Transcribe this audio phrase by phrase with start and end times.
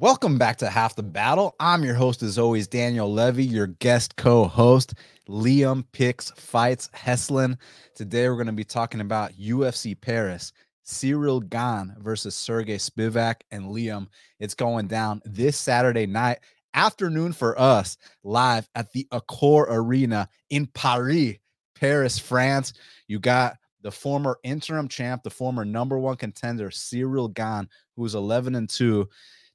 [0.00, 1.54] Welcome back to Half the Battle.
[1.60, 4.94] I'm your host, as always, Daniel Levy, your guest co host,
[5.28, 7.56] Liam Picks Fights Heslin.
[7.94, 10.52] Today, we're going to be talking about UFC Paris,
[10.82, 13.42] Cyril Gane versus Sergey Spivak.
[13.52, 14.08] And Liam,
[14.40, 16.40] it's going down this Saturday night,
[16.74, 21.36] afternoon for us, live at the Accor Arena in Paris,
[21.76, 22.72] Paris, France.
[23.06, 28.56] You got the former interim champ, the former number one contender, Cyril Gane, who's 11
[28.56, 29.08] and 2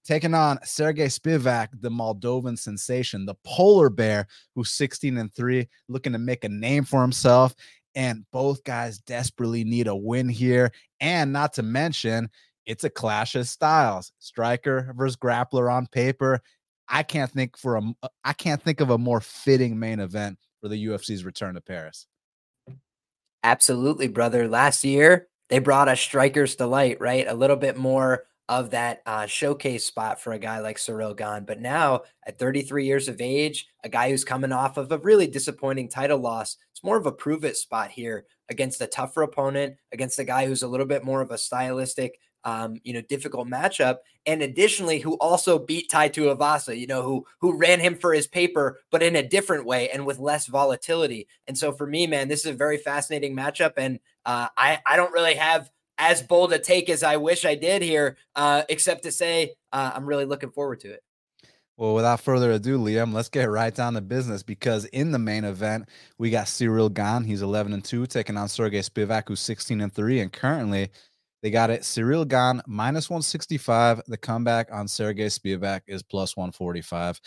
[0.09, 4.25] taking on Sergey Spivak, the Moldovan sensation, the polar bear,
[4.55, 7.53] who's 16 and 3, looking to make a name for himself.
[7.93, 10.71] And both guys desperately need a win here.
[10.99, 12.31] And not to mention,
[12.65, 14.11] it's a clash of styles.
[14.17, 16.41] Striker versus grappler on paper.
[16.87, 20.69] I can't think for a uh, can't think of a more fitting main event for
[20.69, 22.07] the UFC's return to Paris.
[23.43, 24.47] Absolutely, brother.
[24.47, 27.27] Last year, they brought us strikers to light, right?
[27.27, 31.45] A little bit more of that uh, showcase spot for a guy like Ciryl Gane.
[31.45, 35.27] But now, at 33 years of age, a guy who's coming off of a really
[35.27, 39.75] disappointing title loss, it's more of a prove it spot here against a tougher opponent,
[39.93, 43.47] against a guy who's a little bit more of a stylistic, um, you know, difficult
[43.47, 48.13] matchup, and additionally, who also beat Tai Tuivasa, you know, who who ran him for
[48.13, 51.27] his paper, but in a different way and with less volatility.
[51.47, 54.95] And so, for me, man, this is a very fascinating matchup, and uh, I I
[54.95, 55.69] don't really have
[55.99, 59.91] as bold a take as I wish I did here, uh, except to say uh,
[59.93, 61.03] I'm really looking forward to it.
[61.77, 65.45] Well, without further ado, Liam, let's get right down to business because in the main
[65.45, 67.23] event, we got Cyril Gane.
[67.23, 70.19] He's 11 and 2, taking on Sergey Spivak, who's 16 and 3.
[70.19, 70.89] And currently,
[71.41, 74.01] they got it Cyril Gane minus 165.
[74.07, 77.21] The comeback on Sergey Spivak is plus 145.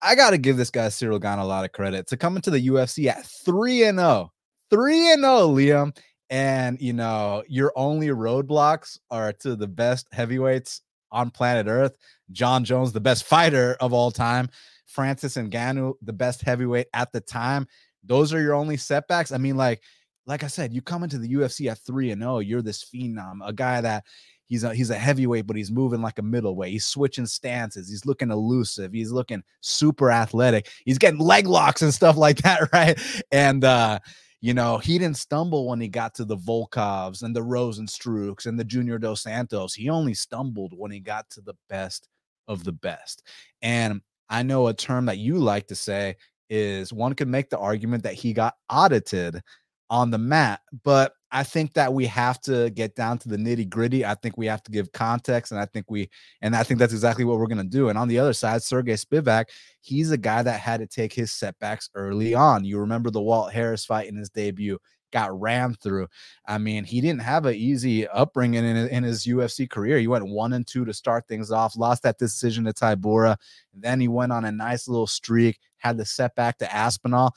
[0.00, 2.50] I got to give this guy Cyril Gane a lot of credit to come into
[2.50, 4.32] the UFC at 3 and 0.
[4.70, 5.96] 3 and 0, Liam
[6.30, 11.96] and you know your only roadblocks are to the best heavyweights on planet earth
[12.32, 14.48] jon jones the best fighter of all time
[14.88, 17.66] francis and ngannou the best heavyweight at the time.
[18.04, 19.30] Those are your only setbacks.
[19.30, 19.82] I mean like
[20.26, 23.38] like i said you come into the ufc at 3 and 0 you're this phenom
[23.46, 24.04] a guy that
[24.44, 26.72] he's a he's a heavyweight but he's moving like a middleweight.
[26.72, 27.88] He's switching stances.
[27.88, 28.92] He's looking elusive.
[28.92, 30.68] He's looking super athletic.
[30.84, 32.98] He's getting leg locks and stuff like that right?
[33.30, 34.00] And uh
[34.40, 38.58] you know, he didn't stumble when he got to the Volkovs and the Rozenstruiks and
[38.58, 39.74] the Junior Dos Santos.
[39.74, 42.08] He only stumbled when he got to the best
[42.46, 43.26] of the best.
[43.62, 44.00] And
[44.30, 46.16] I know a term that you like to say
[46.50, 49.42] is one could make the argument that he got audited
[49.90, 50.60] on the mat.
[50.84, 54.04] But I think that we have to get down to the nitty gritty.
[54.04, 56.08] I think we have to give context, and I think we,
[56.40, 57.90] and I think that's exactly what we're going to do.
[57.90, 59.46] And on the other side, Sergey Spivak,
[59.80, 62.64] he's a guy that had to take his setbacks early on.
[62.64, 64.78] You remember the Walt Harris fight in his debut,
[65.12, 66.08] got rammed through.
[66.46, 69.98] I mean, he didn't have an easy upbringing in, in his UFC career.
[69.98, 73.36] He went one and two to start things off, lost that decision to Tybura.
[73.74, 77.34] Then he went on a nice little streak, had the setback to Aspinall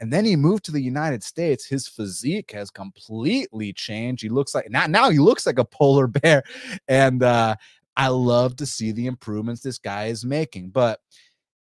[0.00, 1.66] and then he moved to the United States.
[1.66, 4.22] His physique has completely changed.
[4.22, 6.44] He looks like now, now he looks like a polar bear.
[6.86, 7.56] And uh,
[7.96, 10.70] I love to see the improvements this guy is making.
[10.70, 11.00] But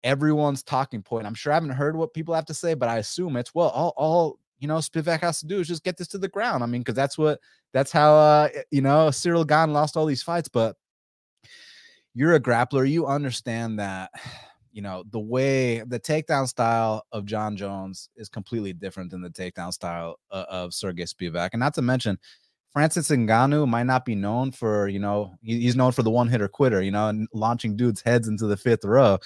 [0.03, 2.97] everyone's talking point, I'm sure I haven't heard what people have to say, but I
[2.97, 6.07] assume it's well, all, all you know, Spivak has to do is just get this
[6.09, 6.63] to the ground.
[6.63, 7.39] I mean, because that's what
[7.73, 10.75] that's how uh you know Cyril Gane lost all these fights, but
[12.13, 14.09] you're a grappler, you understand that
[14.77, 19.29] you know, the way the takedown style of Jon Jones is completely different than the
[19.31, 21.49] takedown style of, of Sergey Spivak.
[21.53, 22.19] And not to mention,
[22.77, 26.47] Francis Ngannou might not be known for, you know, he's known for the one hitter
[26.47, 29.17] quitter, you know, and launching dudes' heads into the fifth row.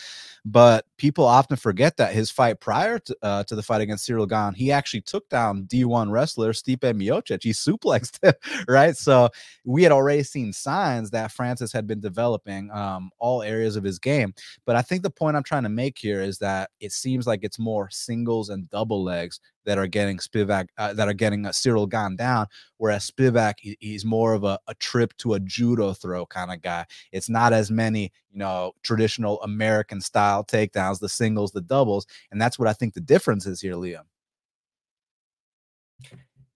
[0.45, 4.29] But people often forget that his fight prior to, uh, to the fight against Ciryl
[4.29, 7.43] Gane, he actually took down D1 wrestler Stipe Miocic.
[7.43, 8.33] He suplexed him,
[8.69, 8.95] right?
[8.95, 9.27] So
[9.65, 13.99] we had already seen signs that Francis had been developing um, all areas of his
[13.99, 14.33] game.
[14.65, 17.41] But I think the point I'm trying to make here is that it seems like
[17.43, 21.49] it's more singles and double legs that are getting Spivak uh, that are getting uh,
[21.49, 22.47] Ciryl Gane down,
[22.81, 26.63] whereas Spivak he, he's more of a, a trip to a judo throw kind of
[26.63, 26.83] guy.
[27.11, 32.41] It's not as many you know traditional American style takedowns, the singles, the doubles, and
[32.41, 34.05] that's what I think the difference is here, Liam.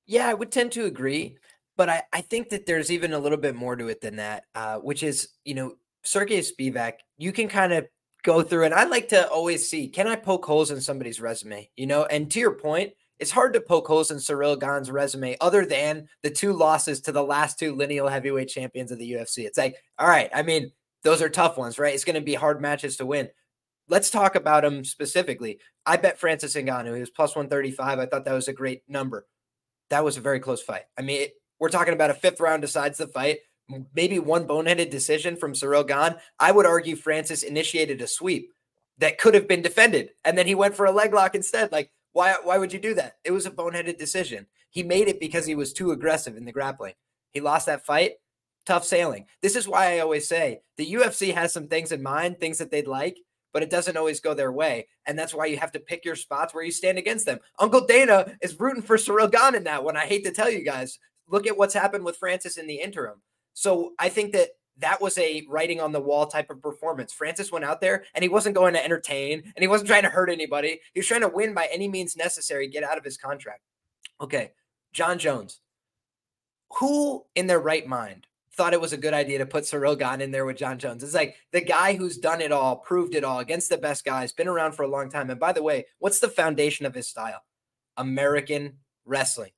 [0.07, 1.37] Yeah, I would tend to agree,
[1.77, 4.45] but I, I think that there's even a little bit more to it than that,
[4.55, 6.93] uh, which is you know Sergey Spivak.
[7.19, 7.87] You can kind of
[8.23, 11.69] go through and I like to always see can I poke holes in somebody's resume,
[11.75, 12.05] you know?
[12.05, 16.07] And to your point, it's hard to poke holes in Ciryl Gane's resume other than
[16.21, 19.45] the two losses to the last two lineal heavyweight champions of the UFC.
[19.45, 20.71] It's like, all right, I mean,
[21.03, 21.93] those are tough ones, right?
[21.93, 23.29] It's going to be hard matches to win.
[23.87, 25.59] Let's talk about him specifically.
[25.85, 27.99] I bet Francis Ngannou, he was plus 135.
[27.99, 29.27] I thought that was a great number.
[29.91, 30.83] That was a very close fight.
[30.97, 33.39] I mean, it, we're talking about a fifth round decides the fight.
[33.95, 36.19] maybe one boneheaded decision from Ciryl Gane.
[36.39, 38.51] I would argue Francis initiated a sweep
[38.97, 41.71] that could have been defended, and then he went for a leg lock instead.
[41.71, 42.33] Like, why?
[42.41, 43.17] Why would you do that?
[43.25, 44.47] It was a boneheaded decision.
[44.69, 46.93] He made it because he was too aggressive in the grappling.
[47.31, 48.13] He lost that fight.
[48.65, 49.25] Tough sailing.
[49.41, 52.71] This is why I always say the UFC has some things in mind, things that
[52.71, 53.17] they'd like,
[53.51, 54.87] but it doesn't always go their way.
[55.05, 57.39] And that's why you have to pick your spots where you stand against them.
[57.59, 59.97] Uncle Dana is rooting for Ciryl Gane in that one.
[59.97, 60.97] I hate to tell you guys.
[61.27, 63.21] Look at what's happened with Francis in the interim.
[63.53, 67.13] So I think that that was a writing on the wall type of performance.
[67.13, 70.09] Francis went out there and he wasn't going to entertain and he wasn't trying to
[70.09, 70.79] hurt anybody.
[70.93, 73.61] He was trying to win by any means necessary, get out of his contract.
[74.19, 74.51] Okay,
[74.93, 75.61] Jon Jones.
[76.79, 80.31] Who in their right mind thought it was a good idea to put Gane in
[80.31, 81.03] there with Jon Jones?
[81.03, 84.33] It's like the guy who's done it all, proved it all against the best guys,
[84.33, 85.29] been around for a long time.
[85.29, 87.43] And by the way, what's the foundation of his style?
[87.97, 88.73] American
[89.05, 89.51] wrestling.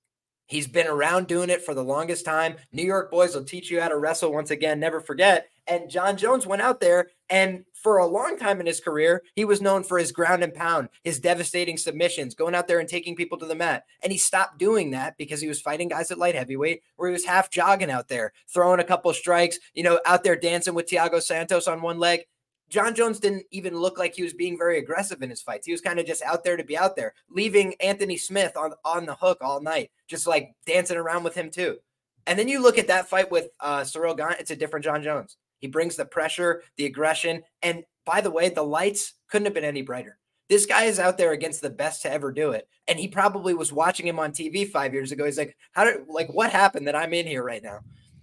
[0.47, 2.55] He's been around doing it for the longest time.
[2.71, 5.49] New York boys will teach you how to wrestle once again, never forget.
[5.67, 9.43] And Jon Jones went out there, and for a long time in his career, he
[9.43, 13.17] was known for his ground and pound, his devastating submissions, going out there and taking
[13.17, 13.83] people to the mat.
[14.01, 17.13] And he stopped doing that because he was fighting guys at light heavyweight, where he
[17.13, 20.87] was half jogging out there, throwing a couple strikes, you know, out there dancing with
[20.87, 22.21] Thiago Santos on one leg.
[22.69, 25.65] Jon Jones didn't even look like he was being very aggressive in his fights.
[25.65, 28.73] He was kind of just out there to be out there, leaving Anthony Smith on,
[28.83, 31.77] on the hook all night, just like dancing around with him too.
[32.25, 35.01] And then you look at that fight with uh, Ciryl Gane, it's a different Jon
[35.01, 35.37] Jones.
[35.59, 37.41] He brings the pressure, the aggression.
[37.61, 40.19] And by the way, the lights couldn't have been any brighter.
[40.49, 42.67] This guy is out there against the best to ever do it.
[42.87, 45.25] And he probably was watching him on TV five years ago.
[45.25, 47.79] He's like, how did, like, what happened that I'm in here right now?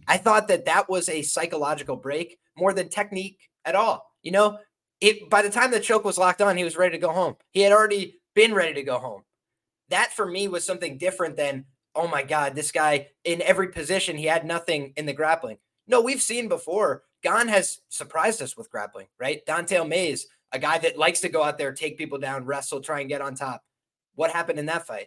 [0.06, 4.13] I thought that that was a psychological break more than technique at all.
[4.24, 4.58] You know,
[5.00, 7.36] it by the time the choke was locked on, he was ready to go home.
[7.52, 9.22] He had already been ready to go home.
[9.90, 14.16] That for me was something different than, oh my God, this guy in every position,
[14.16, 15.58] he had nothing in the grappling.
[15.86, 17.02] No, we've seen before.
[17.22, 19.44] Gane has surprised us with grappling, right?
[19.46, 23.00] Don'Tale Mayes, a guy that likes to go out there, take people down, wrestle, try
[23.00, 23.62] and get on top.
[24.14, 25.06] What happened in that fight?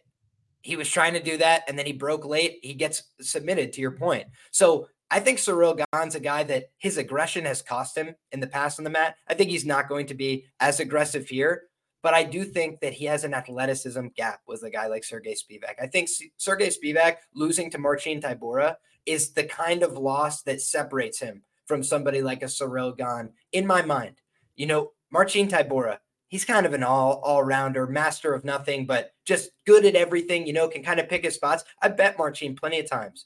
[0.62, 2.60] He was trying to do that and then he broke late.
[2.62, 4.28] He gets submitted to your point.
[4.52, 8.48] So I think Ciryl Gane's a guy that his aggression has cost him in the
[8.48, 9.16] past on the mat.
[9.28, 11.64] I think he's not going to be as aggressive here,
[12.04, 15.34] but I do think that he has an athleticism gap with a guy like Sergey
[15.34, 15.82] Spivak.
[15.82, 18.76] I think Sergey Spivak losing to Marcin Tybura
[19.06, 23.66] is the kind of loss that separates him from somebody like a Ciryl Gane in
[23.66, 24.22] my mind.
[24.58, 29.12] You know, Marcin Tybura, he's kind of an all all rounder, master of nothing, but
[29.26, 30.46] just good at everything.
[30.46, 31.64] You know, can kind of pick his spots.
[31.82, 33.26] I bet Marcin plenty of times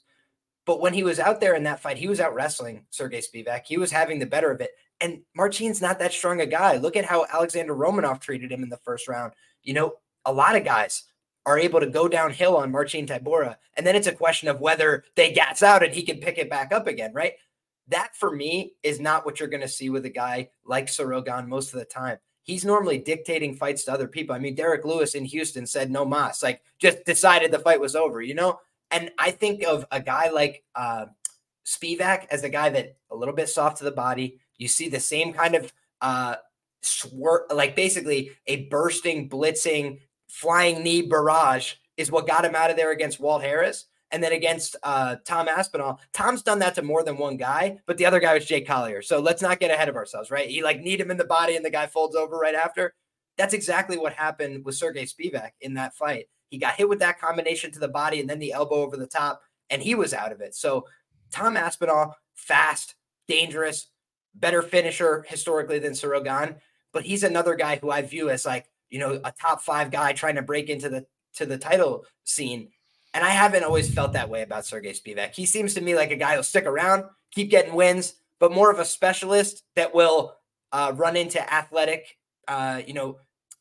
[0.64, 3.62] but when he was out there in that fight, he was out wrestling Sergey Spivak.
[3.66, 4.70] He was having the better of it.
[5.00, 6.76] And Marcin's not that strong a guy.
[6.76, 9.32] Look at how Alexander Romanov treated him in the first round.
[9.62, 9.94] You know,
[10.24, 11.04] a lot of guys
[11.44, 13.56] are able to go downhill on Marcin Tybura.
[13.76, 16.48] And then it's a question of whether they gats out and he can pick it
[16.48, 17.32] back up again, right?
[17.88, 21.48] That for me is not what you're going to see with a guy like Gane
[21.48, 22.18] most of the time.
[22.44, 24.34] He's normally dictating fights to other people.
[24.34, 27.96] I mean, Derrick Lewis in Houston said no mas, like just decided the fight was
[27.96, 28.60] over, you know?
[28.92, 31.06] And I think of a guy like uh,
[31.64, 34.38] Spivak as a guy that a little bit soft to the body.
[34.58, 36.36] You see the same kind of uh,
[37.50, 42.92] like basically a bursting, blitzing, flying knee barrage is what got him out of there
[42.92, 43.86] against Walt Harris.
[44.10, 47.96] And then against uh, Tom Aspinall, Tom's done that to more than one guy, but
[47.96, 49.00] the other guy was Jake Collier.
[49.00, 50.50] So let's not get ahead of ourselves, right?
[50.50, 52.92] He like need him in the body and the guy folds over right after.
[53.38, 56.26] That's exactly what happened with Sergey Spivak in that fight.
[56.52, 59.06] He got hit with that combination to the body and then the elbow over the
[59.06, 59.40] top,
[59.70, 60.54] and he was out of it.
[60.54, 60.84] So
[61.30, 62.94] Tom Aspinall, fast,
[63.26, 63.86] dangerous,
[64.34, 66.56] better finisher historically than Gane,
[66.92, 70.12] but he's another guy who I view as like you know a top five guy
[70.12, 71.06] trying to break into the
[71.36, 72.68] to the title scene.
[73.14, 75.34] And I haven't always felt that way about Sergey Spivak.
[75.34, 78.70] He seems to me like a guy who'll stick around, keep getting wins, but more
[78.70, 80.36] of a specialist that will
[80.70, 83.16] uh, run into athletic, uh, you know,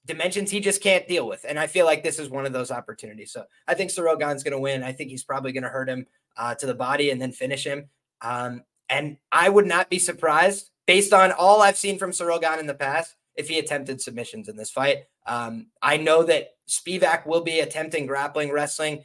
[0.06, 1.46] dimensions he just can't deal with.
[1.48, 3.32] And I feel like this is one of those opportunities.
[3.32, 4.84] So I think Ciryl Gane's going to win.
[4.84, 6.06] I think he's probably going to hurt him
[6.38, 7.90] uh, to the body and then finish him.
[8.22, 12.68] Um, and I would not be surprised based on all I've seen from Gane in
[12.68, 15.06] the past if he attempted submissions in this fight.
[15.26, 19.04] Um, I know that Spivak will be attempting grappling wrestling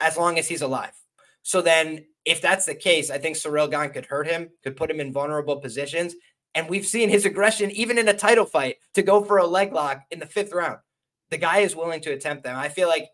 [0.00, 0.94] as long as he's alive.
[1.42, 5.00] So then, if that's the case, I think Gane could hurt him, could put him
[5.00, 6.14] in vulnerable positions,
[6.54, 9.72] and we've seen his aggression even in a title fight to go for a leg
[9.72, 10.78] lock in the fifth round.
[11.30, 12.56] The guy is willing to attempt them.
[12.56, 13.08] I feel like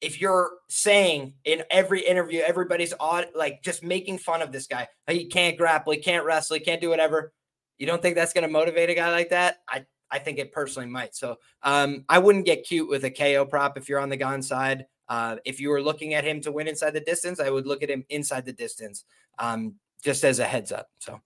[0.00, 4.88] if you're saying in every interview, everybody's odd, like just making fun of this guy,
[5.08, 7.32] he can't grapple, he can't wrestle, he can't do whatever.
[7.78, 9.58] You don't think that's going to motivate a guy like that?
[9.68, 11.14] I I think it personally might.
[11.14, 14.42] So um, I wouldn't get cute with a KO prop if you're on the Gane
[14.42, 14.86] side.
[15.08, 17.82] Uh, if you were looking at him to win inside the distance, I would look
[17.84, 19.04] at him inside the distance.
[19.38, 20.88] Um, just as a heads up.
[20.98, 21.20] So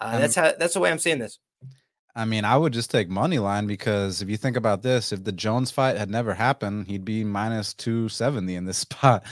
[0.00, 1.38] uh, that's how that's the way I'm seeing this.
[2.14, 5.22] I mean, I would just take money line because if you think about this, if
[5.22, 9.24] the Jones fight had never happened, he'd be minus 270 in this spot.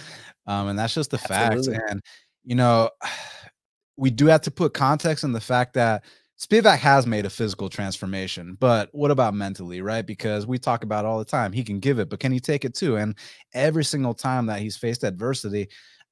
[0.46, 1.74] Um, and that's just the Absolutely.
[1.74, 1.90] fact.
[1.90, 2.00] And,
[2.44, 2.90] you know,
[3.96, 6.04] we do have to put context in the fact that
[6.40, 10.06] Spivak has made a physical transformation, but what about mentally, right?
[10.06, 11.52] Because we talk about all the time.
[11.52, 12.94] He can give it, but can he take it too?
[12.94, 13.16] And
[13.54, 15.68] every single time that he's faced adversity,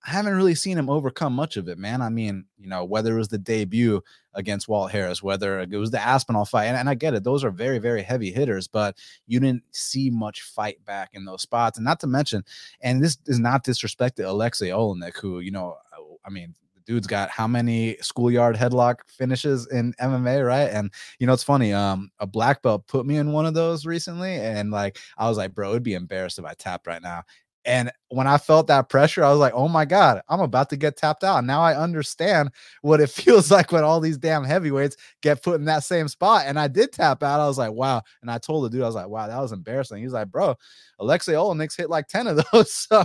[0.06, 2.00] I haven't really seen him overcome much of it, man.
[2.00, 4.02] I mean, you know, whether it was the debut
[4.34, 7.42] against Walt Harris, whether it was the Aspinall fight, and, and, I get it, those
[7.42, 8.96] are very, very heavy hitters, but
[9.26, 11.76] you didn't see much fight back in those spots.
[11.76, 12.44] And not to mention,
[12.80, 15.76] and this is not disrespect to Alexei Oleinik, who, you know,
[16.24, 16.54] I mean,
[16.86, 20.70] dude's got how many schoolyard headlock finishes in MMA, right?
[20.70, 21.72] And you know, it's funny.
[21.72, 25.36] Um, a black belt put me in one of those recently, and like I was
[25.36, 27.24] like, bro, it'd be embarrassed if I tapped right now.
[27.66, 30.76] And when I felt that pressure, I was like, oh my God, I'm about to
[30.76, 31.44] get tapped out.
[31.44, 32.50] Now I understand
[32.82, 36.44] what it feels like when all these damn heavyweights get put in that same spot.
[36.46, 37.40] And I did tap out.
[37.40, 38.02] I was like, wow.
[38.22, 40.00] And I told the dude, I was like, wow, that was embarrassing.
[40.00, 40.54] He's like, bro,
[41.00, 42.72] Alexei Oleinik's hit like 10 of those.
[42.72, 43.04] So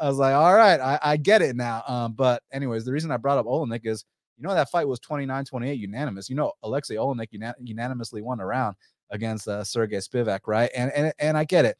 [0.00, 1.82] I was like, all right, I, I get it now.
[1.88, 4.04] Um, but anyways, the reason I brought up Oleinik is,
[4.38, 6.30] you know, that fight was 29 28 unanimous.
[6.30, 8.76] You know, Alexei unan- unanimously won a round
[9.10, 10.70] against uh, Sergey Spivak, right?
[10.76, 11.76] And, and, and I get it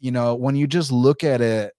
[0.00, 1.72] you know, when you just look at it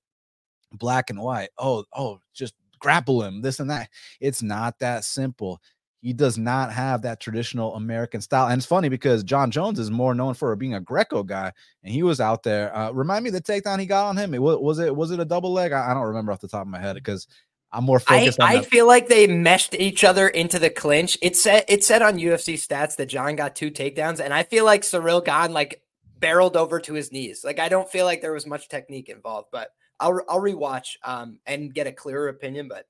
[0.71, 3.89] black and white, oh, oh, just grapple him, this and that.
[4.19, 5.61] It's not that simple.
[6.01, 8.47] He does not have that traditional American style.
[8.47, 11.51] And it's funny because Jon Jones is more known for being a Greco guy,
[11.83, 12.75] and he was out there.
[12.75, 14.33] Uh, remind me the takedown he got on him.
[14.33, 15.71] It was, was it was it a double leg?
[15.71, 17.27] I, I don't remember off the top of my head because
[17.71, 18.41] I'm more focused.
[18.41, 21.17] I, I feel like they meshed each other into the clinch.
[21.21, 24.65] It said it said on UFC stats that Jon got two takedowns, and I feel
[24.65, 25.81] like Ciryl Gane like
[26.21, 27.43] barreled over to his knees.
[27.43, 31.39] Like I don't feel like there was much technique involved, but I'll I'll rewatch um
[31.45, 32.69] and get a clearer opinion.
[32.69, 32.85] But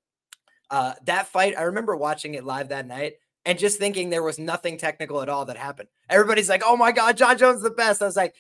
[0.70, 3.14] uh that fight, I remember watching it live that night
[3.46, 5.90] and just thinking there was nothing technical at all that happened.
[6.10, 8.36] Everybody's like, "Oh my god, Jon Jones the best." I was like,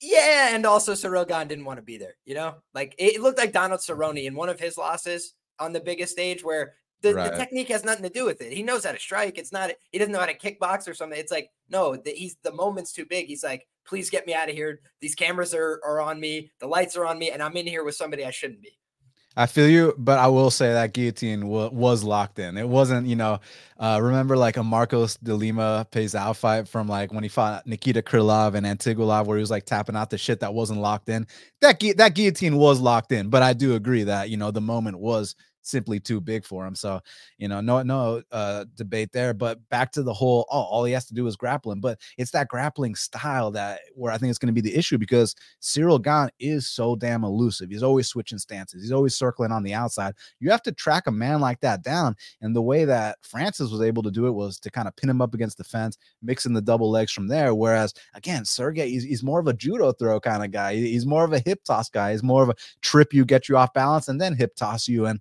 [0.00, 0.94] "Yeah," and also
[1.24, 2.16] Gane didn't want to be there.
[2.24, 5.80] You know, like it looked like Donald Cerrone in one of his losses on the
[5.80, 7.30] biggest stage where the, right.
[7.30, 8.52] the, technique has nothing to do with it.
[8.52, 9.38] He knows how to strike.
[9.38, 9.70] It's not.
[9.90, 11.18] He doesn't know how to kickbox or something.
[11.18, 13.26] It's like no, the, he's the moment's too big.
[13.26, 14.80] He's like, please get me out of here.
[15.00, 16.50] These cameras are are on me.
[16.60, 18.78] The lights are on me, and I'm in here with somebody I shouldn't be.
[19.36, 22.56] I feel you, but I will say that guillotine w- was locked in.
[22.56, 23.40] It wasn't, you know,
[23.80, 28.02] uh, remember like a Marcos de Lima Pessoa fight from like when he fought Nikita
[28.02, 31.26] Krylov and Antigulov, where he was like tapping out the shit that wasn't locked in.
[31.62, 34.60] That gu- that guillotine was locked in, but I do agree that you know the
[34.60, 36.74] moment was simply too big for him.
[36.74, 37.00] So,
[37.38, 39.34] you know, no, no uh, debate there.
[39.34, 41.80] But back to the whole, oh, all he has to do is grappling.
[41.80, 44.98] But it's that grappling style that where I think it's going to be the issue
[44.98, 47.70] because Cyril Gane is so damn elusive.
[47.70, 48.82] He's always switching stances.
[48.82, 50.14] He's always circling on the outside.
[50.40, 52.16] You have to track a man like that down.
[52.40, 55.10] And the way that Francis was able to do it was to kind of pin
[55.10, 57.54] him up against the fence, mixing the double legs from there.
[57.54, 60.74] Whereas again, Sergey, he's, he's more of a judo throw kind of guy.
[60.74, 62.12] He's more of a hip toss guy.
[62.12, 65.06] He's more of a trip you, get you off balance, and then hip toss you.
[65.06, 65.20] And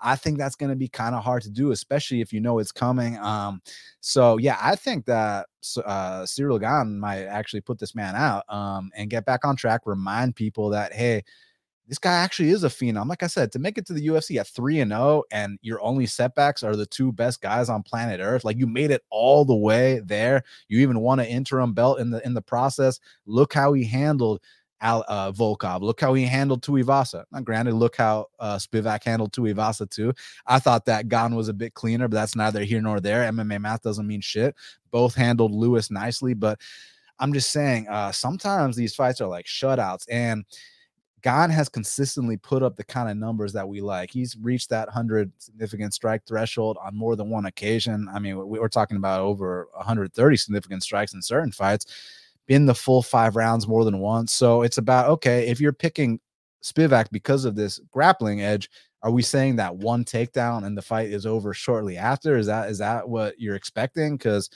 [0.00, 2.58] I think that's going to be kind of hard to do, especially if you know
[2.58, 3.18] it's coming.
[3.18, 3.60] Um,
[4.00, 5.46] so yeah, I think that
[5.84, 9.82] uh, Ciryl Gane might actually put this man out um, and get back on track.
[9.84, 11.22] Remind people that hey,
[11.90, 13.08] this guy actually is a phenom.
[13.08, 15.82] Like I said, to make it to the UFC at three and 0 and your
[15.82, 18.44] only setbacks are the two best guys on planet Earth.
[18.44, 20.44] Like you made it all the way there.
[20.68, 23.00] You even won an interim belt in the in the process.
[23.26, 24.40] Look how he handled
[24.80, 25.82] Al, uh, Volkov.
[25.82, 27.24] Look how he handled Tuivasa.
[27.32, 30.12] Now, granted, look how uh, Spivak handled Tuivasa too.
[30.46, 33.30] I thought that Gane was a bit cleaner, but that's neither here nor there.
[33.30, 34.54] MMA math doesn't mean shit.
[34.90, 36.60] Both handled Lewis nicely, but
[37.18, 40.44] I'm just saying uh, sometimes these fights are like shutouts, and
[41.22, 44.10] Gane has consistently put up the kind of numbers that we like.
[44.10, 48.08] He's reached that 100 significant strike threshold on more than one occasion.
[48.12, 51.84] I mean, we, we're talking about over 130 significant strikes in certain fights
[52.50, 54.32] been the full five rounds more than once.
[54.32, 56.18] So it's about okay, if you're picking
[56.64, 58.68] Spivak because of this grappling edge,
[59.04, 62.36] are we saying that one takedown and the fight is over shortly after?
[62.36, 64.16] Is that is that what you're expecting?
[64.16, 64.50] Because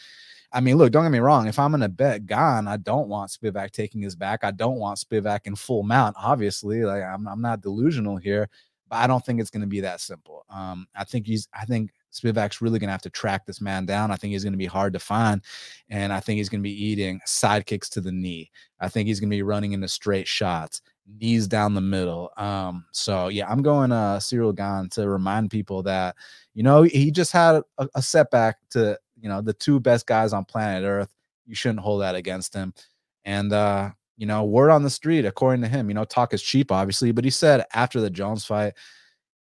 [0.52, 1.46] I mean, look, don't get me wrong.
[1.46, 4.42] If I'm gonna bet Gane, I don't want Spivak taking his back.
[4.42, 6.16] I don't want Spivak in full mount.
[6.18, 8.48] Obviously, like I'm, I'm not delusional here,
[8.88, 10.44] but I don't think it's gonna be that simple.
[10.50, 11.46] Um, I think he's.
[11.54, 14.10] I think Spivak's really going to have to track this man down.
[14.10, 15.42] I think he's going to be hard to find.
[15.90, 18.50] And I think he's going to be eating side kicks to the knee.
[18.80, 20.80] I think he's going to be running into straight shots,
[21.20, 22.30] knees down the middle.
[22.36, 26.14] Um, so yeah, I'm going uh Ciryl Gane to remind people that,
[26.54, 30.32] you know, he just had a, a setback to, you know, the two best guys
[30.32, 31.12] on planet Earth.
[31.46, 32.72] You shouldn't hold that against him.
[33.24, 36.42] And uh, you know, word on the street, according to him, you know, talk is
[36.42, 38.74] cheap, obviously, but he said after the Jones fight,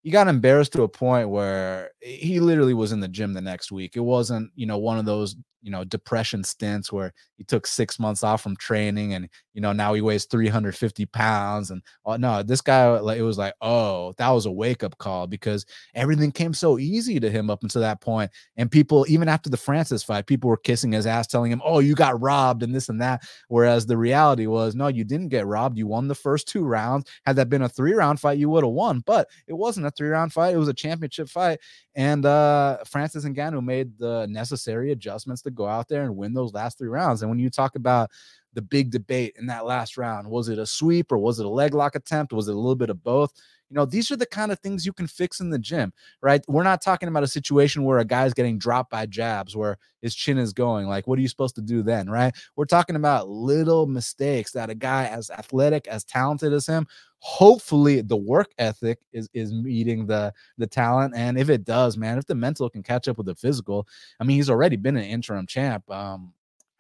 [0.04, 3.42] he got embarrassed to a point where eh, he literally was in the gym the
[3.42, 3.96] next week.
[3.96, 7.98] It wasn't, you know, one of those, you know, depression stints where he took six
[7.98, 11.72] months off from training and, you know, now he weighs 350 pounds.
[11.72, 14.98] And oh, no, this guy, like, it was like, oh, that was a wake up
[14.98, 15.66] call because
[15.96, 18.30] everything came so easy to him up until that point.
[18.58, 21.80] And people, even after the Francis fight, people were kissing his ass, telling him, oh,
[21.80, 23.24] you got robbed and this and that.
[23.48, 25.78] Whereas the reality was, no, you didn't get robbed.
[25.78, 27.10] You won the first two rounds.
[27.26, 29.92] Had that been a three round fight, you would have won, but it wasn't a
[29.92, 30.54] three round fight.
[30.54, 31.60] It was a championship fight.
[31.96, 36.34] And uh, Francis and Ngannou made the necessary adjustments to go out there and win
[36.34, 37.22] those last three rounds.
[37.22, 38.12] And when you talk about
[38.54, 41.50] the big debate in that last round, was it a sweep or was it a
[41.50, 42.34] leg lock attempt?
[42.34, 43.34] Was it a little bit of both?
[43.74, 46.46] You know, these are the kind of things you can fix in the gym, right?
[46.48, 50.14] We're not talking about a situation where a guy's getting dropped by jabs, where his
[50.14, 50.86] chin is going.
[50.86, 52.36] Like, what are you supposed to do then, right?
[52.56, 56.86] We're talking about little mistakes that a guy as athletic, as talented as him,
[57.18, 61.16] hopefully the work ethic is is meeting the the talent.
[61.16, 63.88] And if it does, man, if the mental can catch up with the physical,
[64.20, 65.90] I mean, he's already been an interim champ.
[65.90, 66.32] Um,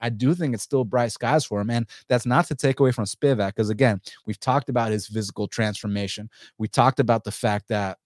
[0.03, 1.69] I do think it's still bright skies for him.
[1.71, 5.47] And that's not to take away from Spivak, because again, we've talked about his physical
[5.47, 6.29] transformation.
[6.59, 7.97] We talked about the fact that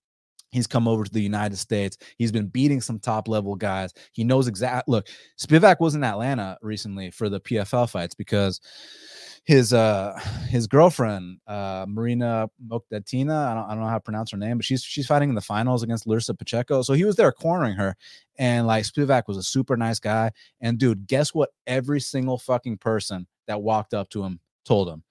[0.51, 1.98] He's come over to the United States.
[2.18, 3.94] He's been beating some top level guys.
[4.13, 4.88] He knows exact.
[4.88, 8.62] Look, Spivak was in Atlanta recently for the PFL fights because
[9.44, 14.32] his uh his girlfriend uh Marina Mokdatina, I don't, I don't know how to pronounce
[14.32, 16.82] her name, but she's she's fighting in the finals against Larissa Pacheco.
[16.82, 17.96] So he was there cornering her,
[18.38, 20.32] and like Spivak was a super nice guy.
[20.62, 21.50] And dude, guess what?
[21.66, 25.04] Every single fucking person that walked up to him told him,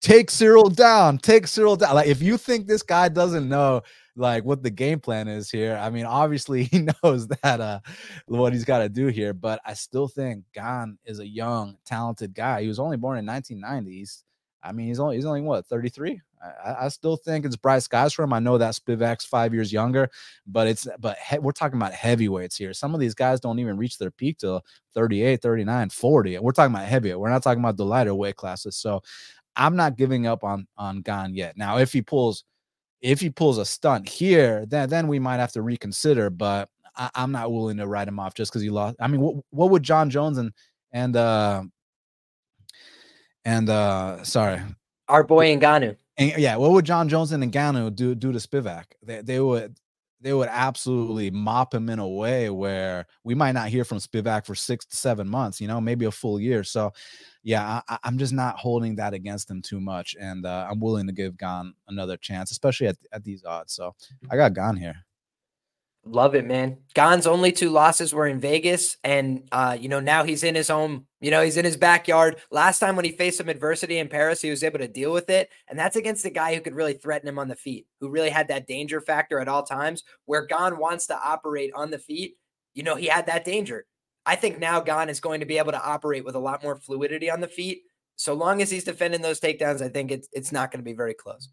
[0.00, 3.82] "Take Cyril down, take Cyril down." Like if you think this guy doesn't know
[4.16, 5.76] like what the game plan is here.
[5.80, 7.80] I mean, obviously he knows that uh
[8.26, 12.34] what he's got to do here, but I still think Gane is a young, talented
[12.34, 12.62] guy.
[12.62, 14.24] He was only born in 1990s.
[14.62, 16.20] I mean, he's only he's only what 33.
[16.64, 18.32] I, I still think it's for him.
[18.32, 20.10] I know that Spivak's five years younger,
[20.46, 22.72] but it's but he, we're talking about heavyweights here.
[22.72, 24.64] Some of these guys don't even reach their peak till
[24.94, 26.38] 38, 39, 40.
[26.38, 27.18] We're talking about heavyweight.
[27.18, 28.76] We're not talking about the lighter weight classes.
[28.76, 29.02] So
[29.56, 31.56] I'm not giving up on on Gane yet.
[31.56, 32.44] Now, if he pulls
[33.02, 36.30] if he pulls a stunt here, then then we might have to reconsider.
[36.30, 38.96] But I, am not willing to write him off just because he lost.
[39.00, 40.52] I mean, what, what would Jon Jones and
[40.92, 41.64] and uh
[43.44, 44.60] and uh sorry,
[45.08, 45.96] our boy Ngannou.
[46.18, 48.84] And, yeah, what would Jon Jones and Ngannou do do to Spivak?
[49.02, 49.76] They they would
[50.20, 54.46] they would absolutely mop him in a way where we might not hear from Spivak
[54.46, 56.62] for six to seven months, you know, maybe a full year.
[56.62, 56.92] So
[57.42, 61.06] yeah, I, am just not holding that against him too much, and uh, I'm willing
[61.06, 63.74] to give Gane another chance, especially at, at these odds.
[63.74, 63.94] So
[64.30, 65.04] I got Gane here.
[66.04, 66.78] Love it, man.
[66.94, 70.68] Gane's only two losses were in Vegas, and uh, you know now he's in his
[70.68, 71.06] home.
[71.20, 72.40] You know he's in his backyard.
[72.50, 75.30] Last time when he faced some adversity in Paris, he was able to deal with
[75.30, 78.08] it, and that's against a guy who could really threaten him on the feet, who
[78.08, 80.02] really had that danger factor at all times.
[80.24, 82.34] Where Gane wants to operate on the feet,
[82.74, 83.86] you know he had that danger.
[84.24, 86.76] I think now Gane is going to be able to operate with a lot more
[86.76, 87.82] fluidity on the feet.
[88.16, 90.92] So long as he's defending those takedowns, I think it's it's not going to be
[90.92, 91.48] very close.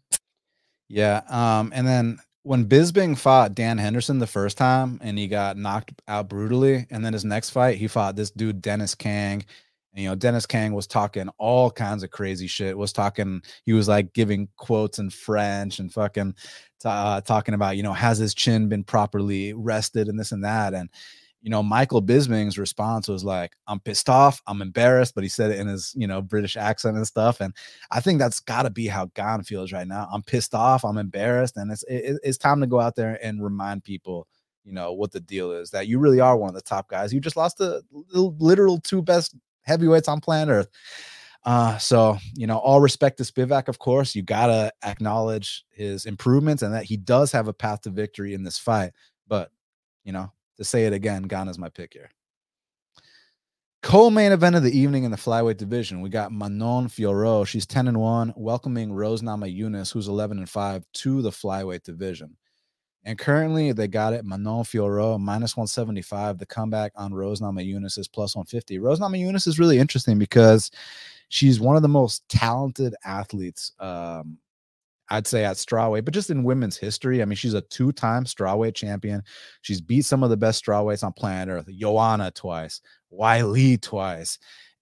[0.88, 1.22] Yeah.
[1.28, 5.92] Um, and then when Bisping fought Dan Henderson the first time and he got knocked
[6.08, 9.44] out brutally, and then his next fight, he fought this dude, Dennis Kang.
[9.92, 12.78] And, you know, Dennis Kang was talking all kinds of crazy shit.
[12.78, 16.34] Was talking, he was like giving quotes in French and fucking
[16.84, 20.72] uh, talking about, you know, has his chin been properly rested and this and that.
[20.74, 20.88] And
[21.42, 25.50] you know, Michael Bisping's response was like, I'm pissed off, I'm embarrassed, but he said
[25.50, 27.40] it in his, you know, British accent and stuff.
[27.40, 27.54] And
[27.90, 30.06] I think that's got to be how Gane feels right now.
[30.12, 33.42] I'm pissed off, I'm embarrassed, and it's it, it's time to go out there and
[33.42, 34.26] remind people,
[34.64, 37.12] you know, what the deal is that you really are one of the top guys.
[37.12, 40.68] You just lost the literal two best heavyweights on planet Earth.
[41.46, 44.14] Uh, so you know, all respect to Spivak, of course.
[44.14, 48.44] You gotta acknowledge his improvements and that he does have a path to victory in
[48.44, 48.92] this fight.
[49.26, 49.50] But
[50.04, 52.10] you know, to say it again, Gane's my pick here.
[53.82, 57.46] Co-main event of the evening in the flyweight division, we got Manon Fiorot.
[57.46, 61.82] She's 10 and 1, welcoming Rose Nama Namajunas, who's 11 and 5, to the flyweight
[61.82, 62.36] division.
[63.04, 66.36] And currently they got it Manon Fiorot minus 175.
[66.36, 68.78] The comeback on Rose Nama Namajunas is plus 150.
[68.80, 70.70] Rose Nama Namajunas is really interesting because
[71.30, 74.36] she's one of the most talented athletes um,
[75.10, 77.20] I'd say at strawweight, but just in women's history.
[77.20, 79.22] I mean, she's a two-time strawweight champion.
[79.62, 81.68] She's beat some of the best strawweights on planet Earth.
[81.76, 82.80] Joanna twice,
[83.12, 84.38] Weili twice,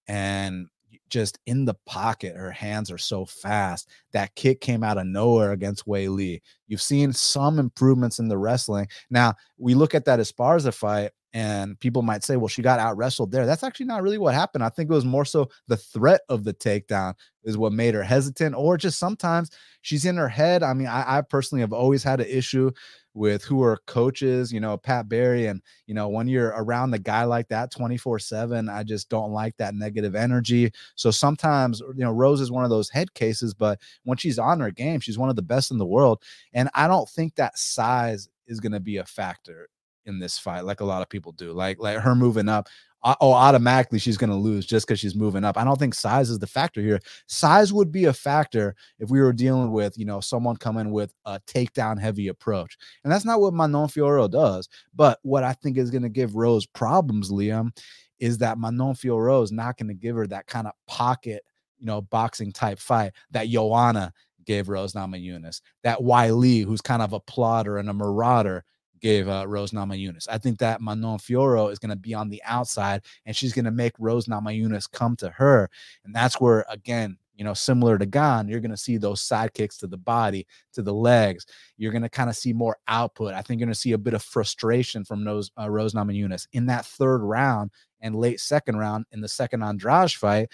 [0.07, 0.67] and
[1.09, 2.35] just in the pocket.
[2.35, 3.89] Her hands are so fast.
[4.13, 6.41] That kick came out of nowhere against Weili.
[6.67, 8.87] You've seen some improvements in the wrestling.
[9.09, 12.97] Now we look at that Esparza fight, And people might say, well, she got out
[12.97, 13.45] wrestled there.
[13.45, 14.63] That's actually not really what happened.
[14.63, 17.13] I think it was more so the threat of the takedown
[17.43, 20.63] is what made her hesitant, or just sometimes she's in her head.
[20.63, 22.71] I mean, I, I personally have always had an issue
[23.13, 25.47] with who are coaches, you know, Pat Barry.
[25.47, 29.31] And, you know, when you're around the guy like that 24 7, I just don't
[29.31, 30.71] like that negative energy.
[30.95, 34.59] So sometimes, you know, Rose is one of those head cases, but when she's on
[34.59, 36.23] her game, she's one of the best in the world.
[36.53, 39.69] And I don't think that size is going to be a factor
[40.09, 41.53] in this fight, like a lot of people do.
[41.53, 42.67] Like like her moving up,
[43.03, 45.57] oh, automatically she's going to lose just because she's moving up.
[45.57, 46.99] I don't think size is the factor here.
[47.27, 51.13] Size would be a factor if we were dealing with, you know, someone coming with
[51.25, 52.77] a takedown heavy approach.
[53.03, 54.67] And that's not what Manon Fiorot does.
[54.93, 57.71] But what I think is going to give Rose problems, Liam,
[58.19, 61.43] is that Manon Fiorot is not going to give her that kind of pocket,
[61.79, 64.11] you know, boxing type fight that Joanna
[64.45, 68.65] gave Rose Namajunas, that Weili, who's kind of a plotter and a marauder,
[69.01, 70.27] gave uh, Rose Namajunas.
[70.29, 73.65] I think that Manon Fiorot is going to be on the outside and she's going
[73.65, 75.69] to make Rose Namajunas come to her.
[76.05, 79.53] And that's where, again, you know, similar to Gane, you're going to see those side
[79.53, 81.45] kicks to the body, to the legs.
[81.77, 83.33] You're going to kind of see more output.
[83.33, 86.47] I think you're going to see a bit of frustration from those uh, Rose Namajunas
[86.51, 90.51] in that third round and late second round in the second Andrade fight.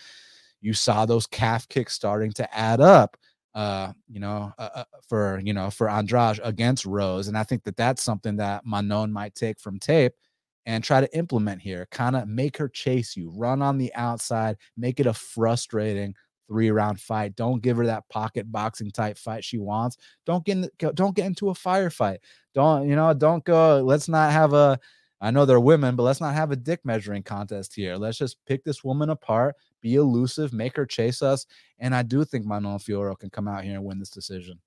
[0.62, 3.18] You saw those calf kicks starting to add up
[3.56, 7.64] uh, you know, uh, uh, for you know, for Andrade against Rose, and I think
[7.64, 10.14] that that's something that Manon might take from tape
[10.66, 11.88] and try to implement here.
[11.90, 16.14] Kind of make her chase you, run on the outside, make it a frustrating
[16.48, 17.36] three round fight.
[17.36, 19.98] Don't give her that pocket boxing type fight she wants.
[20.26, 22.18] Don't get in, don't get into a firefight.
[22.54, 23.14] Don't you know?
[23.14, 23.82] Don't go.
[23.82, 24.80] Let's not have a.
[25.22, 27.96] I know they're women, but let's not have a dick measuring contest here.
[27.96, 31.46] Let's just pick this woman apart, be elusive, make her chase us.
[31.80, 34.60] And I do think Manon Fiorot can come out here and win this decision.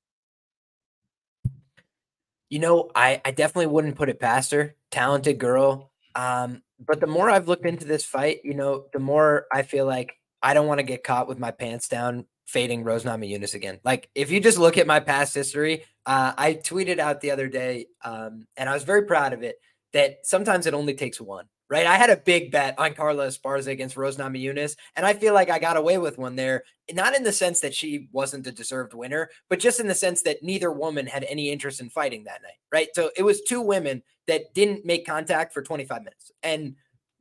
[2.49, 4.75] You know, I, I definitely wouldn't put it past her.
[4.91, 5.93] Talented girl.
[6.15, 9.85] Um, but the more I've looked into this fight, you know, the more I feel
[9.85, 13.79] like I don't want to get caught with my pants down fading Rose Namajunas again.
[13.85, 17.49] Like if you just look at my past history, uh, I tweeted out the other
[17.49, 19.57] day, um, and I was very proud of it,
[19.93, 21.87] that sometimes it only takes one right?
[21.87, 25.51] I had a big bet on Carla Esparza against Rose Namajunas, and I feel like
[25.51, 26.65] I got away with one there.
[26.93, 30.23] Not in the sense that she wasn't a deserved winner, but just in the sense
[30.23, 32.89] that neither woman had any interest in fighting that night, right?
[32.95, 36.31] So it was two women that didn't make contact for 25 minutes.
[36.43, 36.77] And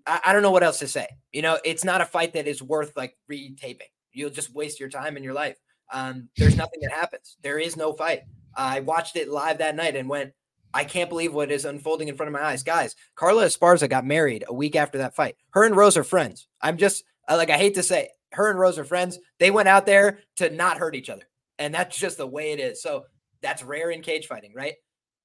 [0.06, 1.08] I, I don't know what else to say.
[1.34, 3.92] You know, it's not a fight that is worth like retaping.
[4.14, 5.58] You'll just waste your time and your life.
[5.92, 7.38] Um, there's nothing that happens.
[7.44, 8.22] There is no fight.
[8.56, 10.34] I watched it live that night and went,
[10.74, 12.64] I can't believe what is unfolding in front of my eyes.
[12.64, 15.36] Guys, Carla Esparza got married a week after that fight.
[15.52, 16.48] Her and Rose are friends.
[16.62, 19.20] I'm just uh, like, I hate to say, her and Rose are friends.
[19.40, 21.24] They went out there to not hurt each other.
[21.60, 22.82] And that's just the way it is.
[22.82, 23.06] So
[23.42, 24.76] that's rare in cage fighting, right?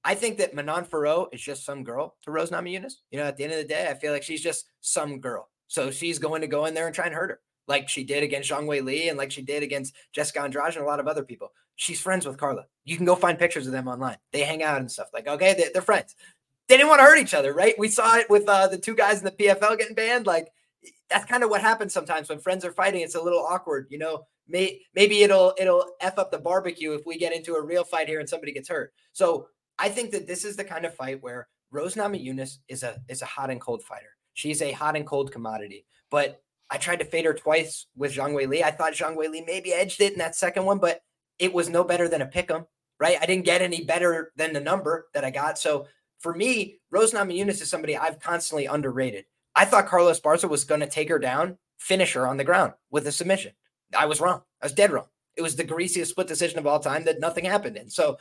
[0.05, 2.94] I think that Manon Fiorot is just some girl to Rose Namajunas.
[3.11, 5.48] You know, at the end of the day, I feel like she's just some girl.
[5.68, 8.22] So she's going to go in there and try and hurt her, like she did
[8.22, 11.09] against Zhang Wei Li and like she did against Jessica Andrade and a lot of
[11.09, 12.66] other people she's friends with Carla.
[12.85, 14.18] You can go find pictures of them online.
[14.32, 15.08] They hang out and stuff.
[15.12, 16.14] Like, okay, they, are friends.
[16.68, 17.74] They didn't want to hurt each other, right?
[17.78, 20.26] We saw it with uh, the two guys in the PFL getting banned.
[20.26, 20.48] Like,
[21.11, 23.02] that's kind of what happens sometimes when friends are fighting.
[23.02, 24.26] It's a little awkward, you know.
[24.48, 28.08] May, maybe it'll it'll f up the barbecue if we get into a real fight
[28.08, 28.92] here and somebody gets hurt.
[29.12, 29.46] So
[29.78, 33.22] I think that this is the kind of fight where Rose Namajunas is a is
[33.22, 34.16] a hot and cold fighter.
[34.35, 35.87] She's a hot and cold commodity.
[36.11, 38.64] But I tried to fade her twice with Zhang Wei Li.
[38.64, 41.02] I thought Zhang Wei Li maybe edged it in that second one, but
[41.42, 42.66] it was no better than a pick 'em,
[43.00, 43.18] right?
[43.20, 45.59] I didn't get any better than the number that I got.
[45.59, 45.88] So
[46.20, 49.24] for me, Rose Namajunas is somebody I've constantly underrated.
[49.57, 52.74] I thought Carla Esparza was going to take her down, finish her on the ground
[52.92, 53.55] with a submission.
[53.98, 54.42] I was wrong.
[54.62, 55.09] I was dead wrong.
[55.35, 57.90] It was the greasiest split decision of all time that nothing happened in.
[57.90, 58.18] So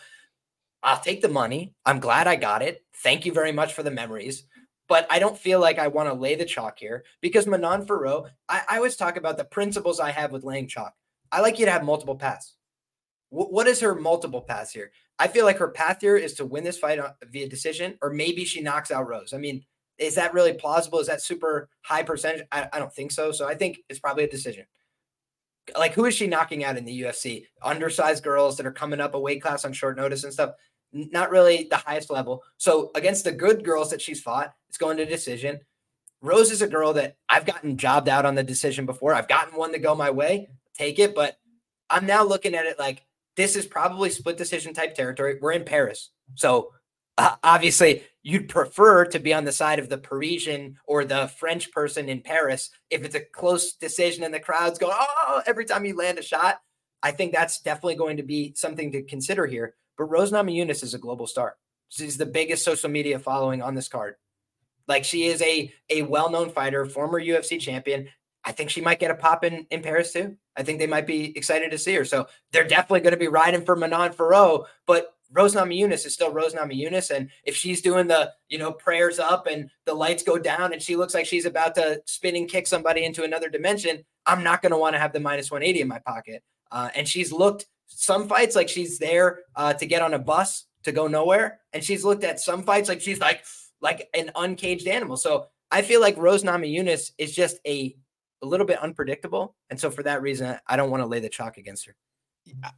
[0.82, 1.76] I'll take the money.
[1.86, 2.84] I'm glad I got it.
[3.04, 4.46] Thank you very much for the memories.
[4.88, 8.32] But I don't feel like I want to lay the chalk here because Manon Fiorot,
[8.50, 10.96] I, I always talk about the principles I have with laying chalk.
[11.32, 12.56] I like you to have multiple paths
[13.32, 14.91] what is her multiple paths here?
[15.17, 18.10] I feel like her path here is to win this fight uh, via decision, or
[18.10, 19.34] maybe she knocks out Rose.
[19.34, 19.63] I mean,
[19.98, 21.00] is that really plausible?
[21.00, 22.46] Is that super high percentage?
[22.52, 23.32] I, I don't think so.
[23.32, 24.65] So I think it's probably a decision.
[25.78, 27.46] Like, who is she knocking out in the UFC?
[27.62, 30.56] Undersized girls that are coming up a weight class on short notice and stuff.
[30.91, 32.44] Not really the highest level.
[32.58, 35.62] So against the good girls that she's fought, it's going to decision.
[36.22, 39.13] Rose is a girl that I've gotten jobbed out on the decision before.
[39.13, 41.15] I've gotten one to go my way, take it.
[41.15, 41.38] But
[41.89, 45.38] I'm now looking at it like this is probably split decision type territory.
[45.41, 46.10] We're in Paris.
[46.36, 46.72] So
[47.17, 51.72] uh, obviously, you'd prefer to be on the side of the Parisian or the French
[51.72, 55.86] person in Paris if it's a close decision and the crowd's going, oh, every time
[55.86, 56.60] you land a shot.
[57.04, 59.76] I think that's definitely going to be something to consider here.
[59.98, 61.58] But Rose Namajunas is a global star.
[61.89, 64.15] She's the biggest social media following on this card.
[64.88, 68.08] Like she is a a well-known fighter, former UFC champion.
[68.44, 70.38] I think she might get a pop in in Paris too.
[70.58, 72.06] I think they might be excited to see her.
[72.06, 76.32] So they're definitely going to be riding for Manon Fiorot, but Rose Namajunas is still
[76.32, 77.10] Rose Namajunas.
[77.16, 80.82] And if she's doing the, you know, prayers up and the lights go down and
[80.82, 84.62] she looks like she's about to spin and kick somebody into another dimension, I'm not
[84.62, 86.44] going to want to have the minus 180 in my pocket.
[86.72, 90.66] Uh, and she's looked some fights like she's there uh, to get on a bus
[90.84, 91.60] to go nowhere.
[91.74, 93.44] And she's looked at some fights like she's like,
[93.82, 95.18] like an uncaged animal.
[95.18, 97.96] So I feel like Rose Namajunas is just a,
[98.42, 99.56] a little bit unpredictable.
[99.70, 101.96] And so for that reason, I don't want to lay the chalk against her.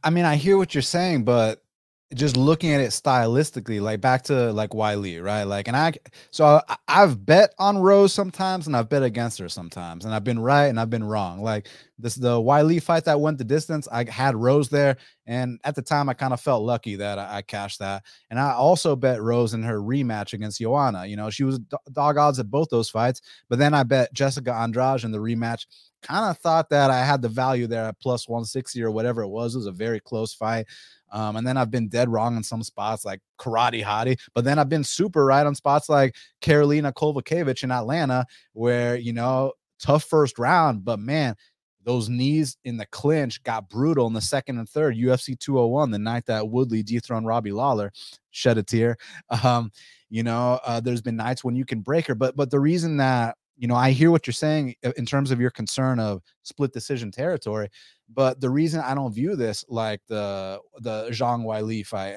[0.02, 1.62] I mean, I hear what you're saying, but
[2.12, 5.44] just looking at it stylistically, like back to like Weili, right?
[5.44, 5.94] Like, and I,
[6.30, 10.22] so I, I've bet on Rose sometimes, and I've bet against her sometimes, and I've
[10.22, 11.42] been right and I've been wrong.
[11.42, 15.74] Like this, the Weili fight that went the distance, I had Rose there, and at
[15.74, 18.04] the time, I kind of felt lucky that I, I, cashed that.
[18.30, 21.06] And I also bet Rose in her rematch against Joanna.
[21.06, 21.58] You know, she was
[21.92, 25.66] dog odds at both those fights, but then I bet Jessica Andrade in the rematch.
[26.02, 29.28] Kind of thought that I had the value there at plus 160 or whatever it
[29.28, 29.54] was.
[29.54, 30.66] It was a very close fight.
[31.14, 34.58] Um, and then I've been dead wrong in some spots like Karate Hottie, but then
[34.58, 40.04] I've been super right on spots like Karolina Kowalkiewicz in Atlanta, where you know tough
[40.04, 41.36] first round, but man,
[41.84, 44.96] those knees in the clinch got brutal in the second and third.
[44.96, 47.92] UFC 201, the night that Woodley dethroned Robbie Lawler,
[48.30, 48.96] shed a tear.
[49.44, 49.70] Um,
[50.10, 52.98] you know, uh, there's been nights when you can break her, but but the reason
[52.98, 56.22] that you know, I hear what you're saying uh, in terms of your concern of
[56.42, 57.68] split decision territory,
[58.12, 62.16] but the reason I don't view this like the the Zhang Wei Li fight,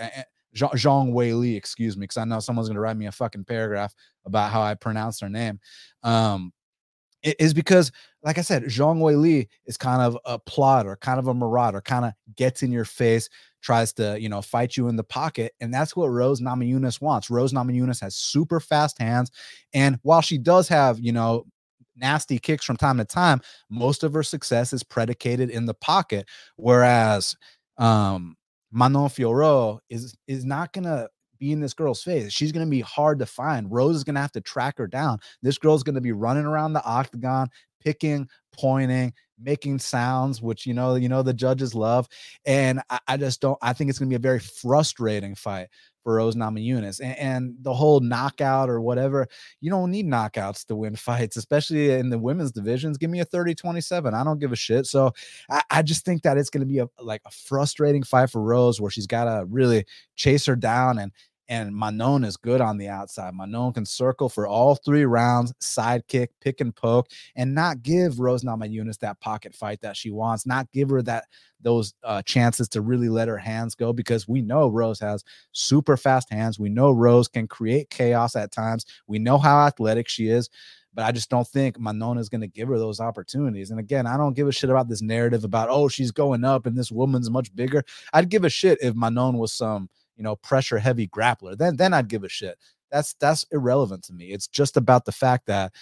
[0.55, 3.93] Zhang, Zhang Weili, excuse me, because I know someone's gonna write me a fucking paragraph
[4.25, 5.59] about how I pronounce her name.
[6.03, 6.51] Um,
[7.23, 7.91] is because,
[8.23, 11.81] like I said, Zhang Wei Li is kind of a plotter, kind of a marauder,
[11.81, 13.29] kind of gets in your face,
[13.61, 15.53] tries to, you know, fight you in the pocket.
[15.59, 17.29] And that's what Rose Namajunas wants.
[17.29, 19.31] Rose Namajunas has super fast hands.
[19.73, 21.45] And while she does have, you know,
[21.97, 26.27] nasty kicks from time to time, most of her success is predicated in the pocket.
[26.55, 27.35] Whereas
[27.77, 28.35] um
[28.71, 32.31] Manon Fiorot is is not gonna be in this girl's face.
[32.31, 33.71] She's going to be hard to find.
[33.71, 35.19] Rose is going to have to track her down.
[35.41, 40.73] This girl's going to be running around the octagon, picking, pointing, making sounds, which you
[40.73, 42.07] know, you know, the judges love.
[42.45, 43.57] And I, I just don't.
[43.61, 45.67] I think it's going to be a very frustrating fight
[46.15, 46.99] Rose Namajunas.
[47.01, 49.27] And, and the whole knockout or whatever,
[49.61, 52.97] you don't need knockouts to win fights, especially in the women's divisions.
[52.97, 54.13] Give me a 30-27.
[54.13, 54.85] I don't give a shit.
[54.85, 55.11] So
[55.49, 58.41] I, I just think that it's going to be a like a frustrating fight for
[58.41, 61.11] Rose where she's got to really chase her down and
[61.49, 63.33] and Manon is good on the outside.
[63.33, 68.43] Manon can circle for all three rounds, sidekick, pick and poke, and not give Rose
[68.43, 71.25] Namajunas that pocket fight that she wants, not give her that
[71.61, 75.97] those uh, chances to really let her hands go because we know Rose has super
[75.97, 76.59] fast hands.
[76.59, 78.85] We know Rose can create chaos at times.
[79.07, 80.49] We know how athletic she is
[80.97, 83.69] but I just don't think Manon is going to give her those opportunities.
[83.69, 86.65] And again, I don't give a shit about this narrative about, oh, she's going up
[86.65, 87.83] and this woman's much bigger.
[88.13, 91.93] I'd give a shit if Manon was some you know, pressure heavy grappler, then then
[91.93, 92.57] I'd give a shit.
[92.91, 94.27] That's that's irrelevant to me.
[94.31, 95.73] It's just about the fact that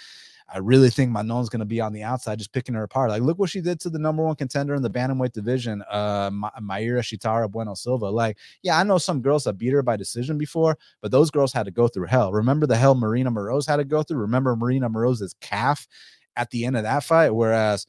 [0.47, 3.09] I really think Manon's going to be on the outside, just picking her apart.
[3.09, 6.29] Like, look what she did to the number one contender in the bantamweight division, uh,
[6.31, 8.05] Ma- Mayra Sheetara Bueno Silva.
[8.05, 11.51] Like, yeah, I know some girls that beat her by decision before, but those girls
[11.51, 12.31] had to go through hell.
[12.31, 14.19] Remember the hell Marina Moroz had to go through?
[14.19, 15.87] Remember Marina Moroz's calf
[16.35, 17.31] at the end of that fight?
[17.31, 17.87] Whereas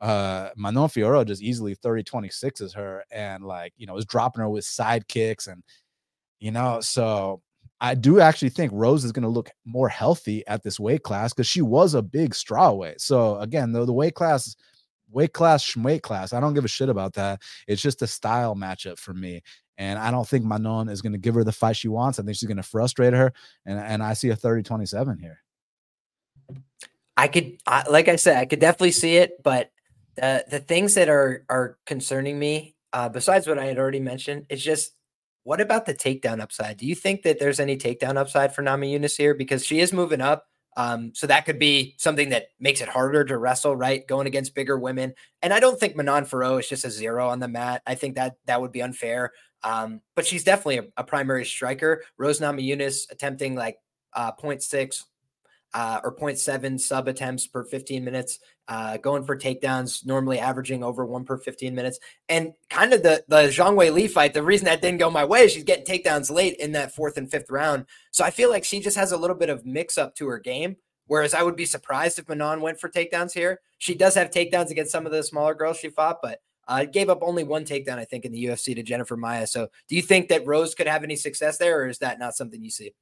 [0.00, 4.40] uh Manon Fiorot just easily 30 26 is her and like you know was dropping
[4.40, 5.62] her with side kicks and
[6.42, 7.40] you know, so
[7.80, 11.32] I do actually think Rose is going to look more healthy at this weight class
[11.32, 13.00] because she was a big straw weight.
[13.00, 14.56] So again, though the weight class,
[15.12, 17.40] weight class, weight class, I don't give a shit about that.
[17.68, 19.42] It's just a style matchup for me.
[19.78, 22.18] And I don't think Manon is going to give her the fight she wants.
[22.18, 23.32] I think she's going to frustrate her.
[23.64, 25.38] And, and I see a 30 27 here.
[27.16, 29.40] I could, I, like I said, I could definitely see it.
[29.44, 29.70] But
[30.16, 34.46] the, the things that are, are concerning me, uh, besides what I had already mentioned,
[34.48, 34.92] is just
[35.44, 36.76] what about the takedown upside?
[36.76, 39.34] Do you think that there's any takedown upside for Namajunas here?
[39.34, 40.46] Because she is moving up.
[40.76, 44.06] Um, so that could be something that makes it harder to wrestle, right?
[44.06, 45.14] Going against bigger women.
[45.42, 47.82] And I don't think Manon Fiorot is just a zero on the mat.
[47.86, 49.32] I think that that would be unfair.
[49.64, 52.02] Um, but she's definitely a, a primary striker.
[52.16, 53.76] Rose Namajunas attempting like
[54.14, 55.04] uh, 0.6
[55.74, 61.04] uh, or 0.7 sub attempts per 15 minutes, uh, going for takedowns, normally averaging over
[61.04, 61.98] one per 15 minutes.
[62.28, 65.24] And kind of the the Zhang Wei Li fight, the reason that didn't go my
[65.24, 67.86] way is she's getting takedowns late in that fourth and fifth round.
[68.10, 70.38] So I feel like she just has a little bit of mix up to her
[70.38, 70.76] game.
[71.06, 73.60] Whereas I would be surprised if Manon went for takedowns here.
[73.78, 77.10] She does have takedowns against some of the smaller girls she fought, but uh, gave
[77.10, 79.46] up only one takedown, I think, in the UFC to Jennifer Maia.
[79.46, 82.34] So do you think that Rose could have any success there, or is that not
[82.34, 82.94] something you see?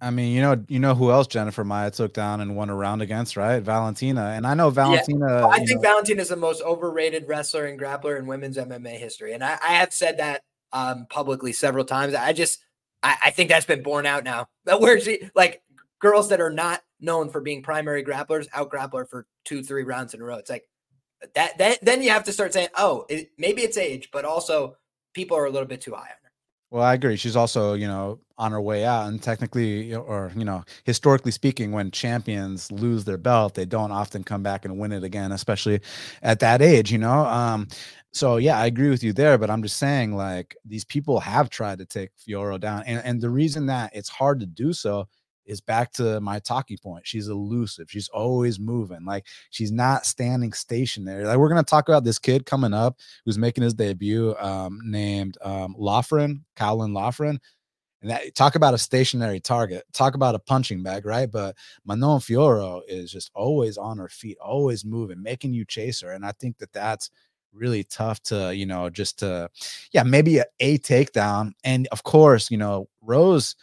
[0.00, 2.74] I mean, you know, you know who else Jennifer Maia took down and won a
[2.74, 3.62] round against, right?
[3.62, 4.32] Valentina.
[4.36, 5.26] And I know Valentina.
[5.26, 5.40] Yeah.
[5.40, 8.98] Well, I think know, Valentina is the most overrated wrestler and grappler in women's MMA
[8.98, 9.32] history.
[9.32, 12.14] And I, I have said that um, publicly several times.
[12.14, 12.60] I just,
[13.02, 14.48] I, I think that's been borne out now.
[14.64, 15.62] That where she, like,
[16.00, 20.12] girls that are not known for being primary grapplers out grappler for two, three rounds
[20.12, 20.36] in a row.
[20.36, 20.68] It's like
[21.34, 21.56] that.
[21.58, 24.76] That then you have to start saying, oh, it, maybe it's age, but also
[25.14, 26.25] people are a little bit too high on.
[26.76, 27.16] Well, I agree.
[27.16, 31.72] She's also, you know, on her way out, and technically, or you know, historically speaking,
[31.72, 35.80] when champions lose their belt, they don't often come back and win it again, especially
[36.22, 36.92] at that age.
[36.92, 37.66] You know, um,
[38.12, 39.38] so yeah, I agree with you there.
[39.38, 43.22] But I'm just saying, like, these people have tried to take Fiorot down, and and
[43.22, 45.08] the reason that it's hard to do so
[45.46, 47.06] is back to my talking point.
[47.06, 47.90] She's elusive.
[47.90, 49.04] She's always moving.
[49.04, 51.24] Like she's not standing stationary.
[51.24, 55.38] Like we're gonna talk about this kid coming up who's making his debut, um, named
[55.42, 57.40] um Loughran, Colin Loughran.
[58.02, 61.30] And that talk about a stationary target, talk about a punching bag, right?
[61.30, 61.56] But
[61.86, 66.12] Manon Fiorot is just always on her feet, always moving, making you chase her.
[66.12, 67.10] And I think that that's
[67.52, 69.48] really tough to, you know, just to,
[69.92, 71.52] yeah, maybe a, a takedown.
[71.64, 73.56] And of course, you know, Rose,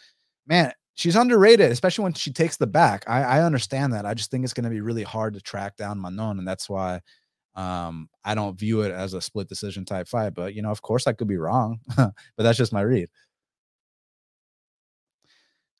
[0.46, 3.04] man, she's underrated, especially when she takes the back.
[3.06, 4.06] I, I understand that.
[4.06, 6.68] I just think it's going to be really hard to track down Manon, and that's
[6.68, 7.00] why
[7.56, 10.34] um, I don't view it as a split decision type fight.
[10.34, 13.08] But you know, of course, I could be wrong, but that's just my read.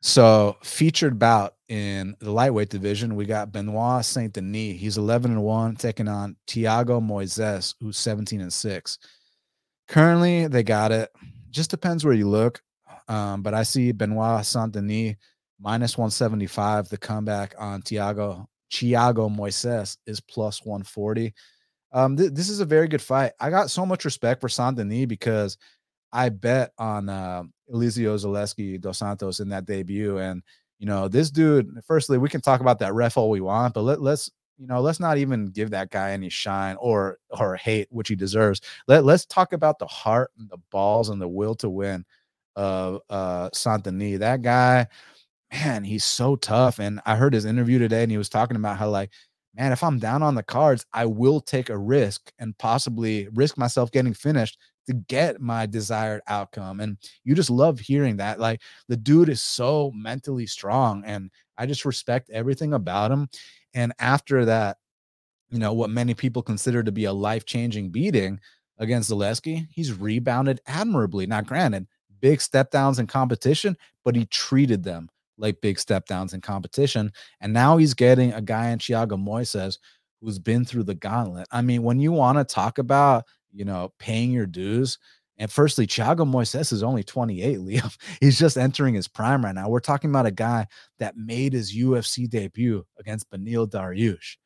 [0.07, 4.79] So, featured bout in the lightweight division, we got Benoit Saint Denis.
[4.79, 8.99] He's 11 and 1, taking on Thiago Moises, who's 17 and 6.
[9.89, 11.11] Currently, they got it.
[11.51, 12.63] Just depends where you look.
[13.09, 15.17] Um, but I see Benoit Saint Denis
[15.61, 16.89] minus 175.
[16.89, 21.33] The comeback on Tiago Thiago Moises is plus 140.
[21.93, 23.33] Um, th- this is a very good fight.
[23.39, 25.57] I got so much respect for Saint Denis because
[26.13, 30.19] I bet on uh, Zaleski dos Santos in that debut.
[30.19, 30.43] And,
[30.79, 33.83] you know, this dude, firstly, we can talk about that ref all we want, but
[33.83, 37.89] let, let's, you know, let's not even give that guy any shine or or hate,
[37.91, 38.61] which he deserves.
[38.87, 42.05] Let, let's talk about the heart and the balls and the will to win
[42.57, 43.85] of uh Saint.
[43.85, 44.87] That guy,
[45.53, 46.79] man, he's so tough.
[46.81, 49.11] And I heard his interview today, and he was talking about how like,
[49.55, 53.59] man, if I'm down on the cards, I will take a risk and possibly risk
[53.59, 56.81] myself getting finished to get my desired outcome.
[56.81, 58.39] And you just love hearing that.
[58.41, 63.29] Like the dude is so mentally strong, and I just respect everything about him.
[63.75, 64.79] And after that,
[65.51, 68.41] you know, what many people consider to be a life changing beating
[68.79, 71.27] against Zaleski, he's rebounded admirably.
[71.27, 71.87] Now, granted,
[72.25, 77.13] big step downs in competition, but he treated them like big step downs in competition.
[77.43, 79.77] And now he's getting a guy in Thiago Moises
[80.23, 81.47] who's been through the gauntlet.
[81.53, 84.97] I mean, when you want to talk about, you know, paying your dues,
[85.37, 87.83] and firstly, Thiago Moises is only 28, Leo.
[88.21, 89.69] He's just entering his prime right now.
[89.69, 90.67] We're talking about a guy
[91.01, 94.39] that made his UFC debut against Beneil Dariush.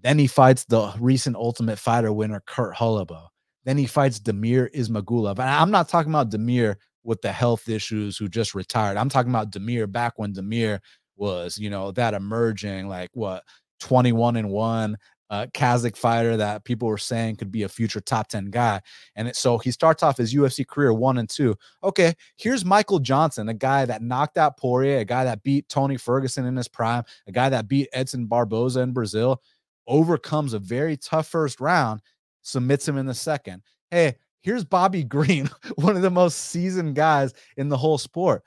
[0.00, 3.26] Then he fights the recent Ultimate Fighter winner, Kurt Holobaugh.
[3.64, 5.32] Then he fights Damir Ismagulov.
[5.32, 6.76] And I'm not talking about Damir
[7.08, 8.98] with the health issues who just retired.
[8.98, 10.80] I'm talking about Damir back when Damir
[11.16, 13.42] was, you know, that emerging like what
[13.80, 14.96] 21 and 1
[15.30, 18.80] uh, Kazakh fighter that people were saying could be a future top 10 guy.
[19.16, 21.56] And it, so he starts off his UFC career one and two.
[21.82, 25.96] Okay, here's Michael Johnson, a guy that knocked out Poirier, a guy that beat Tony
[25.96, 29.42] Ferguson in his prime, a guy that beat Edson Barboza in Brazil,
[29.86, 32.00] overcomes a very tough first round,
[32.42, 33.62] submits him in the second.
[33.90, 38.42] Hey, here's Bobby Green, one of the most seasoned guys in the whole sport.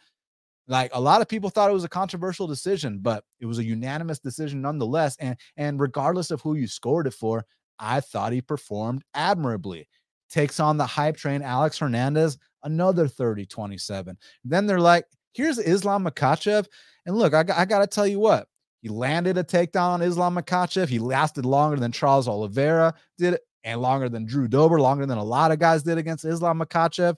[0.67, 3.63] Like a lot of people thought it was a controversial decision, but it was a
[3.63, 5.17] unanimous decision nonetheless.
[5.19, 7.45] And and regardless of who you scored it for,
[7.79, 9.87] I thought he performed admirably.
[10.29, 14.15] Takes on the hype train Alex Hernandez, another 30-27.
[14.45, 16.67] Then they're like, here's Islam Makhachev.
[17.05, 18.47] And look, I, I got to tell you what,
[18.81, 20.87] he landed a takedown on Islam Makhachev.
[20.87, 25.23] He lasted longer than Charles Oliveira did and longer than Drew Dober, longer than a
[25.23, 27.15] lot of guys did against Islam Makhachev.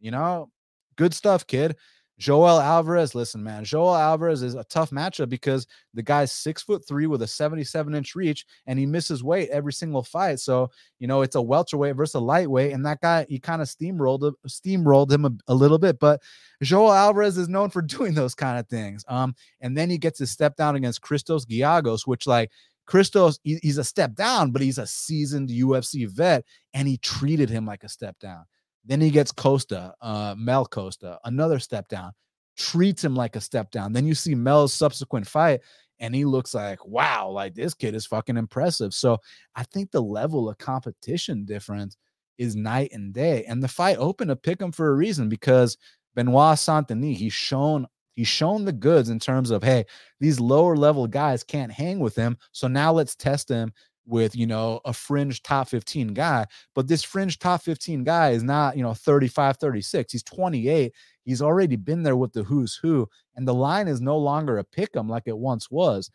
[0.00, 0.50] You know,
[0.96, 1.76] good stuff, kid.
[2.22, 6.86] Joel Alvarez, listen, man, Joel Alvarez is a tough matchup because the guy's six foot
[6.86, 10.38] three with a 77 inch reach and he misses weight every single fight.
[10.38, 12.74] So, you know, it's a welterweight versus a lightweight.
[12.74, 15.98] And that guy, he kind of steamrolled steamrolled him a, a, little bit.
[15.98, 16.22] But
[16.62, 19.04] Joel Alvarez is known for doing those kind of things.
[19.08, 22.52] Um, and then he gets his step down against Christos Giagos, which like
[22.86, 27.48] Christos, he, he's a step down, but he's a seasoned UFC vet, and he treated
[27.48, 28.44] him like a step down.
[28.84, 32.12] Then he gets Costa, uh, Mel Costa, another step down,
[32.56, 33.92] treats him like a step down.
[33.92, 35.60] Then you see Mel's subsequent fight,
[36.00, 38.92] and he looks like, wow, like this kid is fucking impressive.
[38.92, 39.18] So
[39.54, 41.96] I think the level of competition difference
[42.38, 43.44] is night and day.
[43.44, 45.76] And the fight opened to pick him for a reason because
[46.16, 49.84] Benoit Saint Denis, he's shown He's shown the goods in terms of, hey,
[50.20, 52.36] these lower level guys can't hang with him.
[52.52, 53.72] So now let's test him
[54.06, 56.46] with, you know, a fringe top 15 guy.
[56.74, 60.12] But this fringe top 15 guy is not, you know, 35, 36.
[60.12, 60.92] He's 28.
[61.24, 63.08] He's already been there with the who's who.
[63.36, 66.10] And the line is no longer a pick 'em like it once was.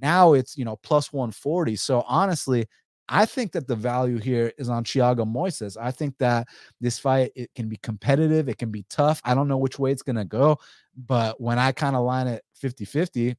[0.00, 1.76] Now it's, you know, plus 140.
[1.76, 2.66] So honestly,
[3.08, 5.76] I think that the value here is on Thiago Moises.
[5.78, 6.46] I think that
[6.80, 9.20] this fight it can be competitive, it can be tough.
[9.24, 10.58] I don't know which way it's going to go,
[10.96, 13.36] but when I kind of line it 50-50,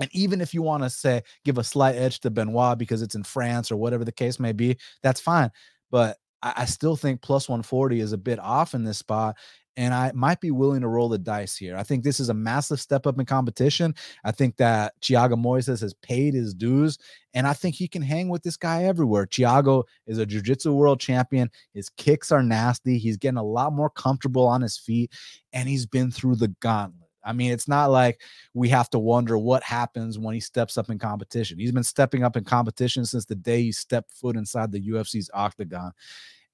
[0.00, 3.14] and even if you want to say give a slight edge to Benoit because it's
[3.14, 5.50] in France or whatever the case may be, that's fine.
[5.90, 9.36] But I, I still think plus 140 is a bit off in this spot
[9.76, 11.76] and I might be willing to roll the dice here.
[11.76, 13.94] I think this is a massive step up in competition.
[14.24, 16.98] I think that Thiago Moises has paid his dues,
[17.32, 19.26] and I think he can hang with this guy everywhere.
[19.26, 21.50] Thiago is a jiu-jitsu world champion.
[21.72, 22.98] His kicks are nasty.
[22.98, 25.12] He's getting a lot more comfortable on his feet,
[25.52, 27.08] and he's been through the gauntlet.
[27.24, 28.20] I mean, it's not like
[28.52, 31.58] we have to wonder what happens when he steps up in competition.
[31.58, 35.30] He's been stepping up in competition since the day he stepped foot inside the UFC's
[35.32, 35.92] octagon.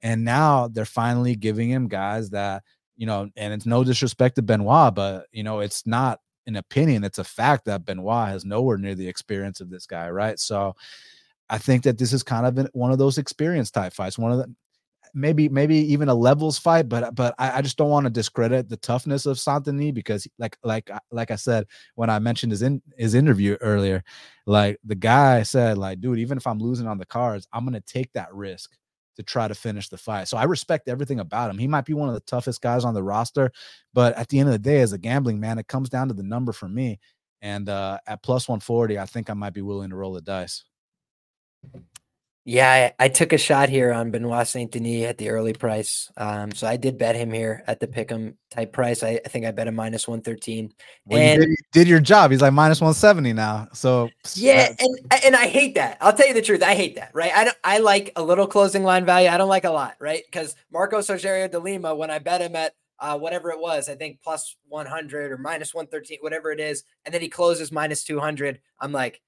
[0.03, 2.63] And now they're finally giving him guys that–
[2.99, 7.05] you know, and it's no disrespect to Benoit, but you know, it's not an opinion,
[7.05, 10.39] it's a fact that Benoit has nowhere near the experience of this guy, right?
[10.39, 10.75] So
[11.49, 14.39] I think that this is kind of one of those experience type fights, one of
[14.39, 14.55] the
[15.15, 18.69] maybe maybe even a levels fight, but but I, I just don't want to discredit
[18.69, 22.83] the toughness of Saint-Denis because like like like I said when I mentioned his in
[22.97, 24.03] his interview earlier,
[24.47, 27.81] like the guy said, like, dude, even if I'm losing on the cards, I'm gonna
[27.81, 28.77] take that risk
[29.19, 30.29] to try to finish the fight.
[30.29, 31.59] So I respect everything about him.
[31.59, 33.51] He might be one of the toughest guys on the roster,
[33.93, 36.15] but at the end of the day, as a gambling man, it comes down to
[36.15, 37.01] the number for me.
[37.43, 40.65] And uh, at plus 140, I think I might be willing to roll the dice.
[42.49, 46.11] Yeah, I, I, took a shot here on Benoit Saint Denis at the early price.
[46.17, 49.03] Um, so I did bet him here at the pick'em type price.
[49.03, 50.73] I, I think I bet him minus one thirteen.
[51.05, 52.31] Well, and you did, did, your job.
[52.31, 53.69] He's like minus one seventy now.
[53.75, 55.99] So yeah, and and I hate that.
[56.01, 56.63] I'll tell you the truth.
[56.63, 57.11] I hate that.
[57.13, 57.33] Right.
[57.35, 57.57] I don't.
[57.65, 59.29] I like a little closing line value.
[59.29, 59.97] I don't like a lot.
[60.01, 60.23] Right.
[60.25, 63.95] Because Marco Rogerio de Lima, when I bet him at uh, whatever it was, I
[63.95, 66.85] think plus 100 or minus 113, whatever it is.
[67.05, 68.59] And then he closes minus 200.
[68.81, 69.21] I'm like,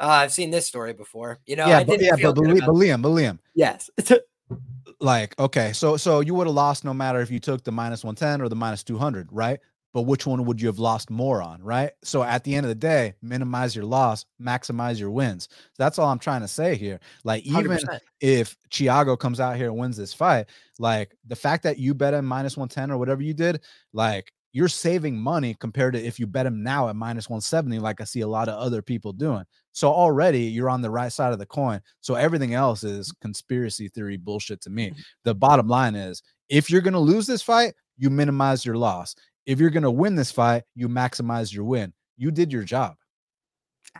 [0.00, 1.40] uh, I've seen this story before.
[1.46, 3.90] You know, yeah, I but, yeah, but, but, but Liam, but Liam, yes.
[5.00, 8.04] like, okay, so so you would have lost no matter if you took the minus
[8.04, 9.60] 110 or the minus 200, right?
[9.92, 11.92] But which one would you have lost more on, right?
[12.02, 15.48] So at the end of the day, minimize your loss, maximize your wins.
[15.78, 16.98] That's all I'm trying to say here.
[17.22, 18.00] Like, even 100%.
[18.20, 20.46] if Thiago comes out here and wins this fight,
[20.80, 23.60] like the fact that you bet him minus 110 or whatever you did,
[23.92, 28.00] like you're saving money compared to if you bet him now at minus 170, like
[28.00, 29.44] I see a lot of other people doing.
[29.74, 31.80] So already you're on the right side of the coin.
[32.00, 34.90] So everything else is conspiracy theory bullshit to me.
[34.90, 35.00] Mm-hmm.
[35.24, 39.16] The bottom line is if you're going to lose this fight, you minimize your loss.
[39.46, 41.92] If you're going to win this fight, you maximize your win.
[42.16, 42.94] You did your job.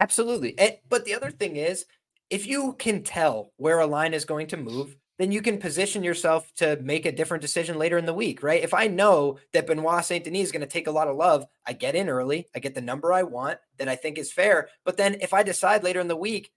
[0.00, 0.58] Absolutely.
[0.58, 1.84] And, but the other thing is,
[2.30, 6.02] if you can tell where a line is going to move, then you can position
[6.02, 8.62] yourself to make a different decision later in the week, right?
[8.62, 11.46] If I know that Benoit Saint Denis is going to take a lot of love,
[11.66, 14.68] I get in early, I get the number I want that I think is fair.
[14.84, 16.50] But then if I decide later in the week,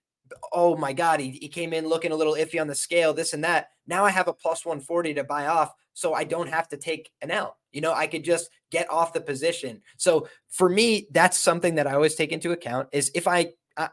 [0.52, 3.32] oh my God, he, he came in looking a little iffy on the scale, this
[3.32, 3.68] and that.
[3.86, 5.72] Now I have a plus 140 to buy off.
[5.94, 7.56] So I don't have to take an L.
[7.72, 9.82] You know, I could just get off the position.
[9.96, 13.88] So for me, that's something that I always take into account is if I, I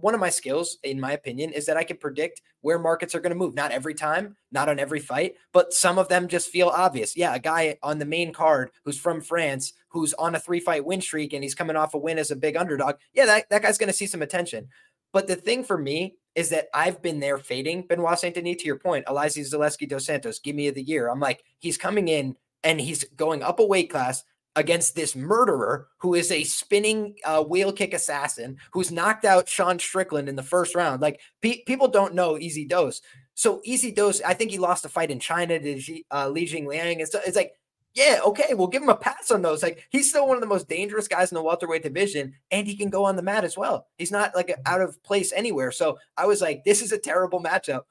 [0.00, 3.20] one of my skills, in my opinion, is that I can predict where markets are
[3.20, 3.54] going to move.
[3.54, 7.16] Not every time, not on every fight, but some of them just feel obvious.
[7.16, 10.84] Yeah, a guy on the main card who's from France, who's on a three fight
[10.84, 12.96] win streak, and he's coming off a win as a big underdog.
[13.12, 14.68] Yeah, that, that guy's going to see some attention.
[15.12, 18.66] But the thing for me is that I've been there fading Benoit Saint Denis to
[18.66, 19.06] your point.
[19.06, 21.08] Elizeu Zaleski dos Santos, give me the year.
[21.08, 24.22] I'm like, he's coming in and he's going up a weight class
[24.58, 29.78] against this murderer who is a spinning uh, wheel kick assassin who's knocked out Sean
[29.78, 31.00] Strickland in the first round.
[31.00, 33.00] Like pe- people don't know Easy Dose.
[33.34, 36.98] So Easy Dose, I think he lost a fight in China to uh, Li Jingliang.
[36.98, 37.52] And so it's like,
[37.94, 39.62] yeah, okay, we'll give him a pass on those.
[39.62, 42.76] Like he's still one of the most dangerous guys in the welterweight division, and he
[42.76, 43.86] can go on the mat as well.
[43.96, 45.70] He's not like out of place anywhere.
[45.70, 47.82] So I was like, this is a terrible matchup.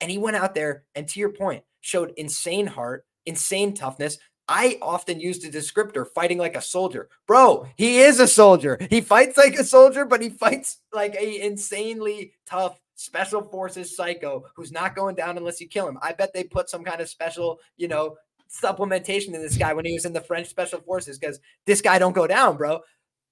[0.00, 4.16] And he went out there and to your point, showed insane heart, insane toughness,
[4.48, 7.08] I often use the descriptor fighting like a soldier.
[7.26, 8.78] Bro, he is a soldier.
[8.88, 14.44] He fights like a soldier, but he fights like a insanely tough special forces psycho
[14.56, 15.98] who's not going down unless you kill him.
[16.02, 18.16] I bet they put some kind of special, you know,
[18.50, 21.98] supplementation in this guy when he was in the French special forces because this guy
[21.98, 22.80] don't go down, bro.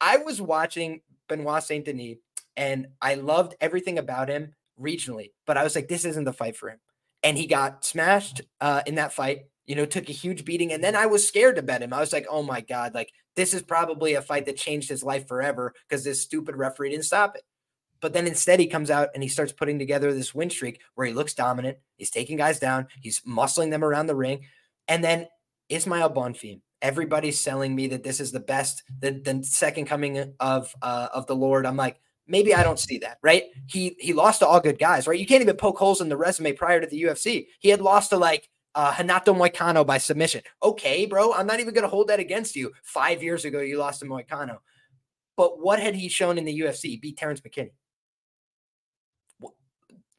[0.00, 2.18] I was watching Benoit Saint Denis
[2.56, 6.56] and I loved everything about him regionally, but I was like, this isn't the fight
[6.56, 6.78] for him.
[7.22, 10.72] And he got smashed uh, in that fight you know, took a huge beating.
[10.72, 11.92] And then I was scared to bet him.
[11.92, 15.02] I was like, oh my God, like this is probably a fight that changed his
[15.02, 17.42] life forever because this stupid referee didn't stop it.
[18.00, 21.06] But then instead, he comes out and he starts putting together this win streak where
[21.06, 21.78] he looks dominant.
[21.96, 24.42] He's taking guys down, he's muscling them around the ring.
[24.86, 25.26] And then
[25.68, 30.72] Ismael Bonfim, everybody's selling me that this is the best, the, the second coming of
[30.82, 31.66] uh, of the Lord.
[31.66, 33.44] I'm like, maybe I don't see that, right?
[33.66, 35.18] He he lost to all good guys, right?
[35.18, 37.46] You can't even poke holes in the resume prior to the UFC.
[37.58, 40.42] He had lost to like uh, Renato Moicano by submission.
[40.62, 42.72] Okay, bro, I'm not even going to hold that against you.
[42.84, 44.58] Five years ago, you lost to Moicano.
[45.36, 47.00] But what had he shown in the UFC?
[47.00, 47.72] Beat Terrence McKinney.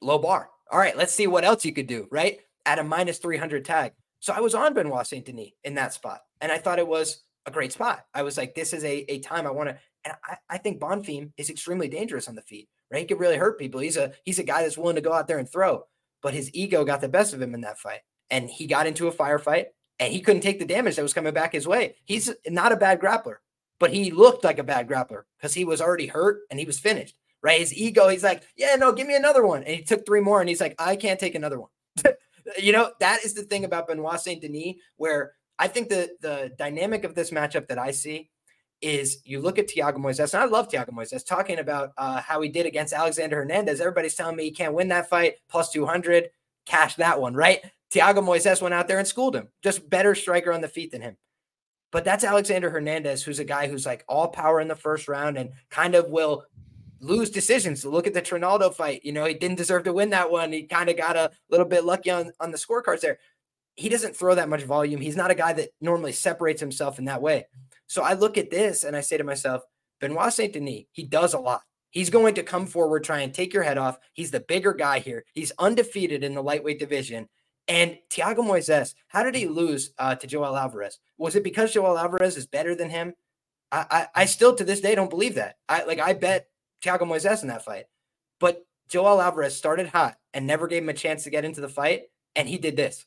[0.02, 0.50] Low bar.
[0.72, 2.40] All right, let's see what else you could do, right?
[2.66, 3.94] At a minus 300 tag.
[4.20, 6.22] So I was on Benoit Saint Denis in that spot.
[6.42, 8.06] And I thought it was a great spot.
[8.14, 9.78] I was like, this is a, a time I want to.
[10.04, 13.00] And I, I think Bonfim is extremely dangerous on the feet, right?
[13.00, 13.82] He could really hurt people.
[13.82, 15.84] He's a he's a guy that's willing to go out there and throw,
[16.22, 19.08] but his ego got the best of him in that fight and he got into
[19.08, 19.68] a firefight
[20.00, 21.96] and he couldn't take the damage that was coming back his way.
[22.06, 23.38] He's not a bad grappler,
[23.80, 26.80] but he looked like a bad grappler because he was already hurt and he was
[26.80, 27.16] finished.
[27.42, 27.60] Right.
[27.60, 29.64] His ego, he's like, yeah, no, give me another one.
[29.64, 31.70] And he took three more and he's like, I can't take another one.
[32.58, 36.52] you know, that is the thing about Benoit Saint Denis, where I think the the
[36.58, 38.30] dynamic of this matchup that I see
[38.82, 42.42] is you look at Thiago Moises, and I love Thiago Moises talking about uh, how
[42.42, 43.80] he did against Alexander Hernandez.
[43.80, 46.30] Everybody's telling me he can't win that fight, plus 200,
[46.66, 47.60] cash that one, right?
[47.94, 49.48] Thiago Moises went out there and schooled him.
[49.64, 51.18] Just better striker on the feet than him.
[51.92, 55.38] But that's Alexander Hernandez, who's a guy who's like all power in the first round
[55.38, 56.44] and kind of will
[57.00, 57.86] lose decisions.
[57.86, 59.06] Look at the Trinaldo fight.
[59.06, 60.52] You know, he didn't deserve to win that one.
[60.52, 63.20] He kind of got a little bit lucky on, on the scorecards there.
[63.76, 65.00] He doesn't throw that much volume.
[65.00, 67.46] He's not a guy that normally separates himself in that way.
[67.86, 69.62] So I look at this and I say to myself,
[70.02, 71.62] Benoit Saint Denis, he does a lot.
[71.92, 73.98] He's going to come forward, try and take your head off.
[74.14, 75.24] He's the bigger guy here.
[75.34, 77.30] He's undefeated in the lightweight division.
[77.68, 81.00] And Thiago Moises, how did he lose uh, to Joel Alvarez?
[81.18, 83.14] Was it because Joel Alvarez is better than him?
[83.72, 85.58] I, I, I still to this day don't believe that.
[85.68, 86.48] I like I bet
[86.82, 87.86] Thiago Moises in that fight,
[88.40, 91.68] but Joel Alvarez started hot and never gave him a chance to get into the
[91.68, 92.04] fight,
[92.36, 93.06] and he did this,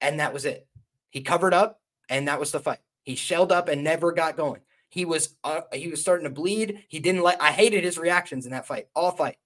[0.00, 0.66] and that was it.
[1.10, 2.80] He covered up, and that was the fight.
[3.04, 4.62] He shelled up and never got going.
[4.88, 6.84] He was uh, he was starting to bleed.
[6.88, 7.40] He didn't like.
[7.40, 9.36] I hated his reactions in that fight, all fight.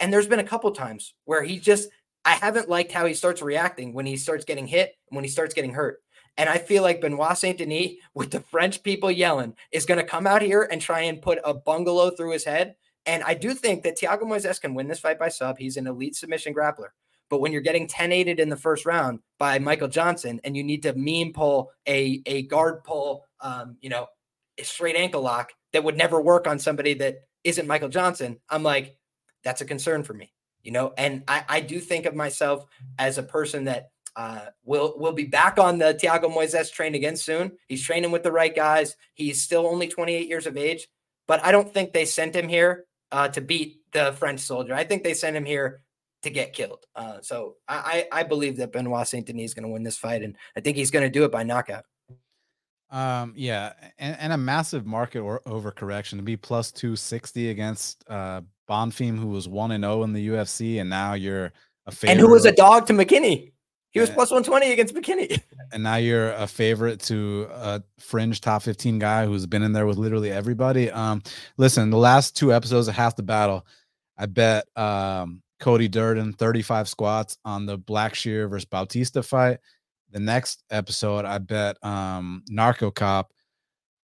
[0.00, 1.90] And there's been a couple times where he just
[2.24, 5.30] I haven't liked how he starts reacting when he starts getting hit and when he
[5.30, 6.02] starts getting hurt.
[6.36, 10.06] And I feel like Benoit Saint Denis, with the French people yelling, is going to
[10.06, 12.76] come out here and try and put a bungalow through his head.
[13.06, 15.58] And I do think that Thiago Moises can win this fight by sub.
[15.58, 16.88] He's an elite submission grappler.
[17.30, 20.64] But when you're getting 10 aided in the first round by Michael Johnson and you
[20.64, 24.06] need to meme pull a, a guard pull, um, you know,
[24.58, 28.62] a straight ankle lock that would never work on somebody that isn't Michael Johnson, I'm
[28.62, 28.96] like,
[29.44, 30.32] that's a concern for me
[30.62, 32.66] you know and i i do think of myself
[32.98, 37.16] as a person that uh, will will be back on the Thiago Moises train again
[37.16, 37.52] soon.
[37.68, 38.96] He's training with the right guys.
[39.14, 40.88] He's still only 28 years of age,
[41.28, 44.74] but I don't think they sent him here uh, to beat the French soldier.
[44.74, 45.82] I think they sent him here
[46.22, 46.84] to get killed.
[46.94, 50.22] Uh, so I, I believe that Benoit Saint Denis is going to win this fight,
[50.22, 51.84] and I think he's going to do it by knockout.
[52.90, 58.40] Um, yeah, and, and a massive market or overcorrection to be plus 260 against uh
[58.68, 61.52] Bonfim, who was one and zero oh in the UFC, and now you're
[61.86, 62.12] a favorite.
[62.12, 63.52] And who was a dog to McKinney?
[63.92, 65.42] He was plus 120 against McKinney.
[65.72, 69.86] And now you're a favorite to a fringe top 15 guy who's been in there
[69.86, 70.90] with literally everybody.
[70.90, 71.22] Um,
[71.58, 73.64] listen, the last two episodes of Half the Battle,
[74.18, 79.58] I bet um Cody Durden 35 squats on the Blackshear versus Bautista fight.
[80.10, 83.32] The next episode, I bet um Narco Cop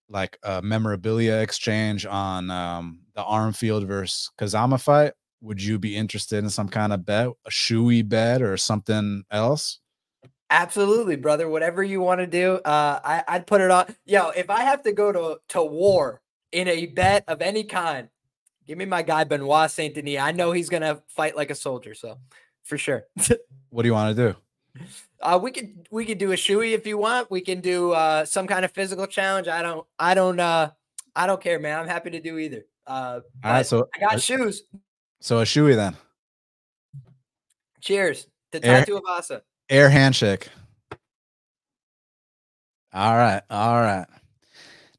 [0.09, 6.43] like a memorabilia exchange on um, the Armfield versus Kazama fight, would you be interested
[6.43, 9.79] in some kind of bet, a shoey bet or something else?
[10.49, 11.47] Absolutely, brother.
[11.47, 13.95] Whatever you want to do, uh, I, I'd put it on.
[14.05, 16.21] Yo, if I have to go to, to war
[16.51, 18.09] in a bet of any kind,
[18.65, 20.19] give me my guy Benoit Saint Denis.
[20.19, 22.17] I know he's gonna fight like a soldier, so
[22.63, 23.05] for sure.
[23.69, 24.85] what do you want to do?
[25.21, 27.29] Uh, we could we could do a shoey if you want.
[27.29, 29.47] We can do uh, some kind of physical challenge.
[29.47, 30.71] I don't I don't uh
[31.15, 31.79] I don't care, man.
[31.79, 32.65] I'm happy to do either.
[32.87, 34.63] Uh, All right, so I got uh, shoes.
[35.21, 35.97] So a shoey then.
[37.81, 39.41] Cheers to Air, Tuivasa.
[39.69, 40.47] Air handshake.
[42.93, 44.07] All right, all right.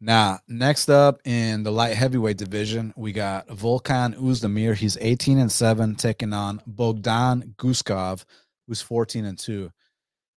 [0.00, 4.74] Now, next up in the light heavyweight division, we got Volkan Oezdemir.
[4.74, 8.24] He's 18 and 7, taking on Bogdan Guskov,
[8.66, 9.70] who's 14 and 2.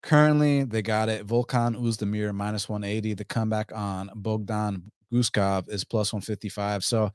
[0.02, 3.14] Currently, they got it Volkan Oezdemir minus 180.
[3.14, 6.84] The comeback on Bogdan Guskov is plus 155.
[6.84, 7.12] So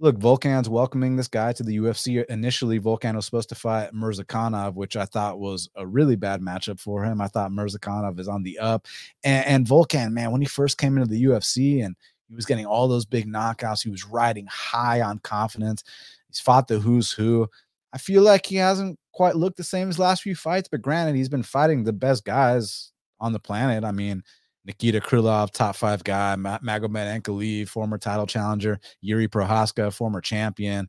[0.00, 2.24] look, Volkan's welcoming this guy to the UFC.
[2.26, 6.80] Initially, Volkan was supposed to fight Murzakanov, which I thought was a really bad matchup
[6.80, 7.20] for him.
[7.20, 8.86] I thought Murzakanov is on the up.
[9.24, 11.96] And, and Volkan, man, when he first came into the UFC and
[12.28, 15.84] he was getting all those big knockouts, he was riding high on confidence.
[16.28, 17.48] He's fought the who's who.
[17.92, 21.16] I feel like he hasn't quite looked the same as last few fights, but granted,
[21.16, 23.84] he's been fighting the best guys on the planet.
[23.84, 24.22] I mean,
[24.64, 30.88] Nikita Krylov, top five guy, Magomed Ankalaev, former title challenger, Jiri Prochazka, former champion,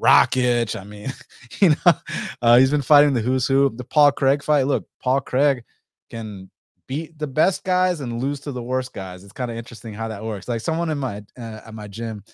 [0.00, 0.78] Rakic.
[0.78, 1.12] I mean,
[1.60, 1.92] you know,
[2.40, 3.70] uh, he's been fighting the who's who.
[3.74, 4.66] The Paul Craig fight.
[4.66, 5.64] Look, Paul Craig
[6.10, 6.50] can
[6.86, 9.22] beat the best guys and lose to the worst guys.
[9.22, 10.48] It's kind of interesting how that works.
[10.48, 12.24] Like someone in my uh, at my gym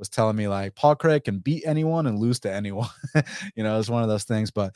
[0.00, 2.88] was telling me like Paul Craig can beat anyone and lose to anyone.
[3.54, 4.50] you know, it's one of those things.
[4.50, 4.74] But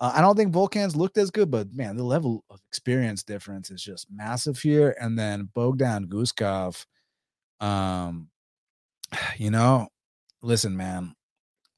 [0.00, 3.70] uh, I don't think Volkan's looked as good, but man, the level of experience difference
[3.70, 4.96] is just massive here.
[4.98, 6.86] And then Bogdan Guskov,
[7.60, 8.28] um,
[9.36, 9.88] you know,
[10.40, 11.14] listen, man,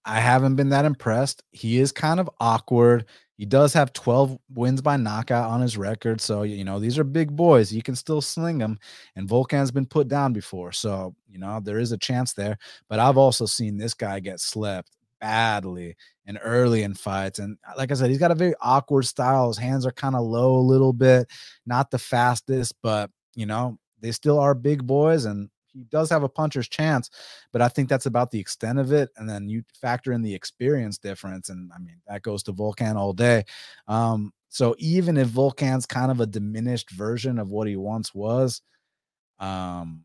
[0.05, 1.43] I haven't been that impressed.
[1.51, 3.07] He is kind of awkward.
[3.39, 6.21] He does have 12 wins by knockout on his record.
[6.21, 7.73] So, you know, these are big boys.
[7.73, 8.79] You can still sling them.
[9.17, 10.73] And Volkan's been put down before.
[10.73, 12.59] So, you know, there is a chance there.
[12.89, 17.39] But I've also seen this guy get slept badly and early in fights.
[17.39, 19.49] And uh, like I said, he's got a very awkward style.
[19.49, 21.29] His hands are kind of low a little bit,
[21.65, 26.23] not the fastest, but you know, they still are big boys and he does have
[26.23, 27.11] a puncher's chance,
[27.53, 29.11] but I think that's about the extent of it.
[29.17, 32.97] And then you factor in the experience difference, and I mean that goes to Volkan
[32.97, 33.45] all day.
[33.87, 38.63] Um, so even if Volkan's kind of a diminished version of what he once was,
[39.39, 40.05] um,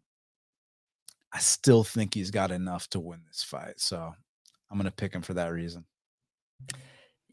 [1.32, 3.80] I still think he's got enough to win this fight.
[3.80, 4.14] So
[4.70, 5.86] I'm to pick him for that reason.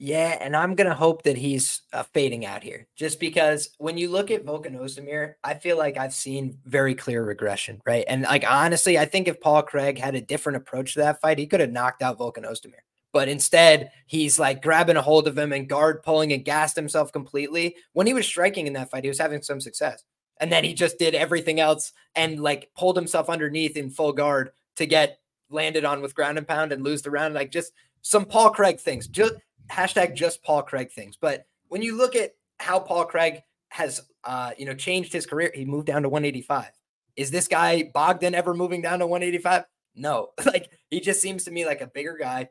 [0.03, 4.09] Yeah, and I'm gonna hope that he's uh, fading out here, just because when you
[4.09, 8.07] look at Volkan Ozdemir, I feel like I've seen very clear regression, right?
[8.09, 11.39] And like honestly, I think if Paul Craig had a different approach to that fight,
[11.39, 12.81] he could have knocked out Volkan Ozdemir.
[13.13, 17.13] But instead, he's like grabbing a hold of him and guard pulling and gassed himself
[17.13, 17.77] completely.
[17.93, 20.03] When he was striking in that fight, he was having some success,
[20.41, 24.53] and then he just did everything else and like pulled himself underneath in full guard
[24.77, 25.19] to get
[25.51, 27.35] landed on with ground and pound and lose the round.
[27.35, 29.35] Like just some Paul Craig things, just
[29.71, 31.17] hashtag just Paul Craig things.
[31.21, 33.41] But when you look at how Paul Craig
[33.71, 36.71] has, uh, you know, changed his career, he moved down to 185.
[37.17, 39.65] Is this guy Bogdan ever moving down to 185?
[39.95, 42.49] No, like he just seems to me like a bigger guy.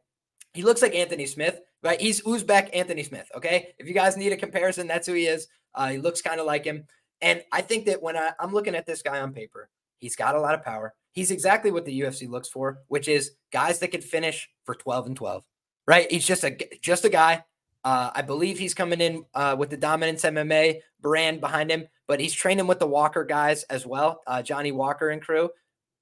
[0.54, 2.02] He looks like Anthony Smith, right?
[2.02, 3.30] He's Uzbek Anthony Smith.
[3.36, 5.48] Okay, if you guys need a comparison, that's who he is.
[5.76, 6.86] Uh, he looks kind of like him,
[7.22, 10.36] and I think that when I, I'm looking at this guy on paper, he's got
[10.36, 10.94] a lot of power.
[11.12, 15.08] He's exactly what the UFC looks for, which is guys that can finish for 12
[15.08, 15.44] and 12
[15.90, 16.10] right?
[16.12, 17.44] He's just a just a guy.
[17.84, 22.20] Uh, I believe he's coming in uh, with the Dominance MMA brand behind him, but
[22.20, 25.50] he's training with the Walker guys as well, uh, Johnny Walker and crew.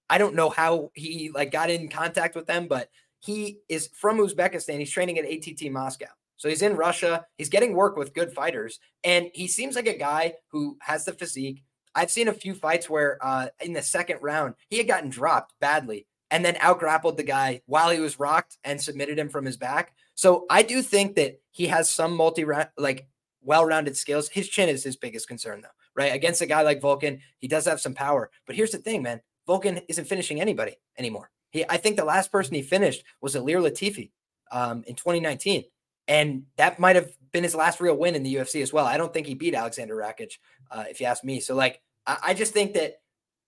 [0.10, 4.18] I don't know how he like got in contact with them, but he is from
[4.18, 4.80] Uzbekistan.
[4.80, 6.08] He's training at ATT Moscow.
[6.36, 7.26] So he's in Russia.
[7.38, 11.14] He's getting work with good fighters, and he seems like a guy who has the
[11.14, 11.64] physique.
[11.96, 15.54] I've seen a few fights where uh, in the second round he had gotten dropped
[15.62, 19.46] badly and then out grappled the guy while he was rocked and submitted him from
[19.46, 19.94] his back.
[20.16, 22.46] So I do think that he has some multi
[22.78, 23.08] like
[23.42, 24.30] well-rounded skills.
[24.30, 26.14] His chin is his biggest concern though, right?
[26.14, 28.30] Against a guy like Volkan, he does have some power.
[28.46, 29.22] But here's the thing, man.
[29.48, 31.30] Volkan isn't finishing anybody anymore.
[31.52, 34.12] He I think the last person he finished was Ilir Latifi
[34.52, 35.64] um, in 2019.
[36.10, 38.86] And that might have been his last real win in the UFC as well.
[38.86, 40.38] I don't think he beat Alexander Rakic,
[40.72, 41.40] uh, if you ask me.
[41.40, 43.02] So like I, I just think that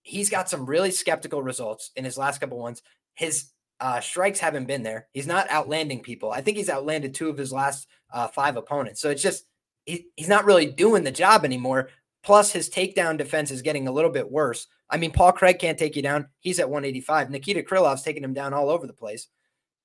[0.10, 2.82] he's got some really skeptical results in his last couple ones.
[3.14, 5.07] His uh, strikes haven't been there.
[5.14, 6.32] He's not outlanding people.
[6.32, 9.01] I think he's outlanded two of his last uh, five opponents.
[9.01, 9.45] So it's just
[9.86, 11.89] he, he's not really doing the job anymore.
[12.24, 14.68] Plus, his takedown defense is getting a little bit worse.
[14.89, 16.28] I mean, Paul Craig can't take you down.
[16.39, 17.30] He's at 185.
[17.30, 19.28] Nikita Krylov's taking him down all over the place.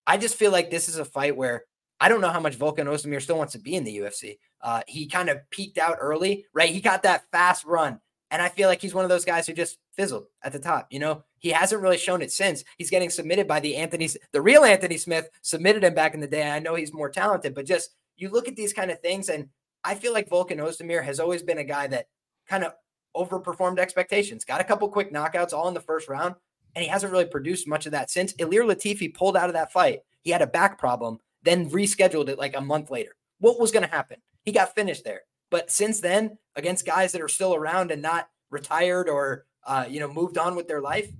[0.06, 1.64] I just feel like this is a fight where
[2.00, 4.38] I don't know how much Volkan Ozdemir still wants to be in the UFC.
[4.60, 6.70] Uh, he kind of peaked out early, right?
[6.70, 8.00] He got that fast run
[8.30, 10.86] and I feel like he's one of those guys who just fizzled at the top.
[10.90, 12.64] You know, he hasn't really shown it since.
[12.78, 16.26] He's getting submitted by the Anthony, the real Anthony Smith submitted him back in the
[16.26, 16.50] day.
[16.50, 19.48] I know he's more talented, but just you look at these kind of things, and
[19.82, 22.08] I feel like Volkan Ozdemir has always been a guy that
[22.48, 22.72] kind of
[23.16, 24.44] overperformed expectations.
[24.44, 26.34] Got a couple quick knockouts all in the first round,
[26.74, 28.32] and he hasn't really produced much of that since.
[28.34, 30.00] Ilir Latifi pulled out of that fight.
[30.22, 33.16] He had a back problem, then rescheduled it like a month later.
[33.38, 34.18] What was going to happen?
[34.44, 35.22] He got finished there.
[35.50, 40.00] But since then, against guys that are still around and not retired or uh, you
[40.00, 41.10] know moved on with their life,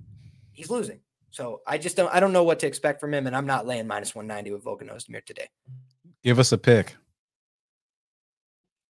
[0.51, 0.99] he's losing.
[1.31, 3.67] So I just don't I don't know what to expect from him, and I'm not
[3.67, 5.47] laying minus 190 with Volkan Ozdemir today.
[6.23, 6.95] Give us a pick.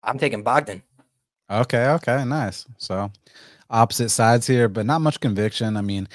[0.03, 0.83] I'm taking Bogdan.
[1.49, 2.65] Okay, okay, nice.
[2.77, 3.11] So
[3.69, 5.77] opposite sides here, but not much conviction.
[5.77, 6.07] I mean,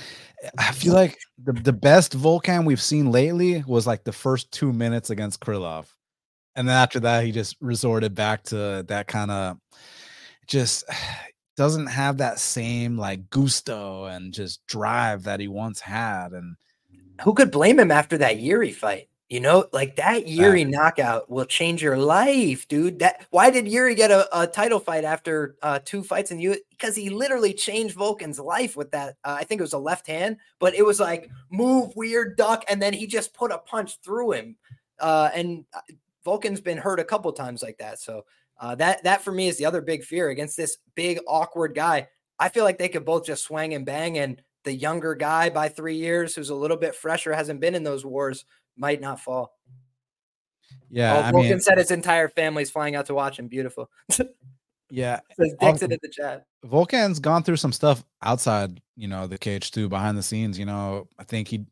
[0.58, 4.72] I feel like the, the best Volkan we've seen lately was like the first two
[4.72, 5.86] minutes against Krylov.
[6.56, 9.58] And then after that, he just resorted back to that kind of
[10.46, 10.84] just
[11.60, 16.32] doesn't have that same like gusto and just drive that he once had.
[16.32, 16.56] And
[17.20, 19.10] who could blame him after that Yuri fight?
[19.28, 23.00] You know, like that Yuri knockout will change your life, dude.
[23.00, 26.56] That why did Yuri get a, a title fight after uh, two fights in you?
[26.70, 29.18] Because he literally changed Volkan's life with that.
[29.22, 32.64] Uh, I think it was a left hand, but it was like move, weird, duck,
[32.70, 34.56] and then he just put a punch through him.
[34.98, 35.80] Uh, and uh,
[36.24, 38.00] Volkan's been hurt a couple times like that.
[38.00, 38.24] So
[38.60, 42.08] uh, that that for me is the other big fear against this big awkward guy.
[42.38, 45.68] I feel like they could both just swing and bang, and the younger guy by
[45.68, 48.44] three years, who's a little bit fresher, hasn't been in those wars,
[48.76, 49.52] might not fall.
[50.90, 53.48] Yeah, oh, I Volkan mean, said his entire family's flying out to watch him.
[53.48, 53.90] Beautiful.
[54.90, 56.44] yeah, says Dixon in the chat.
[56.66, 60.58] Volkan's gone through some stuff outside, you know, the cage too, behind the scenes.
[60.58, 61.64] You know, I think he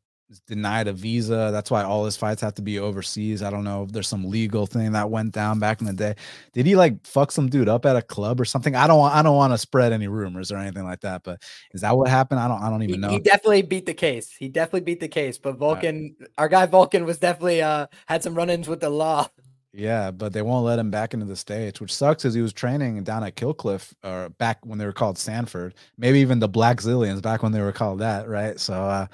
[0.46, 1.50] denied a visa.
[1.52, 3.42] That's why all his fights have to be overseas.
[3.42, 6.14] I don't know if there's some legal thing that went down back in the day.
[6.52, 8.74] Did he like fuck some dude up at a club or something?
[8.74, 11.22] I don't want I don't want to spread any rumors or anything like that.
[11.22, 12.40] But is that what happened?
[12.40, 13.10] I don't I don't even he, know.
[13.10, 14.32] He definitely beat the case.
[14.32, 15.38] He definitely beat the case.
[15.38, 16.28] But Volkan right.
[16.36, 19.28] our guy Volkan was definitely uh had some run-ins with the law.
[19.72, 22.52] Yeah, but they won't let him back into the states, which sucks because he was
[22.52, 27.22] training down at Killcliff or back when they were called Sanford, maybe even the Blackzilians
[27.22, 28.58] back when they were called that, right?
[28.58, 29.06] So uh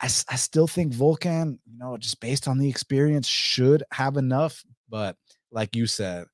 [0.00, 4.64] I, I still think Volkan, you know, just based on the experience, should have enough.
[4.88, 5.16] But
[5.50, 6.26] like you said,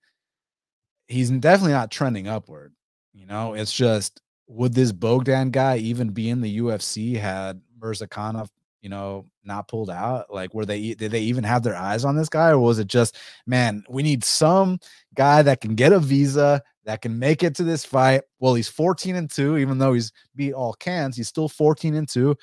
[1.06, 2.74] he's definitely not trending upward.
[3.12, 8.48] You know, it's just would this Bogdan guy even be in the UFC had Murzakanov,
[8.82, 10.32] you know, not pulled out?
[10.32, 12.88] Like, were they did they even have their eyes on this guy, or was it
[12.88, 14.78] just, man, we need some
[15.14, 18.22] guy that can get a visa that can make it to this fight?
[18.38, 22.08] Well, he's 14 and 2, even though he's beat all cans, he's still 14 and
[22.08, 22.36] 2.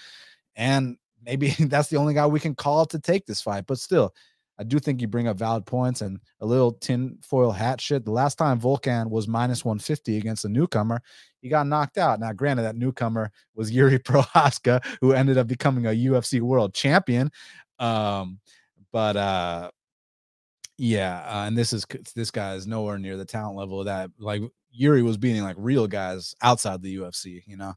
[0.55, 0.97] And
[1.27, 3.65] maybe that's the only guy we can call to take this fight.
[3.67, 4.15] But still,
[4.57, 8.05] I do think you bring up valid points and a little tinfoil hat shit.
[8.05, 11.01] The last time Volkan was minus 150 against a newcomer,
[11.41, 12.19] he got knocked out.
[12.19, 17.29] Now, granted, that newcomer was Jiri Prochazka, who ended up becoming a UFC world champion.
[17.77, 18.39] Um,
[18.91, 19.69] but uh,
[20.79, 24.09] yeah, uh, and this is this guy is nowhere near the talent level that.
[24.17, 27.73] Like Yuri was beating like real guys outside the UFC, you know.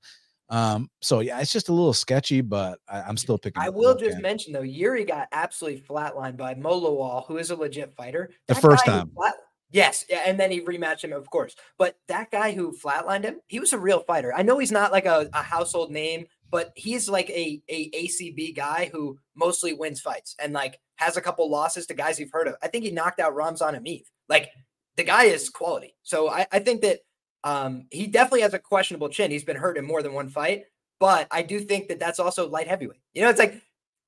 [0.51, 3.63] Um, so yeah, it's just a little sketchy, but I, am still picking.
[3.63, 7.57] I will just mention though, Yuri got absolutely flatlined by Mo Lawal, who is a
[7.57, 8.31] legit fighter.
[8.49, 9.11] The that first time.
[9.15, 9.35] Flat,
[9.71, 11.55] yes, yeah, and then he rematched him, of course.
[11.79, 14.35] But that guy who flatlined him, he was a real fighter.
[14.35, 18.57] I know he's not like a, a household name, but he's like a, a ACB
[18.57, 22.49] guy who mostly wins fights and like has a couple losses to guys you've heard
[22.49, 22.57] of.
[22.61, 24.03] I think he knocked out Ramzan Emeev.
[24.29, 24.51] Like
[24.97, 25.95] the guy is quality.
[26.03, 27.01] So I, I think that
[27.45, 29.31] um, he definitely has a questionable chin.
[29.31, 30.65] He's been hurt in more than one fight,
[30.99, 33.01] but I do think that that's also light heavyweight.
[33.15, 33.61] You know, it's like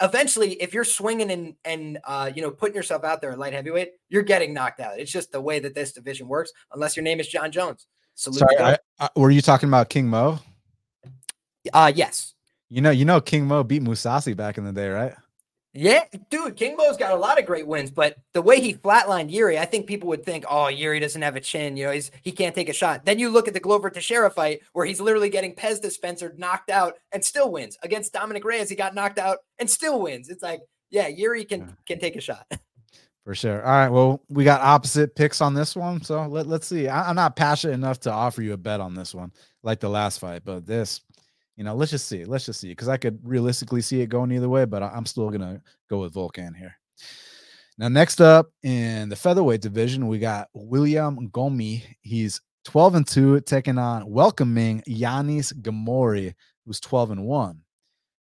[0.03, 3.53] eventually if you're swinging and and uh, you know putting yourself out there at light
[3.53, 4.99] heavyweight, you're getting knocked out.
[4.99, 6.53] It's just the way that this division works.
[6.72, 7.87] Unless your name is Jon Jones.
[8.14, 10.39] Salute Sorry, I, I, were you talking about King Mo?
[11.72, 12.35] Uh yes.
[12.68, 15.14] You know, you know, King Mo beat Mousasi back in the day, right?
[15.74, 19.32] Yeah, dude, King Mo's got a lot of great wins, but the way he flatlined
[19.32, 21.78] Yuri, I think people would think, oh, Yuri doesn't have a chin.
[21.78, 23.06] You know, he's he can't take a shot.
[23.06, 26.68] Then you look at the Glover Teixeira fight where he's literally getting Pez dispenser knocked
[26.68, 27.78] out and still wins.
[27.82, 30.28] Against Dominick Reyes, he got knocked out and still wins.
[30.28, 30.60] It's like,
[30.90, 32.46] yeah, Yuri can can take a shot.
[33.24, 33.64] For sure.
[33.64, 33.88] All right.
[33.88, 36.02] Well, we got opposite picks on this one.
[36.02, 36.88] So let, let's see.
[36.88, 39.88] I, I'm not passionate enough to offer you a bet on this one, like the
[39.88, 41.00] last fight, but this
[41.57, 42.24] you know, let's just see.
[42.24, 45.30] Let's just see because I could realistically see it going either way, but I'm still
[45.30, 46.76] gonna go with Volkan here.
[47.78, 51.82] Now, next up in the featherweight division, we got William Gomi.
[52.03, 56.34] He's 12 and 2, taking on welcoming Yanis Ghemmouri,
[56.64, 57.61] who's 12 and 1.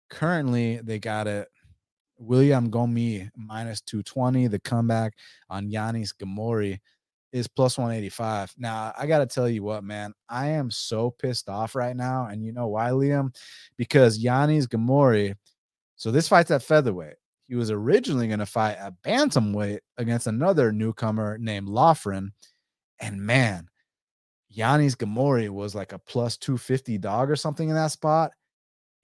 [0.10, 1.48] Currently, they got it
[2.18, 4.48] William Gomi minus 220.
[4.48, 5.14] The comeback
[5.50, 6.80] on Yanis Ghemmouri
[7.32, 8.54] is plus 185.
[8.58, 12.28] Now, I got to tell you what, man, I am so pissed off right now.
[12.28, 13.36] And you know why, Liam?
[13.78, 15.36] Because Yanis Ghemmouri,
[15.96, 17.16] so this fight's at featherweight.
[17.48, 22.34] He was originally going to fight at bantamweight against another newcomer named Loughran.
[23.00, 23.70] And man,
[24.56, 28.32] Yanis Ghemmouri was like a plus 250 dog or something in that spot.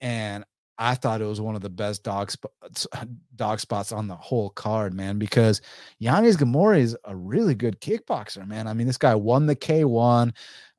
[0.00, 0.44] And
[0.78, 2.86] I thought it was one of the best dog spots,
[3.36, 5.18] dog spots on the whole card, man.
[5.18, 5.60] Because
[6.02, 8.66] Yanis Ghemmouri is a really good kickboxer, man.
[8.66, 10.32] I mean, this guy won the K1,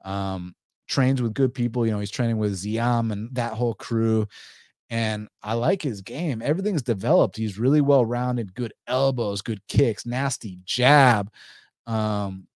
[0.04, 0.56] um,
[0.88, 1.86] trains with good people.
[1.86, 4.28] You know, he's training with Ziam and that whole crew.
[4.90, 6.42] And I like his game.
[6.42, 7.38] Everything's developed.
[7.38, 11.32] He's really well rounded, good elbows, good kicks, nasty jab,
[11.88, 12.48] um,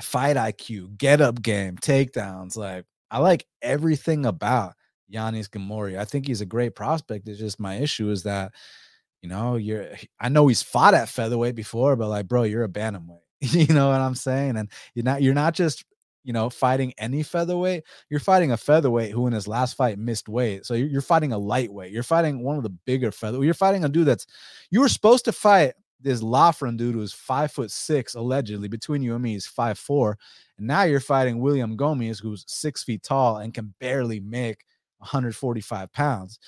[0.00, 2.56] fight IQ, get up game, takedowns.
[2.56, 4.74] Like I like everything about
[5.12, 5.98] Yanis Ghemmouri.
[5.98, 7.28] I think he's a great prospect.
[7.28, 8.52] It's just my issue is that,
[9.22, 9.88] you know, you're
[10.18, 13.18] I know he's fought at featherweight before, but like, bro, you're a bantamweight.
[13.40, 14.56] you know what I'm saying?
[14.56, 15.84] And you're not you're not just
[16.22, 20.28] you know, fighting any featherweight, you're fighting a featherweight who in his last fight missed
[20.28, 20.66] weight.
[20.66, 21.92] So you're, you're fighting a lightweight.
[21.92, 23.42] You're fighting one of the bigger feather.
[23.42, 24.26] You're fighting a dude that's
[24.70, 28.68] you were supposed to fight this Loughran dude who's five foot six, allegedly.
[28.68, 30.18] Between you and me, he's five four.
[30.58, 34.64] And now you're fighting William Gomis, who's six feet tall and can barely make
[35.00, 36.38] 145 pounds.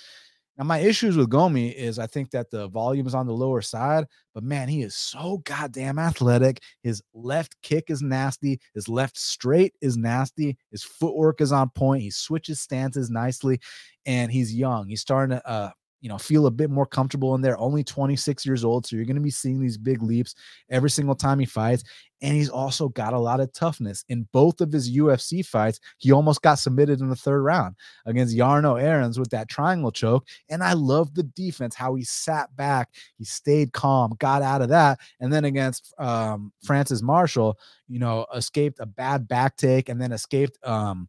[0.59, 3.63] Now, my issues with Gomi is I think that the volume is on the lower
[3.63, 6.61] side, but man, he is so goddamn athletic.
[6.83, 8.61] His left kick is nasty.
[8.75, 10.59] His left straight is nasty.
[10.71, 12.03] His footwork is on point.
[12.03, 13.61] He switches stances nicely,
[14.05, 14.89] and he's young.
[14.89, 15.71] He's starting to uh,
[16.03, 17.59] you know feel a bit more comfortable in there.
[17.59, 20.35] Only 26 years old so you're going to be seeing these big leaps
[20.69, 21.85] every single time he fights
[22.21, 24.05] and he's also got a lot of toughness.
[24.09, 28.37] In both of his UFC fights he almost got submitted in the third round against
[28.37, 32.91] Jarno Errens with that triangle choke and I love the defense how he sat back
[33.17, 37.57] he stayed calm got out of that and then against um, Francis Marshall
[37.89, 41.07] you know escaped a bad back take and then escaped um,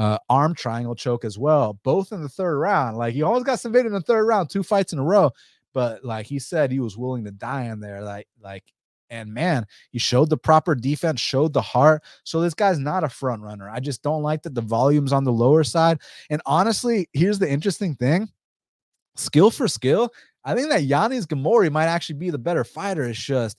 [0.00, 2.96] uh, arm triangle choke as well, both in the third round.
[2.96, 5.30] Like he always got submitted in the third round, two fights in a row.
[5.74, 8.02] But like he said, he was willing to die in there.
[8.02, 8.64] Like, like,
[9.10, 12.02] and man, he showed the proper defense, showed the heart.
[12.24, 13.68] So this guy's not a front runner.
[13.68, 15.98] I just don't like that the volume's on the lower side.
[16.30, 18.30] And honestly, here's the interesting thing:
[19.16, 20.14] skill for skill,
[20.46, 23.04] I think that Yanis Ghemmouri might actually be the better fighter.
[23.04, 23.58] It's just,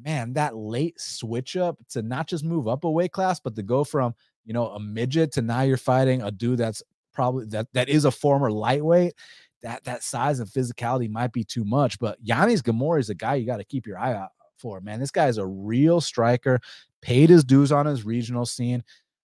[0.00, 3.64] man, that late switch up to not just move up a weight class, but to
[3.64, 4.14] go from
[4.44, 6.82] you know, a midget to now you're fighting a dude that's
[7.12, 9.14] probably that that is a former lightweight.
[9.62, 13.34] That that size and physicality might be too much, but Yanis Ghemmouri is a guy
[13.34, 14.30] you got to keep your eye out
[14.60, 14.80] for.
[14.80, 16.60] Man, this guy is a real striker.
[17.02, 18.84] Paid his dues on his regional scene.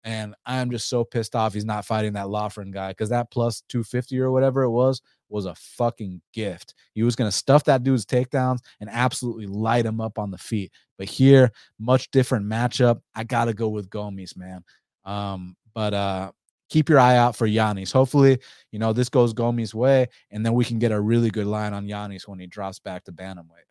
[0.04, 3.62] And I'm just so pissed off he's not fighting that Loughran guy because that plus
[3.68, 6.76] 250 or whatever it was was a fucking gift.
[6.94, 10.38] He was going to stuff that dude's takedowns and absolutely light him up on the
[10.38, 10.72] feet.
[10.98, 13.02] But here, much different matchup.
[13.16, 14.64] I got to go with Gomis, man.
[15.08, 16.32] Um, but uh,
[16.70, 17.92] keep your eye out for Yanis.
[17.92, 18.40] Hopefully,
[18.72, 21.74] you know, this goes Gomi's way, and then we can get a really good line
[21.74, 23.68] on Yanis when he drops back to bantamweight.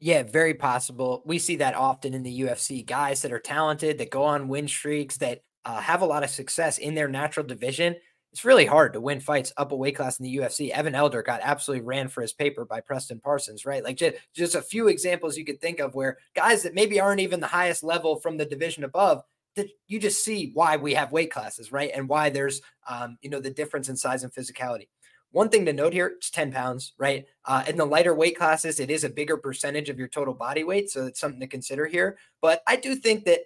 [0.00, 1.22] Yeah, very possible.
[1.24, 2.84] We see that often in the UFC.
[2.84, 6.30] Guys that are talented, that go on win streaks, that uh, have a lot of
[6.30, 7.94] success in their natural division.
[8.32, 10.70] It's really hard to win fights up a weight class in the UFC.
[10.70, 13.84] Evan Elder got absolutely ran for his paper by Preston Parsons, right?
[13.84, 17.20] Like just, just a few examples you could think of where guys that maybe aren't
[17.20, 19.22] even the highest level from the division above
[19.56, 21.90] that you just see why we have weight classes, right?
[21.94, 24.88] And why there's, um, you know, the difference in size and physicality.
[25.30, 27.24] One thing to note here, it's 10 pounds, right?
[27.44, 30.62] Uh, in the lighter weight classes, it is a bigger percentage of your total body
[30.62, 30.90] weight.
[30.90, 32.18] So it's something to consider here.
[32.40, 33.40] But I do think that,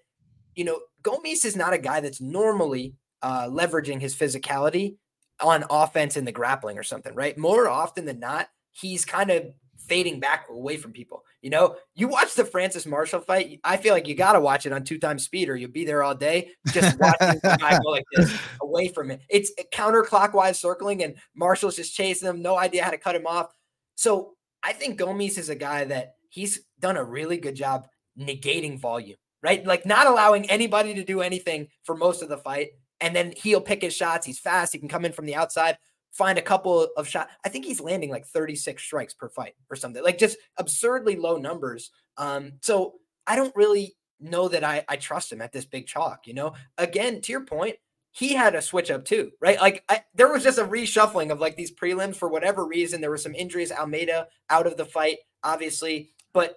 [0.55, 4.97] you know, Gomis is not a guy that's normally uh, leveraging his physicality
[5.41, 7.39] on offense in the grappling or something, right?
[7.39, 9.47] More often than not, he's kind of
[9.89, 11.25] fading back away from people.
[11.43, 13.61] You know, you watch the Francis Marshall fight.
[13.65, 15.85] I feel like you got to watch it on two times speed, or you'll be
[15.85, 19.21] there all day just watching the guy go like this away from it.
[19.29, 22.43] It's counterclockwise circling, and Marshall's just chasing him.
[22.43, 23.53] No idea how to cut him off.
[23.95, 27.87] So I think Gomis is a guy that he's done a really good job
[28.19, 29.65] negating volume, right?
[29.65, 32.71] Like not allowing anybody to do anything for most of the fight.
[33.01, 34.27] And then he'll pick his shots.
[34.27, 34.73] He's fast.
[34.73, 35.77] He can come in from the outside
[36.17, 37.33] find a couple of shots.
[37.45, 41.37] I think he's landing like 36 strikes per fight or something, like just absurdly low
[41.37, 41.91] numbers.
[42.17, 42.95] Um, so
[43.27, 46.27] I don't really know that I, I trust him at this big chalk.
[46.27, 47.77] You know, again, to your point,
[48.13, 49.61] he had a switch up too, right?
[49.61, 53.01] Like I, there was just a reshuffling of like these prelims for whatever reason.
[53.01, 53.71] There were some injuries.
[53.71, 56.57] Almeida out of the fight, obviously, but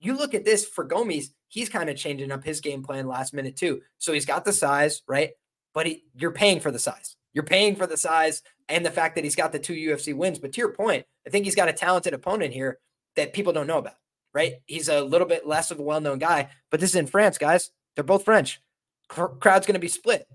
[0.00, 3.32] you look at this for Gomis, he's kind of changing up his game plan last
[3.32, 3.80] minute too.
[3.96, 5.30] So he's got the size, right?
[5.72, 7.16] But he, you're paying for the size.
[7.32, 10.38] You're paying for the size and the fact that he's got the two UFC wins.
[10.38, 12.78] But to your point, I think he's got a talented opponent here
[13.16, 13.94] that people don't know about,
[14.32, 14.54] right?
[14.66, 17.38] He's a little bit less of a well known guy, but this is in France,
[17.38, 17.70] guys.
[17.94, 18.60] They're both French.
[19.08, 20.26] crowd's going to be split.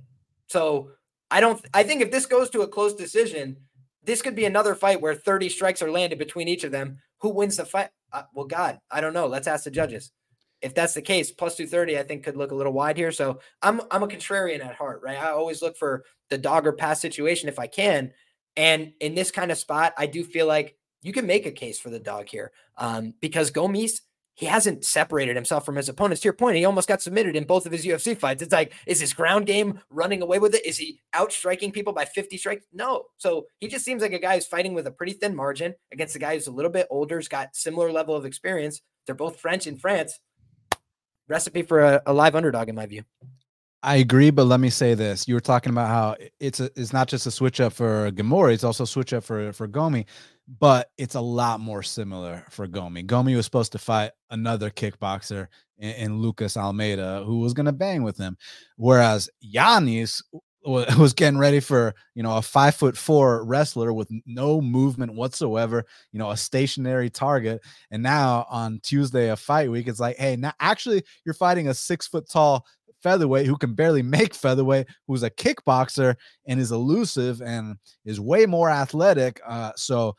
[0.47, 0.91] So
[1.31, 3.57] I don't, I think if this goes to a close decision,
[4.03, 6.99] this could be another fight where 30 strikes are landed between each of them.
[7.21, 7.89] Who wins the fight?
[8.11, 9.27] Uh, well, God, I don't know.
[9.27, 10.11] Let's ask the judges.
[10.61, 13.11] If that's the case, plus 230, I think could look a little wide here.
[13.11, 15.17] So I'm I'm a contrarian at heart, right?
[15.17, 18.13] I always look for the dog or pass situation if I can.
[18.55, 21.79] And in this kind of spot, I do feel like you can make a case
[21.79, 24.01] for the dog here um, because Gomis,
[24.35, 26.21] he hasn't separated himself from his opponents.
[26.21, 28.41] To your point, he almost got submitted in both of his UFC fights.
[28.41, 30.65] It's like, is his ground game running away with it?
[30.65, 32.65] Is he outstriking people by 50 strikes?
[32.73, 33.03] No.
[33.17, 36.15] So he just seems like a guy who's fighting with a pretty thin margin against
[36.15, 38.81] a guy who's a little bit older, has got similar level of experience.
[39.05, 40.19] They're both French in France.
[41.27, 43.03] Recipe for a, a live underdog, in my view.
[43.83, 46.93] I agree, but let me say this: you were talking about how it's a, it's
[46.93, 50.05] not just a switch up for Ghemmouri; it's also a switch up for for Gomi,
[50.59, 53.05] but it's a lot more similar for Gomi.
[53.05, 55.47] Gomi was supposed to fight another kickboxer
[55.79, 58.37] in, in Lucas Almeida, who was going to bang with him,
[58.77, 60.21] whereas Yanis
[60.65, 65.85] was getting ready for you know a five foot four wrestler with no movement whatsoever
[66.13, 67.61] you know a stationary target
[67.91, 71.73] and now on tuesday of fight week it's like hey now actually you're fighting a
[71.73, 72.65] six foot tall
[73.03, 76.15] featherweight who can barely make featherweight, who's a kickboxer
[76.47, 77.75] and is elusive and
[78.05, 79.39] is way more athletic.
[79.45, 80.15] Uh, so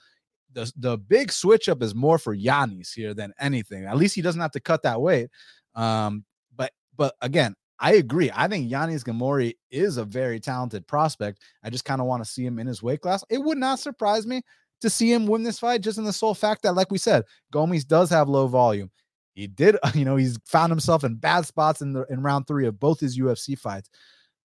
[0.53, 3.85] the the big switch up is more for Yanis here than anything.
[3.85, 5.31] At least he doesn't have to cut that weight.
[5.75, 6.25] Um,
[6.55, 8.31] but but again, I agree.
[8.33, 11.41] I think Yanis Ghemmouri is a very talented prospect.
[11.65, 13.25] I just kind of want to see him in his weight class.
[13.29, 14.43] It would not surprise me
[14.81, 17.25] to see him win this fight just in the sole fact that, like we said,
[17.53, 18.91] Gomis does have low volume
[19.35, 22.67] he did, you know, he's found himself in bad spots in the in round three
[22.67, 23.91] of both his UFC fights.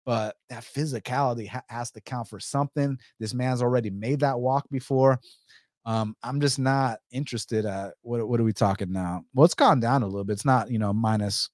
[0.05, 2.97] But that physicality ha- has to count for something.
[3.19, 5.19] This man's already made that walk before.
[5.85, 9.25] Um, I'm just not interested at what what are we talking now?
[9.35, 10.35] Well, it's gone down a little bit.
[10.35, 11.51] It's not, you know, minus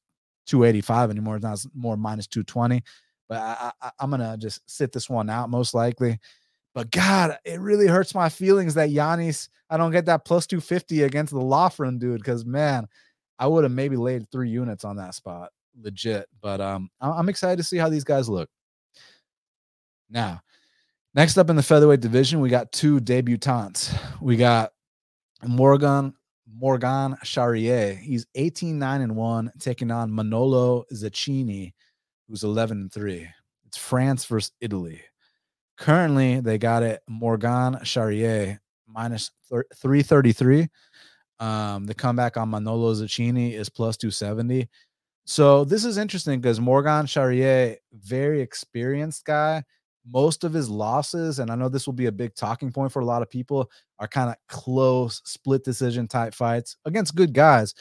[0.46, 1.36] 285 anymore.
[1.36, 2.82] It's not more minus 220.
[3.28, 6.18] But I, I, I'm gonna just sit this one out most likely.
[6.74, 11.02] But God, it really hurts my feelings that Yanis, I don't get that plus 250
[11.02, 12.20] against the Loughran dude.
[12.20, 12.86] Because man,
[13.38, 16.26] I would have maybe laid three units on that spot, legit.
[16.40, 18.48] But um, I'm excited to see how these guys look.
[20.10, 20.42] Now,
[21.14, 23.94] next up in the featherweight division, we got two debutantes.
[24.20, 24.72] We got
[25.46, 26.14] Morgan
[26.54, 27.94] Morgan Cherrier.
[27.94, 31.72] He's 18 9 and 1, taking on Manolo Zecchini,
[32.28, 33.26] who's 11 and 3.
[33.66, 35.00] It's France versus Italy.
[35.78, 40.68] Currently, they got it Morgan Cherrier minus 333
[41.40, 44.68] um, the comeback on Manolo Zecchini is plus 270.
[45.24, 49.62] So this is interesting because Morgan Cherrier, very experienced guy.
[50.04, 53.00] Most of his losses, and I know this will be a big talking point for
[53.00, 53.70] a lot of people,
[54.00, 57.74] are kind of close split decision type fights against good guys.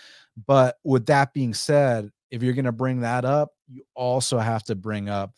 [0.46, 4.64] But with that being said, if you're going to bring that up, you also have
[4.66, 5.34] to bring up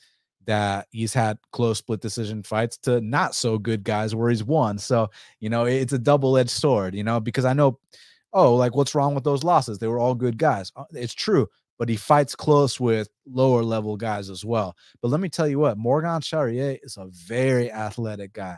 [0.45, 4.77] that he's had close split decision fights to not so good guys where he's won.
[4.77, 7.79] So, you know, it's a double edged sword, you know, because I know
[8.33, 9.77] oh, like what's wrong with those losses?
[9.77, 10.71] They were all good guys.
[10.75, 14.75] Uh, it's true, but he fights close with lower level guys as well.
[15.01, 18.57] But let me tell you what, Morgan Cherrier is a very athletic guy.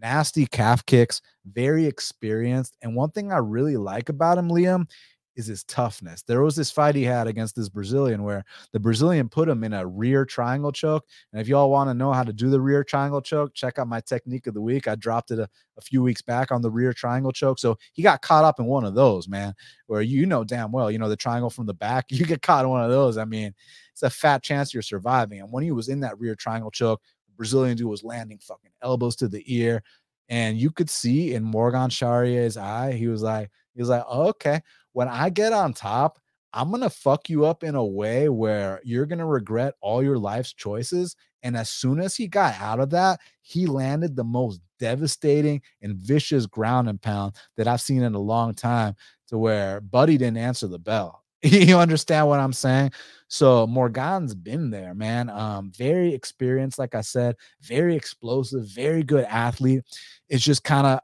[0.00, 2.76] Nasty calf kicks, very experienced.
[2.82, 4.88] And one thing I really like about him, Liam,
[5.36, 6.22] is his toughness.
[6.22, 9.72] There was this fight he had against this Brazilian where the Brazilian put him in
[9.72, 11.04] a rear triangle choke.
[11.32, 13.88] And if y'all want to know how to do the rear triangle choke, check out
[13.88, 14.88] my technique of the week.
[14.88, 17.58] I dropped it a, a, few weeks back on the rear triangle choke.
[17.58, 19.54] So he got caught up in one of those, man,
[19.86, 22.64] where you know damn well, you know, the triangle from the back, you get caught
[22.64, 23.16] in one of those.
[23.16, 23.54] I mean,
[23.92, 25.40] it's a fat chance you're surviving.
[25.40, 28.72] And when he was in that rear triangle choke, the Brazilian dude was landing fucking
[28.82, 29.82] elbows to the ear.
[30.28, 34.28] And you could see in Morgan Cherrier's eye, he was like, he was like, oh,
[34.28, 34.60] okay,
[34.92, 36.18] when I get on top,
[36.52, 40.02] I'm going to fuck you up in a way where you're going to regret all
[40.02, 41.14] your life's choices.
[41.42, 45.96] And as soon as he got out of that, he landed the most devastating and
[45.96, 48.96] vicious ground and pound that I've seen in a long time
[49.28, 51.22] to where Buddy didn't answer the bell.
[51.42, 52.90] you understand what I'm saying?
[53.28, 55.30] So Morgan's been there, man.
[55.30, 59.82] Um, very experienced, like I said, very explosive, very good athlete.
[60.28, 61.00] It's just kind of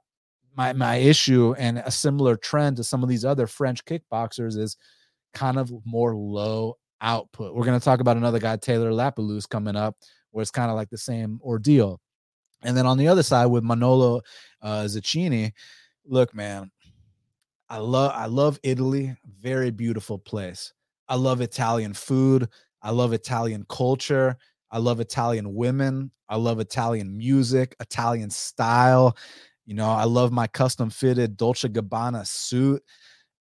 [0.56, 4.76] my my issue and a similar trend to some of these other French kickboxers is
[5.34, 7.54] kind of more low output.
[7.54, 9.96] We're going to talk about another guy, Taylor Lapilus, coming up,
[10.30, 12.00] where it's kind of like the same ordeal.
[12.62, 14.22] And then on the other side with Manolo
[14.62, 14.88] uh,
[16.06, 16.70] look, man,
[17.68, 20.72] I love I love Italy, very beautiful place.
[21.08, 22.48] I love Italian food.
[22.82, 24.36] I love Italian culture.
[24.70, 26.10] I love Italian women.
[26.28, 29.16] I love Italian music, Italian style.
[29.66, 32.82] You know, I love my custom fitted Dolce Gabbana suit.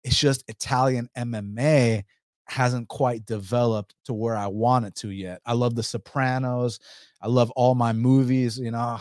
[0.03, 2.03] It's just Italian MMA
[2.45, 5.41] hasn't quite developed to where I want it to yet.
[5.45, 6.79] I love The Sopranos.
[7.21, 8.99] I love all my movies, you know,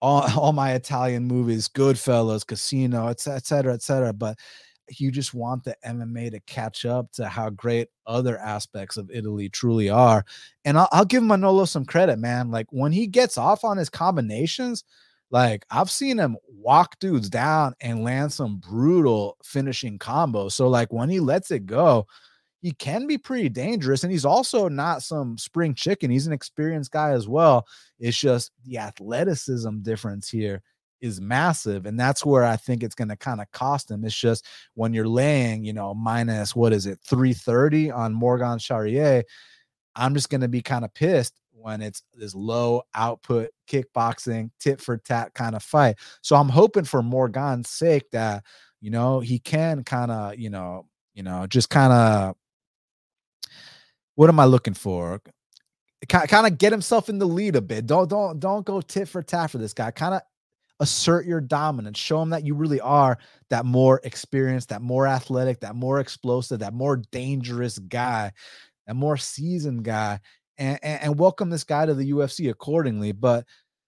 [0.00, 4.12] all, all my Italian movies, Goodfellas, Casino, et cetera, et cetera.
[4.12, 4.38] But
[4.90, 9.48] you just want the MMA to catch up to how great other aspects of Italy
[9.48, 10.24] truly are.
[10.64, 12.50] And I'll, I'll give Manolo some credit, man.
[12.50, 14.84] Like when he gets off on his combinations,
[15.30, 20.52] like I've seen him walk dudes down and land some brutal finishing combos.
[20.52, 22.06] So like when he lets it go,
[22.60, 24.02] he can be pretty dangerous.
[24.02, 26.10] And he's also not some spring chicken.
[26.10, 27.66] He's an experienced guy as well.
[28.00, 30.62] It's just the athleticism difference here
[31.00, 31.86] is massive.
[31.86, 34.04] And that's where I think it's going to kind of cost him.
[34.04, 39.22] It's just when you're laying, you know, minus what is it, 330 on Morgan Cherrier
[39.98, 44.80] I'm just going to be kind of pissed when it's this low output kickboxing tit
[44.80, 45.96] for tat kind of fight.
[46.22, 48.44] So I'm hoping for Morgan's sake that
[48.80, 52.36] you know he can kind of you know you know just kind of
[54.14, 55.20] what am I looking for?
[56.08, 57.86] Kind of get himself in the lead a bit.
[57.86, 59.90] Don't don't don't go tit for tat for this guy.
[59.90, 60.22] Kind of
[60.80, 61.98] assert your dominance.
[61.98, 63.18] Show him that you really are
[63.50, 68.32] that more experienced, that more athletic, that more explosive, that more dangerous guy,
[68.86, 70.20] that more seasoned guy
[70.58, 73.12] and, and, welcome this guy to the UFC accordingly.
[73.12, 73.46] But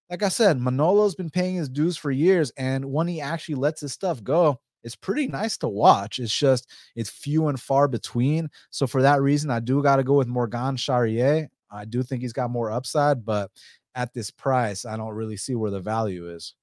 [0.08, 3.80] like I said, Manolo's been paying his dues for years, and when he actually lets
[3.80, 6.18] his stuff go, it's pretty nice to watch.
[6.18, 8.48] It's just it's few and far between.
[8.70, 11.48] So for that reason, I do got to go with Morgan Cherrier.
[11.70, 13.50] I do think he's got more upside, but
[13.94, 16.54] at this price, I don't really see where the value is.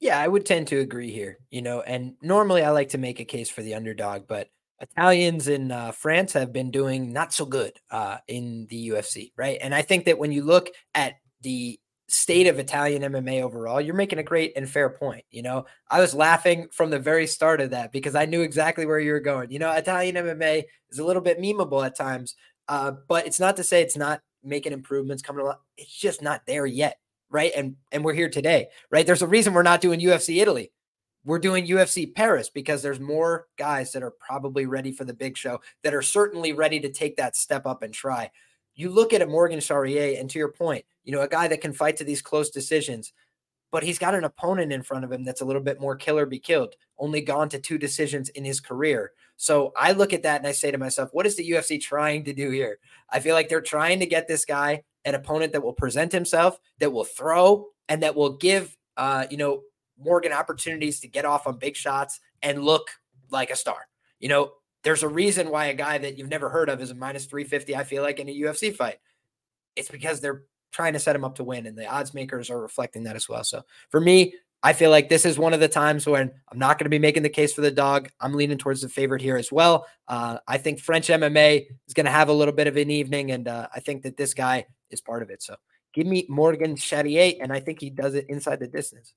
[0.00, 1.38] Yeah, I would tend to agree here.
[1.50, 4.48] You know, and normally I like to make a case for the underdog, but
[4.80, 9.58] Italians in uh, France have been doing not so good uh, in the UFC, right?
[9.60, 13.94] And I think that when you look at the state of Italian MMA overall, you're
[13.94, 15.24] making a great and fair point.
[15.30, 18.86] You know, I was laughing from the very start of that because I knew exactly
[18.86, 19.50] where you were going.
[19.50, 22.34] You know, Italian MMA is a little bit memeable at times,
[22.68, 25.56] uh, but it's not to say it's not making improvements coming along.
[25.76, 26.98] It's just not there yet,
[27.30, 27.52] right?
[27.54, 29.04] And and we're here today, right?
[29.06, 30.72] There's a reason we're not doing UFC Italy
[31.28, 35.36] we're doing UFC Paris because there's more guys that are probably ready for the big
[35.36, 38.30] show that are certainly ready to take that step up and try.
[38.74, 41.60] You look at a Morgan Cherrier, and to your point, you know, a guy that
[41.60, 43.12] can fight to these close decisions,
[43.70, 46.24] but he's got an opponent in front of him that's a little bit more killer
[46.24, 49.12] be killed, only gone to two decisions in his career.
[49.36, 52.24] So I look at that and I say to myself, what is the UFC trying
[52.24, 52.78] to do here?
[53.10, 56.58] I feel like they're trying to get this guy an opponent that will present himself,
[56.78, 59.62] that will throw, and that will give uh, you know,
[59.98, 62.90] Morgan opportunities to get off on big shots and look
[63.30, 63.88] like a star.
[64.18, 64.52] You know,
[64.84, 67.76] there's a reason why a guy that you've never heard of is a minus 350,
[67.76, 68.98] I feel like, in a UFC fight.
[69.76, 72.60] It's because they're trying to set him up to win, and the odds makers are
[72.60, 73.44] reflecting that as well.
[73.44, 76.78] So for me, I feel like this is one of the times when I'm not
[76.78, 78.08] going to be making the case for the dog.
[78.20, 79.86] I'm leaning towards the favorite here as well.
[80.08, 83.30] Uh, I think French MMA is going to have a little bit of an evening,
[83.30, 85.42] and uh, I think that this guy is part of it.
[85.42, 85.54] So
[85.94, 89.14] give me Morgan Cherrier, and I think he does it inside the distance.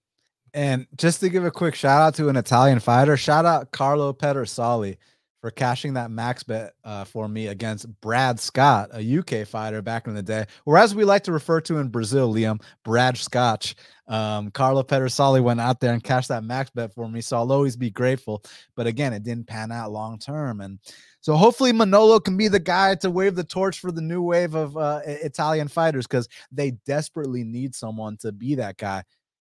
[0.54, 4.12] And just to give a quick shout out to an Italian fighter, shout out Carlo
[4.12, 4.98] Pedersoli
[5.40, 10.06] for cashing that max bet uh, for me against Brad Scott, a UK fighter back
[10.06, 13.76] in the day, or as we like to refer to in Brazil, Liam, Brad Scotch.
[14.08, 17.52] Um, Carlo Pedersoli went out there and cashed that max bet for me, so I'll
[17.52, 18.44] always be grateful.
[18.76, 20.80] But again, it didn't pan out long term, and
[21.22, 24.54] so hopefully Manolo can be the guy to wave the torch for the new wave
[24.54, 29.04] of uh, Italian fighters because they desperately need someone to be that guy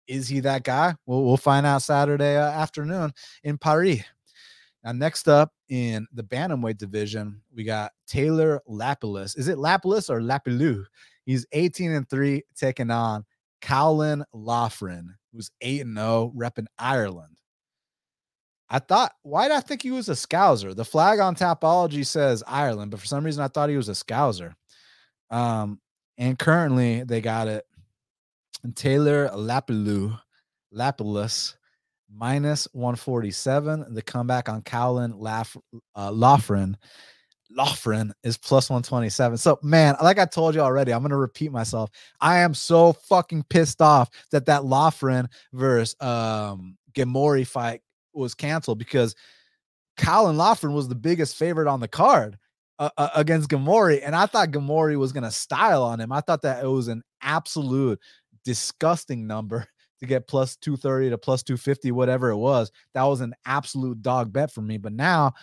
[0.07, 0.95] is he that guy?
[1.05, 4.01] Well, we'll find out Saturday uh, afternoon in Paris.
[4.83, 9.37] Now, next up in the bantamweight division, we got Taylor Lapilus.
[9.37, 10.83] Is it Lapilus or Lapilou?
[11.25, 13.23] He's 18 and 3, taking on
[13.61, 17.37] Calvin Loughran, who's 8 and 0, repping Ireland.
[18.69, 20.75] I thought, why did I think he was a scouser?
[20.75, 23.93] The flag on Tapology says Ireland, but for some reason I thought he was a
[23.93, 24.53] scouser.
[25.29, 25.79] Um,
[26.17, 27.65] and currently they got it
[28.75, 30.19] Taylor Lapilou,
[30.73, 31.55] Lapilus,
[32.13, 33.93] minus 147.
[33.93, 35.57] The comeback on Cowlin Laugh,
[35.95, 36.77] uh, Loughran,
[37.55, 39.37] Loughran is plus 127.
[39.37, 41.89] So, man, like I told you already, I'm going to repeat myself.
[42.19, 47.81] I am so fucking pissed off that that Loughran versus um, Ghemmouri fight
[48.13, 49.15] was canceled because
[49.97, 52.37] Colin Loughran was the biggest favorite on the card.
[52.79, 54.01] Uh, uh, against Ghemmouri.
[54.03, 56.11] and I thought Ghemmouri was going to style on him.
[56.11, 57.99] I thought that it was an absolute
[58.43, 59.67] disgusting number
[59.99, 62.71] to get plus 230 to plus 250, whatever it was.
[62.93, 64.77] That was an absolute dog bet for me.
[64.77, 65.33] But now,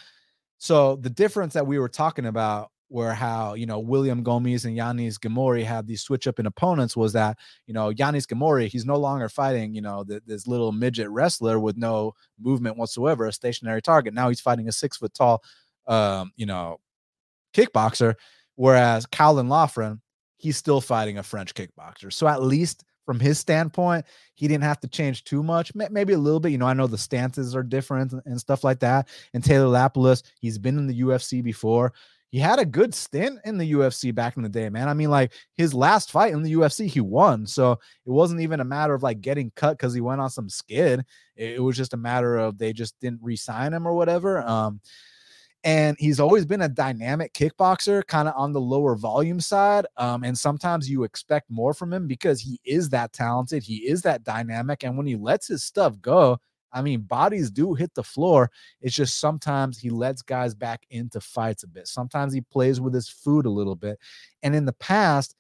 [0.59, 4.77] so the difference that we were talking about where how you know William Gomis and
[4.77, 8.85] Yanis Ghemmouri had these switch up in opponents was that you know Yanis Ghemmouri he's
[8.85, 13.81] no longer fighting you know this little midget wrestler with no movement whatsoever a stationary
[13.81, 15.43] target now he's fighting a six foot tall
[15.87, 16.81] um you know
[17.55, 18.15] kickboxer
[18.57, 20.01] whereas Calvin Loughran
[20.37, 24.07] he's still fighting a French kickboxer so at least from his standpoint,
[24.37, 26.53] he didn't have to change too much, maybe a little bit.
[26.53, 29.09] You know, I know the stances are different and stuff like that.
[29.35, 31.93] And Taylor Lapilus, he's been in the UFC before.
[32.29, 34.89] He had a good stint in the UFC back in the day, man.
[34.89, 37.49] I mean, like his last fight in the UFC, he won.
[37.49, 40.49] So it wasn't even a matter of like getting cut because he went on some
[40.49, 41.05] skid.
[41.35, 44.41] It, was just a matter of they just didn't re-sign him or whatever.
[44.43, 44.81] Um,
[45.65, 49.87] and he's always been a dynamic kickboxer, kind of on the lower volume side.
[49.97, 54.03] Um, and sometimes you expect more from him because he is that talented, he is
[54.03, 56.39] that dynamic, and when he lets his stuff go,
[56.73, 58.51] I mean, bodies do hit the floor.
[58.81, 61.89] It's just sometimes he lets guys back into fights a bit.
[61.89, 63.99] Sometimes he plays with his food a little bit.
[64.43, 65.35] And in the past,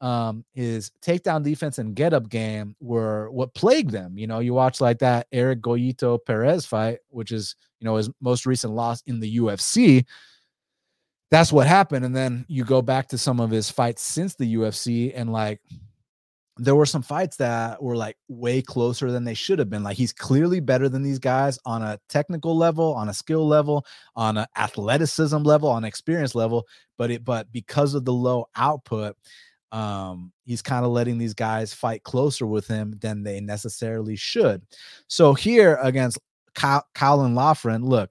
[0.00, 4.18] um, his takedown defense and get up game were what plagued them.
[4.18, 8.10] You know, you watch like that Eric Goyito Perez fight, which is, you know, his
[8.20, 10.04] most recent loss in the UFC.
[11.30, 12.04] That's what happened.
[12.04, 15.60] And then you go back to some of his fights since the UFC, and like
[16.56, 19.82] there were some fights that were like way closer than they should have been.
[19.82, 23.84] Like he's clearly better than these guys on a technical level, on a skill level,
[24.14, 26.66] on an athleticism level, on experience level.
[26.96, 29.16] But it, but because of the low output,
[29.74, 34.62] um, he's kind of letting these guys fight closer with him than they necessarily should.
[35.08, 36.18] So here against
[36.54, 38.08] Kyle, Colin Loughran, look,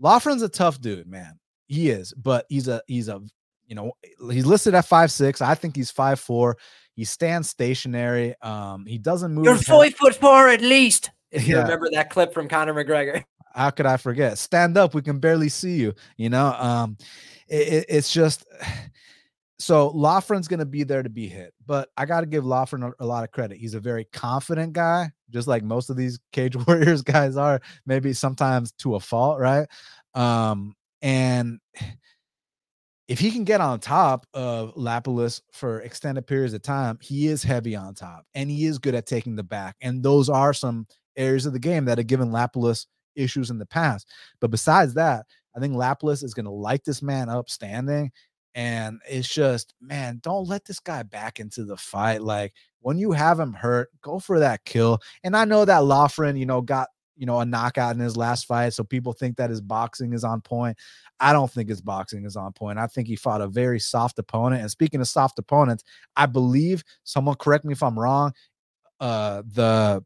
[0.00, 1.38] Loughran's a tough dude, man.
[1.68, 3.20] He is, but he's a he's a
[3.66, 3.92] you know
[4.30, 5.42] he's listed at five six.
[5.42, 6.56] I think he's five four.
[6.94, 8.34] He stands stationary.
[8.40, 9.44] Um, he doesn't move.
[9.44, 11.10] You're five foot four at least.
[11.30, 11.62] If you yeah.
[11.62, 13.22] remember that clip from Conor McGregor.
[13.54, 14.38] How could I forget?
[14.38, 14.94] Stand up.
[14.94, 15.92] We can barely see you.
[16.16, 16.96] You know, um,
[17.48, 18.46] it, it's just
[19.62, 22.82] so Loughran's going to be there to be hit, but I got to give Loughran
[22.82, 23.58] a, a, lot of credit.
[23.58, 28.12] He's a very confident guy, just like most of these Cage Warriors guys are, maybe
[28.12, 29.68] sometimes to a fault, right?
[30.14, 31.60] Um, and
[33.06, 37.44] if he can get on top of Lapilus for extended periods of time, he is
[37.44, 39.76] heavy on top and he is good at taking the back.
[39.80, 43.66] And those are some areas of the game that have given Lapilus issues in the
[43.66, 44.08] past.
[44.40, 48.10] But besides that, I think Lapilus is going to light this man up standing
[48.54, 52.22] and it's just, man, don't let this guy back into the fight.
[52.22, 54.98] Like when you have him hurt, go for that kill.
[55.24, 58.46] And I know that Loughran, you know, got you know a knockout in his last
[58.46, 60.76] fight, so people think that his boxing is on point.
[61.20, 62.78] I don't think his boxing is on point.
[62.78, 64.62] I think he fought a very soft opponent.
[64.62, 65.84] And speaking of soft opponents,
[66.16, 68.32] I believe someone correct me if I'm wrong.
[68.98, 70.04] Uh, the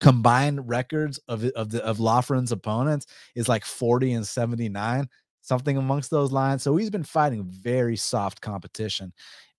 [0.00, 5.08] combined records of of the of Loughran's opponents is like 40 and 79
[5.46, 6.62] something amongst those lines.
[6.62, 9.12] So he's been fighting very soft competition.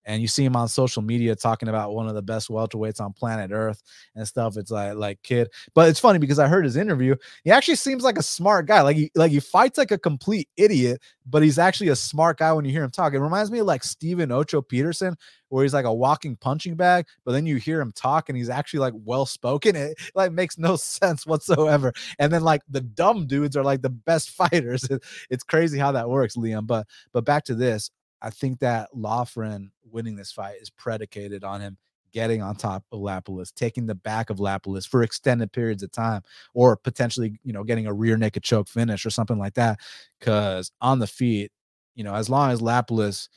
[0.07, 3.13] And you see him on social media talking about one of the best welterweights on
[3.13, 3.84] planet Earth
[4.15, 4.57] and stuff.
[4.57, 7.15] It's like, like kid, but it's funny because I heard his interview.
[7.43, 8.81] He actually seems like a smart guy.
[8.81, 12.53] Like he, like he fights like a complete idiot, but he's actually a smart guy
[12.53, 13.13] when you hear him talk.
[13.13, 15.15] It reminds me of like Steven Ocho Peterson,
[15.49, 18.49] where he's like a walking punching bag, but then you hear him talk and he's
[18.49, 19.75] actually like well spoken.
[19.75, 21.93] It like makes no sense whatsoever.
[22.19, 24.88] And then like the dumb dudes are like the best fighters.
[25.29, 26.65] it's crazy how that works, Liam.
[26.65, 27.91] But but back to this,
[28.22, 31.77] I think that Loughran winning this fight is predicated on him
[32.14, 36.22] getting on top of Lapilus, taking the back of Lapilus for extended periods of time,
[36.53, 39.80] or potentially, you know, getting a rear naked choke finish or something like that.
[40.19, 41.52] Because on the feet,
[41.95, 43.27] you know, as long as Lapilus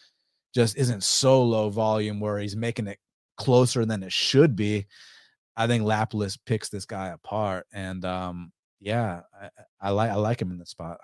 [0.55, 2.99] just isn't so low volume where he's making it
[3.37, 4.87] closer than it should be.
[5.57, 9.51] I think Lapilus picks this guy apart, and um, yeah, I,
[9.81, 10.99] I like I like him in the spot.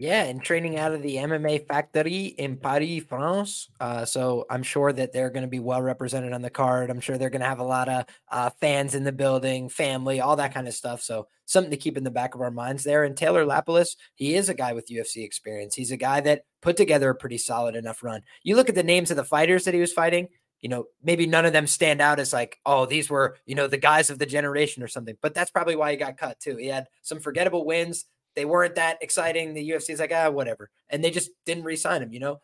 [0.00, 3.68] Yeah, and training out of the MMA factory in Paris, France.
[3.80, 6.88] Uh, so I'm sure that they're going to be well represented on the card.
[6.88, 10.20] I'm sure they're going to have a lot of uh, fans in the building, family,
[10.20, 11.02] all that kind of stuff.
[11.02, 13.02] So something to keep in the back of our minds there.
[13.02, 15.74] And Taylor Lapilus, he is a guy with UFC experience.
[15.74, 18.22] He's a guy that put together a pretty solid enough run.
[18.44, 20.28] You look at the names of the fighters that he was fighting.
[20.60, 23.66] You know, maybe none of them stand out as like, oh, these were, you know,
[23.66, 25.16] the guys of the generation or something.
[25.22, 26.56] But that's probably why he got cut too.
[26.56, 28.04] He had some forgettable wins
[28.38, 29.52] they weren't that exciting.
[29.52, 30.70] The UFC is like, ah, whatever.
[30.88, 32.40] And they just didn't re sign him, you know?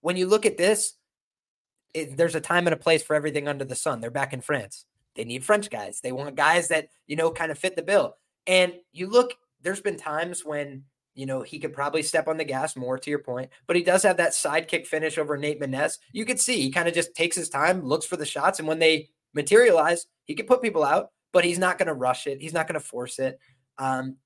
[0.00, 0.94] When you look at this,
[1.92, 4.00] it, there's a time and a place for everything under the sun.
[4.00, 4.86] They're back in France.
[5.14, 6.00] They need French guys.
[6.00, 8.16] They want guys that, you know, kind of fit the bill.
[8.46, 10.84] And you look, there's been times when,
[11.14, 13.82] you know, he could probably step on the gas more to your point, but he
[13.82, 15.98] does have that sidekick finish over Nate Maness.
[16.12, 18.66] You could see he kind of just takes his time, looks for the shots, and
[18.66, 22.40] when they materialize, he can put people out, but he's not going to rush it.
[22.40, 23.38] He's not going to force it.
[23.76, 24.16] Um,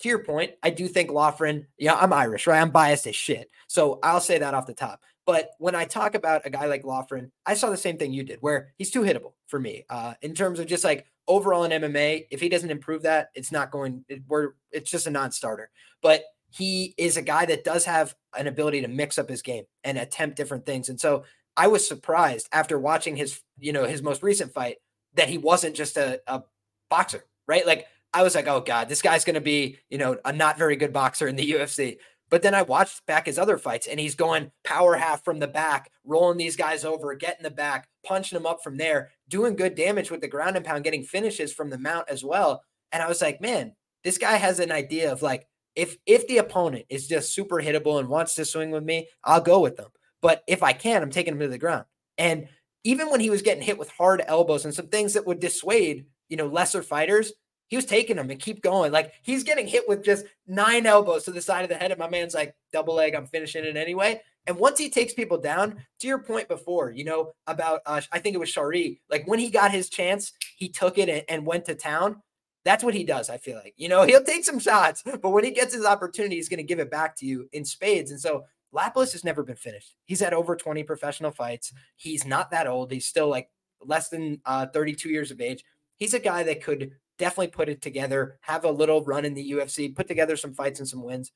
[0.00, 2.60] to your point, I do think Loughran, yeah, I'm Irish, right?
[2.60, 3.50] I'm biased as shit.
[3.66, 5.00] So I'll say that off the top.
[5.24, 8.22] But when I talk about a guy like Loughran, I saw the same thing you
[8.22, 9.84] did, where he's too hittable for me.
[9.90, 13.50] Uh, in terms of just like overall in MMA, if he doesn't improve that, it's
[13.50, 14.04] not going.
[14.08, 15.70] It, we're it's just a non-starter.
[16.00, 19.64] But he is a guy that does have an ability to mix up his game
[19.82, 20.88] and attempt different things.
[20.88, 21.24] And so
[21.56, 24.76] I was surprised after watching his, you know, his most recent fight
[25.14, 26.42] that he wasn't just a, a
[26.88, 27.66] boxer, right?
[27.66, 30.58] Like I was like, oh God, this guy's going to be, you know, a not
[30.58, 31.98] very good boxer in the UFC.
[32.28, 35.46] But then I watched back his other fights and he's going power half from the
[35.46, 39.76] back, rolling these guys over, getting the back, punching them up from there, doing good
[39.76, 42.62] damage with the ground and pound, getting finishes from the mount as well.
[42.90, 45.46] And I was like, man, this guy has an idea of like,
[45.76, 49.42] if if the opponent is just super hittable and wants to swing with me, I'll
[49.42, 49.90] go with them.
[50.22, 51.84] But if I can, I'm taking him to the ground.
[52.16, 52.48] And
[52.82, 56.06] even when he was getting hit with hard elbows and some things that would dissuade,
[56.28, 57.32] you know, lesser fighters,
[57.68, 58.92] he was taking them and keep going.
[58.92, 61.90] Like he's getting hit with just nine elbows to the side of the head.
[61.90, 64.20] And my man's like, double leg, I'm finishing it anyway.
[64.46, 68.18] And once he takes people down, to your point before, you know, about, uh, I
[68.20, 71.46] think it was Shari, like when he got his chance, he took it and, and
[71.46, 72.22] went to town.
[72.64, 73.28] That's what he does.
[73.28, 76.36] I feel like, you know, he'll take some shots, but when he gets his opportunity,
[76.36, 78.12] he's going to give it back to you in spades.
[78.12, 79.96] And so Lapilus has never been finished.
[80.04, 81.72] He's had over 20 professional fights.
[81.96, 82.92] He's not that old.
[82.92, 83.48] He's still like
[83.84, 85.64] less than uh, 32 years of age.
[85.96, 89.52] He's a guy that could definitely put it together, have a little run in the
[89.52, 91.32] UFC, put together some fights and some wins.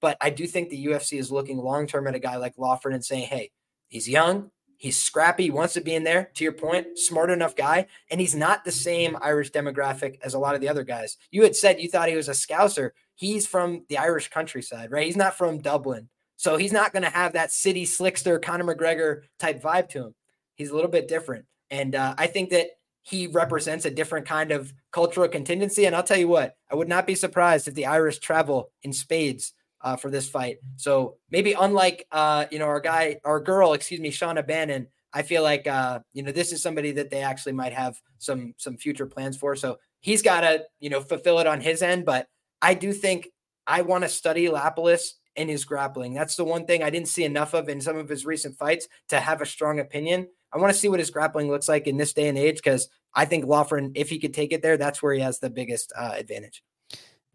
[0.00, 2.94] But I do think the UFC is looking long term at a guy like Lawford
[2.94, 3.50] and saying, hey,
[3.88, 6.30] he's young, he's scrappy, he wants to be in there.
[6.34, 10.38] To your point, smart enough guy, and he's not the same Irish demographic as a
[10.38, 11.18] lot of the other guys.
[11.30, 12.90] You had said you thought he was a Scouser.
[13.14, 15.06] He's from the Irish countryside, right?
[15.06, 16.08] He's not from Dublin.
[16.36, 20.14] So he's not going to have that city slickster, Conor McGregor type vibe to him.
[20.54, 21.44] He's a little bit different.
[21.70, 22.68] And uh, I think that
[23.10, 25.84] he represents a different kind of cultural contingency.
[25.84, 28.92] And I'll tell you what, I would not be surprised if the Irish travel in
[28.92, 30.58] spades uh, for this fight.
[30.76, 35.22] So maybe unlike uh, you know our guy, our girl, excuse me, Shauna Bannon, I
[35.22, 38.76] feel like uh, you know this is somebody that they actually might have some some
[38.76, 39.56] future plans for.
[39.56, 42.04] So he's got to you know fulfill it on his end.
[42.04, 42.28] But
[42.62, 43.28] I do think
[43.66, 46.14] I want to study Lapilus and his grappling.
[46.14, 48.86] That's the one thing I didn't see enough of in some of his recent fights
[49.08, 50.28] to have a strong opinion.
[50.52, 52.88] I want to see what his grappling looks like in this day and age because
[53.14, 55.92] I think Loughran, if he could take it there, that's where he has the biggest
[55.96, 56.62] uh, advantage.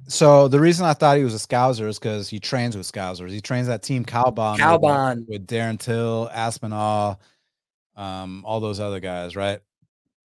[0.08, 3.32] So the reason I thought he was a Scouser is because he trains with Scousers.
[3.32, 5.28] He trains that team Kaobon, Kaobon.
[5.28, 7.20] With, Darren Till, Aspinall,
[7.96, 9.62] um, all those other guys, right?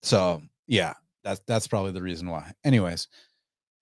[0.03, 2.53] So yeah, that's that's probably the reason why.
[2.65, 3.09] Anyways,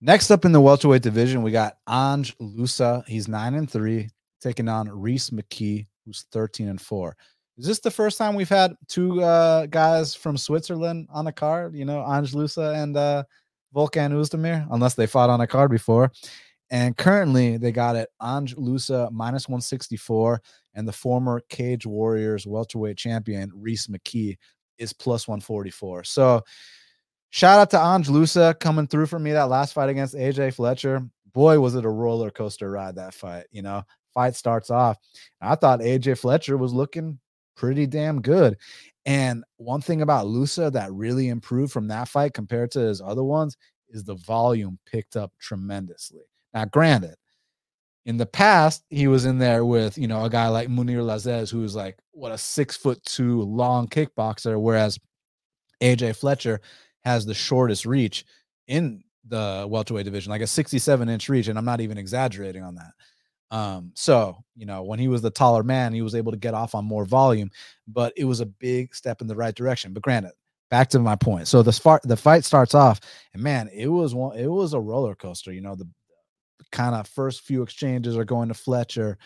[0.00, 3.02] next up in the welterweight division, we got Ange Loosa.
[3.06, 4.10] He's nine and three,
[4.40, 7.16] taking on Rhys McKee, who's 13 and four.
[7.58, 11.74] Is this the first time we've had two uh, guys from Switzerland on a card?
[11.74, 13.24] You know, Ange Loosa and uh,
[13.74, 16.12] Volkan Oezdemir, unless they fought on a card before.
[16.70, 20.40] And currently, they got it Ange Loosa minus 164,
[20.74, 24.38] and the former Cage Warriors welterweight champion Rhys McKee
[24.78, 26.04] is plus 144.
[26.04, 26.44] So,
[27.30, 31.02] shout out to Ange Loosa coming through for me that last fight against AJ Fletcher.
[31.32, 33.46] Boy, was it a roller coaster ride that fight.
[33.50, 33.82] You know,
[34.14, 34.96] fight starts off.
[35.40, 37.18] I thought AJ Fletcher was looking
[37.58, 38.56] pretty damn good.
[39.04, 43.24] And one thing about Loosa that really improved from that fight compared to his other
[43.24, 43.56] ones
[43.88, 46.22] is the volume picked up tremendously.
[46.54, 47.16] Now, granted,
[48.06, 51.50] in the past, he was in there with, you know, a guy like Mounir Lazzez,
[51.50, 54.98] who's like, what, a six foot two long kickboxer, whereas
[55.82, 56.60] AJ Fletcher
[57.04, 58.24] has the shortest reach
[58.66, 61.48] in the welterweight division, like a 67 inch reach.
[61.48, 62.92] And I'm not even exaggerating on that.
[63.50, 66.54] Um, so you know, when he was the taller man, he was able to get
[66.54, 67.50] off on more volume,
[67.86, 69.92] but it was a big step in the right direction.
[69.92, 70.32] But granted,
[70.70, 71.48] back to my point.
[71.48, 73.00] So the the fight starts off,
[73.34, 75.52] and man, it was one, it was a roller coaster.
[75.52, 75.88] You know, the,
[76.70, 79.16] kind of first few exchanges are going to Fletcher,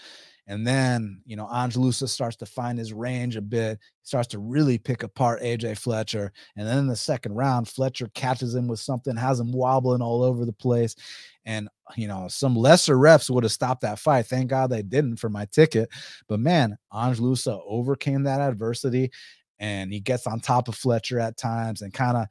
[0.47, 4.39] and then, you know, Ange Loosa starts to find his range a bit, starts to
[4.39, 6.33] really pick apart AJ Fletcher.
[6.57, 10.23] And then in the second round, Fletcher catches him with something, has him wobbling all
[10.23, 10.97] over the place.
[11.45, 14.27] And, you know, some lesser refs would have stopped that fight.
[14.27, 15.89] Thank God they didn't for my ticket.
[16.29, 19.11] But man, Ange Loosa overcame that adversity
[19.59, 22.27] and he gets on top of Fletcher at times and kind of,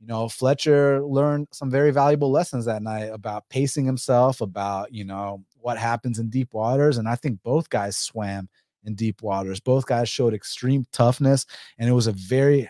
[0.00, 5.04] you know, Fletcher learned some very valuable lessons that night about pacing himself, about, you
[5.04, 6.98] know, what happens in deep waters.
[6.98, 8.48] And I think both guys swam
[8.84, 9.60] in deep waters.
[9.60, 11.46] Both guys showed extreme toughness,
[11.78, 12.68] and it was a very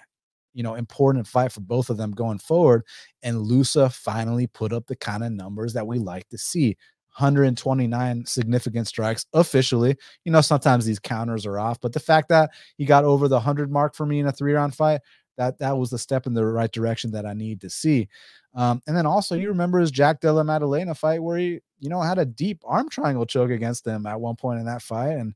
[0.54, 2.84] you know important fight for both of them going forward
[3.22, 6.76] and Loosa finally put up the kind of numbers that we like to see
[7.16, 12.50] 129 significant strikes officially you know sometimes these counters are off but the fact that
[12.76, 15.00] he got over the 100 mark for me in a three round fight
[15.36, 18.08] that that was the step in the right direction that I need to see
[18.54, 22.00] um, and then also you remember his Jack Della Maddalena fight where he you know,
[22.00, 25.18] had a deep arm triangle choke against him at one point in that fight.
[25.18, 25.34] And,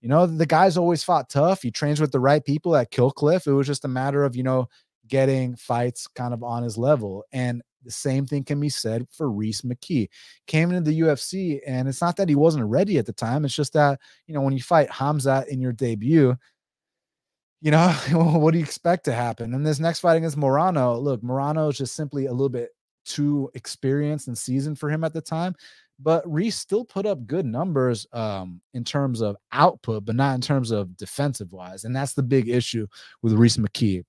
[0.00, 1.62] you know, the guy's always fought tough.
[1.62, 3.46] He trains with the right people at Kill Cliff.
[3.46, 4.68] It was just a matter of, you know,
[5.08, 7.24] getting fights kind of on his level.
[7.32, 10.08] And the same thing can be said for Rhys McKee.
[10.46, 13.44] Came into the UFC, and it's not that he wasn't ready at the time.
[13.44, 16.36] It's just that, you know, when you fight Hamza in your debut,
[17.60, 19.54] you know, what do you expect to happen?
[19.54, 22.70] And this next fight against Morono, look, Morono is just simply a little bit
[23.04, 25.54] too experienced and seasoned for him at the time.
[26.00, 30.40] But Rhys still put up good numbers um, in terms of output, but not in
[30.40, 31.84] terms of defensive wise.
[31.84, 32.86] And that's the big issue
[33.22, 34.04] with Rhys McKee.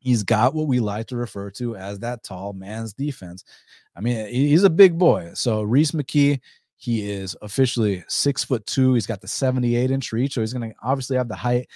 [0.00, 3.44] He's got what we like to refer to as that tall man's defense.
[3.96, 5.32] I mean, he's a big boy.
[5.34, 6.40] So Rhys McKee,
[6.76, 8.94] he is officially six foot two.
[8.94, 10.34] He's got the 78 inch reach.
[10.34, 11.68] So he's going to obviously have the height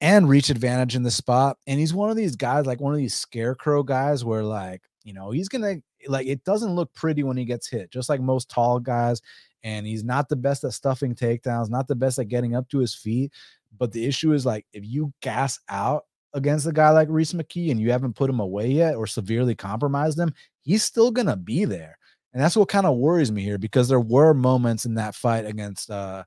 [0.00, 1.56] and reach advantage in the spot.
[1.66, 5.12] And he's one of these guys, like one of these scarecrow guys, where like you
[5.12, 5.76] know, he's gonna
[6.08, 9.20] like it doesn't look pretty when he gets hit, just like most tall guys.
[9.62, 12.78] And he's not the best at stuffing takedowns, not the best at getting up to
[12.78, 13.32] his feet.
[13.78, 16.04] But the issue is like if you gas out
[16.34, 19.54] against a guy like Rhys McKee and you haven't put him away yet or severely
[19.54, 21.96] compromised him, he's still gonna be there.
[22.32, 25.46] And that's what kind of worries me here because there were moments in that fight
[25.46, 26.24] against uh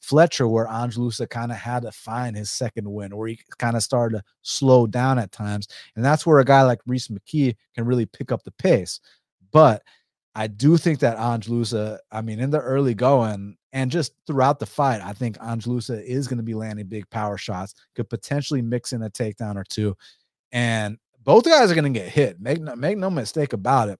[0.00, 3.76] Fletcher where Ange Loosa kind of had to find his second win, where he kind
[3.76, 5.68] of started to slow down at times.
[5.96, 9.00] And that's where a guy like Rhys McKee can really pick up the pace.
[9.52, 9.82] But
[10.34, 14.58] I do think that Ange Loosa, I mean, in the early going and just throughout
[14.58, 18.08] the fight, I think Ange Loosa is going to be landing big power shots, could
[18.08, 19.96] potentially mix in a takedown or two.
[20.52, 22.40] And both guys are going to get hit.
[22.40, 23.98] Make no, make no mistake about it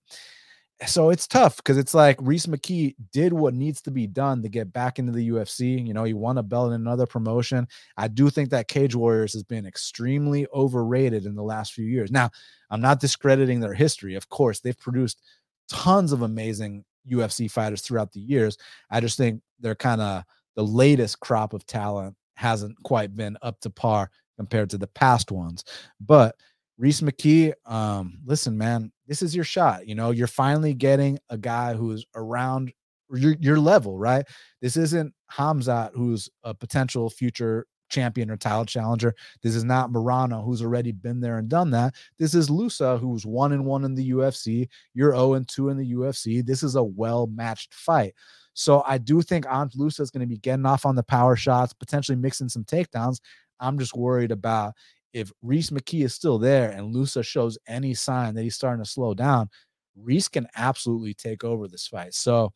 [0.87, 4.49] so it's tough because it's like Rhys McKee did what needs to be done to
[4.49, 5.87] get back into the UFC.
[5.87, 7.69] You know, he won a belt in another promotion.
[7.97, 12.11] I do think that Cage Warriors has been extremely overrated in the last few years.
[12.11, 12.31] Now,
[12.71, 14.15] I'm not discrediting their history.
[14.15, 15.21] Of course, they've produced
[15.69, 18.57] tons of amazing UFC fighters throughout the years.
[18.91, 20.25] I just think they're kind of
[20.57, 25.31] the latest crop of talent hasn't quite been up to par compared to the past
[25.31, 25.65] ones.
[26.01, 26.37] But
[26.81, 29.87] Rhys McKee, um, listen, man, this is your shot.
[29.87, 32.73] You know, you're finally getting a guy who's around
[33.15, 34.27] your, your level, right?
[34.63, 39.15] This isn't Hamzat, who's a potential future champion or title challenger.
[39.43, 41.95] This is not Morono, who's already been there and done that.
[42.19, 44.67] This is Loosa, who's one and one in the UFC.
[44.95, 46.45] You're 0 and 2 in the UFC.
[46.45, 48.15] This is a well matched fight.
[48.55, 51.37] So I do think Ange Loosa is going to be getting off on the power
[51.37, 53.21] shots, potentially mixing some takedowns.
[53.61, 54.73] I'm just worried about
[55.13, 58.91] if Rhys McKee is still there and Loosa shows any sign that he's starting to
[58.91, 59.49] slow down,
[59.97, 62.15] Rhys can absolutely take over this fight.
[62.15, 62.53] So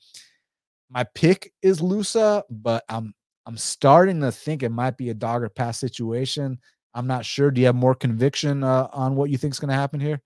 [0.90, 3.14] my pick is Loosa, but I'm
[3.46, 6.58] I'm starting to think it might be a dog or pass situation.
[6.94, 7.50] I'm not sure.
[7.50, 10.20] Do you have more conviction uh, on what you think is going to happen here?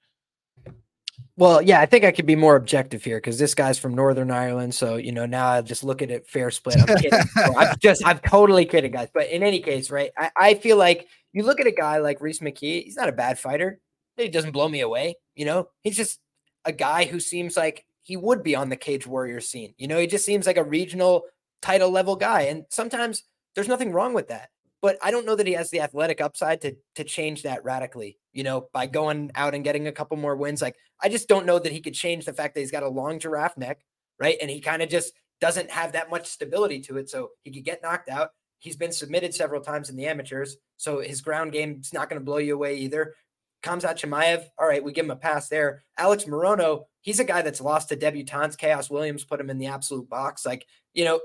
[1.37, 4.33] Well, yeah, I think I could be more objective here because this guy's from Northern
[4.33, 4.75] Ireland.
[4.75, 6.81] So, you know, now I just look at it fair split.
[6.81, 7.21] I'm kidding.
[7.37, 9.09] I'm just, I'm totally kidding, guys.
[9.15, 12.21] But in any case, right, I, I feel like you look at a guy like
[12.21, 13.79] Rhys McKee, he's not a bad fighter.
[14.17, 15.15] He doesn't blow me away.
[15.37, 16.19] You know, he's just
[16.65, 19.75] a guy who seems like he would be on the Cage Warrior scene.
[19.79, 21.23] You know, he just seems like a regional
[21.63, 22.43] title level guy.
[22.43, 23.23] And sometimes
[23.55, 24.51] there's nothing wrong with that.
[24.81, 28.19] But I don't know that he has the athletic upside to to change that radically,
[28.33, 30.63] you know, by going out and getting a couple more wins.
[30.63, 32.89] Like I just don't know that he could change the fact that he's got a
[32.89, 33.81] long giraffe neck,
[34.21, 34.37] right?
[34.41, 37.09] And he kind of just doesn't have that much stability to it.
[37.09, 38.31] So he could get knocked out.
[38.61, 42.21] He's been submitted several times in the amateurs, so his ground game is not going
[42.21, 43.15] to blow you away either.
[43.63, 45.85] Khamzat Chimaev, all right, we give him a pass there.
[45.97, 48.57] Alex Morono, he's a guy that's lost to debutantes.
[48.57, 50.47] Khaos Williams put him in the absolute box.
[50.47, 51.21] Like, you know,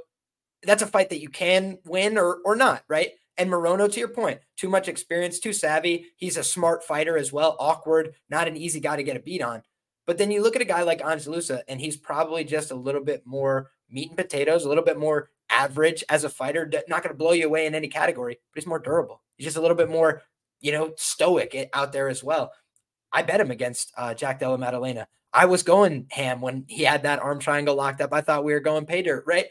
[0.64, 3.12] that's a fight that you can win or or not, right?
[3.38, 6.06] And Morono, to your point, too much experience, too savvy.
[6.18, 9.42] He's a smart fighter as well, awkward, not an easy guy to get a beat
[9.42, 9.64] on.
[10.06, 12.76] But then you look at a guy like Ange Loosa, and he's probably just a
[12.76, 17.04] little bit more meat and potatoes, a little bit more average as a fighter, not
[17.04, 19.22] going to blow you away in any category, but he's more durable.
[19.38, 20.22] He's just a little bit more,
[20.60, 22.52] you know, stoic out there as well.
[23.12, 25.08] I bet him against uh, Jack Della Maddalena.
[25.32, 28.14] I was going ham when he had that arm triangle locked up.
[28.14, 29.46] I thought we were going pay dirt, right?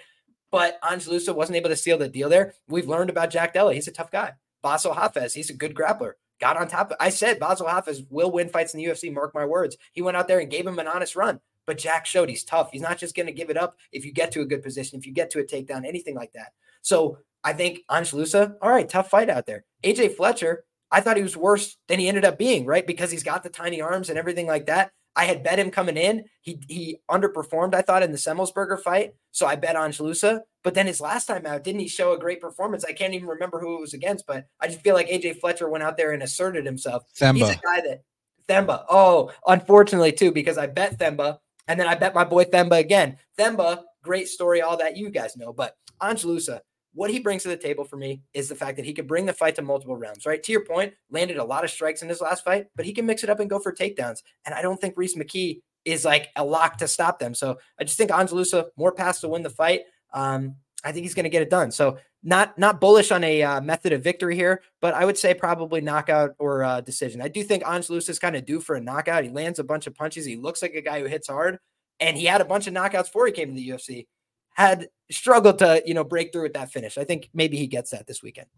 [0.52, 2.54] But Ange Loosa wasn't able to seal the deal there.
[2.68, 3.74] We've learned about Jack Della.
[3.74, 4.34] He's a tough guy.
[4.62, 6.12] Bassil Hafez, he's a good grappler.
[6.40, 9.12] Got on top of I said Bassil Hafez will win fights in the UFC.
[9.12, 9.76] Mark my words.
[9.92, 11.40] He went out there and gave him an honest run.
[11.66, 12.70] But Jack showed he's tough.
[12.70, 14.98] He's not just going to give it up if you get to a good position,
[14.98, 16.52] if you get to a takedown, anything like that.
[16.82, 19.64] So I think Ange Loosa, all right, tough fight out there.
[19.82, 22.86] AJ Fletcher, I thought he was worse than he ended up being, right?
[22.86, 24.92] Because he's got the tiny arms and everything like that.
[25.14, 26.24] I had bet him coming in.
[26.40, 29.14] He he underperformed, I thought, in the Semelsberger fight.
[29.30, 30.42] So I bet Ange Loosa.
[30.64, 32.84] But then his last time out, didn't he show a great performance?
[32.84, 35.68] I can't even remember who it was against, but I just feel like AJ Fletcher
[35.68, 37.04] went out there and asserted himself.
[37.18, 37.36] Themba.
[37.36, 38.02] He's a guy that
[38.48, 38.84] Themba.
[38.88, 43.16] Oh, unfortunately, too, because I bet Themba and then I bet my boy Themba again.
[43.38, 45.52] Themba, great story, all that you guys know.
[45.52, 46.62] But Ange Loosa,
[46.94, 49.26] what he brings to the table for me is the fact that he could bring
[49.26, 50.42] the fight to multiple rounds, right?
[50.42, 53.06] To your point, landed a lot of strikes in his last fight, but he can
[53.06, 54.22] mix it up and go for takedowns.
[54.44, 57.34] And I don't think Rhys McKee is like a lock to stop them.
[57.34, 59.82] So I just think Ange Loosa more pass to win the fight.
[60.12, 61.70] Um, I think he's going to get it done.
[61.70, 65.34] So not not bullish on a uh, method of victory here, but I would say
[65.34, 67.20] probably knockout or uh, decision.
[67.20, 69.24] I do think Ange Loosa is kind of due for a knockout.
[69.24, 70.24] He lands a bunch of punches.
[70.24, 71.58] He looks like a guy who hits hard,
[71.98, 74.06] and he had a bunch of knockouts before he came to the UFC.
[74.54, 76.98] Had struggled to you know break through with that finish.
[76.98, 78.48] I think maybe he gets that this weekend.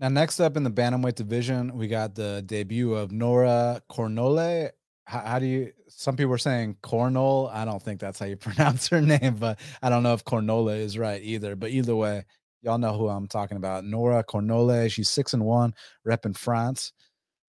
[0.00, 4.70] Now, next up in the bantamweight division, we got the debut of Nora Cornolle
[5.04, 8.36] how, how, do you some people are saying cornol i don't think that's how you
[8.48, 12.24] pronounce her name but i don't know if cornola is right either but either way
[12.62, 15.74] y'all know who i'm talking about nora cornolle she's six and one
[16.04, 16.92] rep in france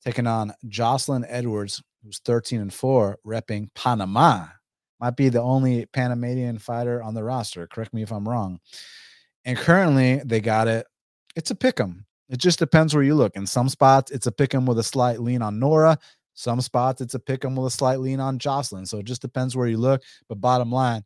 [0.03, 4.47] taking on joselyne edwards who's 13 and 4, repping Panama.
[5.03, 7.67] Might be the only Panamanian fighter on the roster.
[7.67, 8.61] Correct me if I'm wrong.
[9.43, 10.88] And currently they got it.
[11.35, 12.05] It's a pick 'em.
[12.30, 13.35] It just depends where you look.
[13.35, 15.99] In some spots, it's a pick 'em with a slight lean on Nora.
[16.35, 18.85] Some spots, it's a pick 'em with a slight lean on Joselyne.
[18.88, 20.01] So it just depends where you look.
[20.30, 21.03] But bottom line,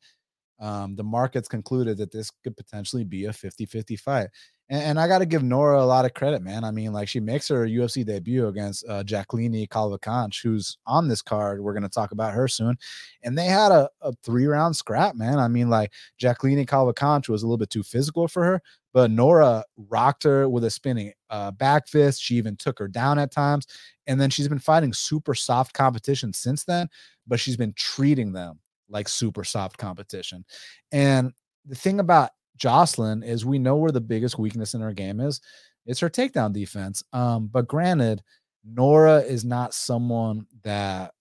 [0.59, 4.29] um, the market's concluded that this could potentially be a 50 50 fight.
[4.69, 6.63] And, and I got to give Nora a lot of credit, man.
[6.63, 11.21] I mean, like she makes her UFC debut against uh, Jacqueline Cavalcanti, who's on this
[11.21, 11.61] card.
[11.61, 12.77] We're going to talk about her soon.
[13.23, 15.39] And they had a, a three round scrap, man.
[15.39, 18.61] I mean, like Jacqueline Cavalcanti was a little bit too physical for her,
[18.93, 22.21] but Nora rocked her with a spinning uh, back fist.
[22.21, 23.67] She even took her down at times.
[24.07, 26.87] And then she's been fighting super soft competition since then,
[27.27, 30.45] but she's been treating them like super soft competition.
[30.91, 31.33] And
[31.65, 35.41] the thing about Joselyne is we know where the biggest weakness in her game is.
[35.85, 37.03] It's her takedown defense.
[37.13, 38.21] Um, but granted,
[38.65, 41.13] Nora is not someone that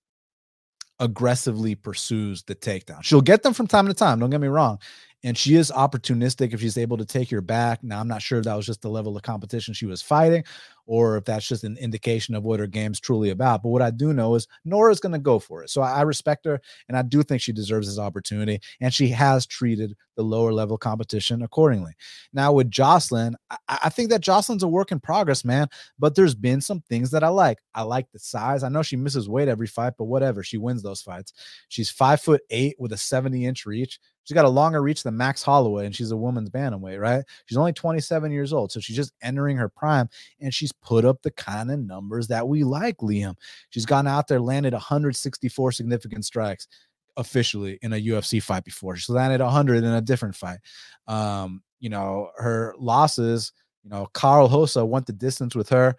[0.99, 3.03] aggressively pursues the takedown.
[3.03, 4.79] She'll get them from time to time, don't get me wrong.
[5.25, 7.83] And she is opportunistic if she's able to take your back.
[7.83, 10.45] Now, I'm not sure that was just the level of competition she was fighting
[10.87, 13.63] or if that's just an indication of what her game's truly about.
[13.63, 15.71] But what I do know is Nora's going to go for it.
[15.71, 18.61] So I, I, respect her and I do think she deserves this opportunity.
[18.81, 21.93] And she has treated the lower level competition accordingly.
[22.33, 25.69] Now, with Joselyne, I, I think that Joselyne's a work in progress, man.
[25.99, 27.59] But there's been some things that I like.
[27.75, 28.63] I like the size.
[28.63, 30.43] I know she misses weight every fight, but whatever.
[30.43, 31.33] She wins those fights.
[31.69, 33.99] She's five foot eight with a 70 inch reach.
[34.27, 37.25] She's got a longer reach than Max Holloway, and she's a woman's bantamweight, right?
[37.45, 40.09] She's only 27 years old, so she's just entering her prime,
[40.41, 43.35] and she's put up the kind of numbers that we like, Liam.
[43.71, 46.69] She's gone out there, landed 164 significant strikes
[47.17, 48.97] officially in a UFC fight before.
[48.97, 50.59] She landed 100 in a different fight.
[51.07, 53.53] Um, you know, her losses,
[53.85, 55.97] you know, Carl Hosa went the distance with her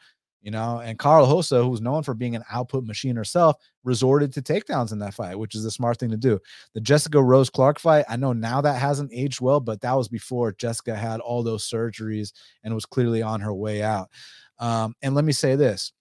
[0.47, 4.41] you know, and Karol Rosa, who's known for being an output machine herself, resorted to
[4.41, 6.39] takedowns in that fight, which is a smart thing to do.
[6.73, 10.07] The Jessica Rose Clark fight, I know now that hasn't aged well, but that was
[10.07, 12.31] before Jessica had all those surgeries
[12.63, 14.09] and was clearly on her way out.
[14.59, 15.91] Um, and let me say this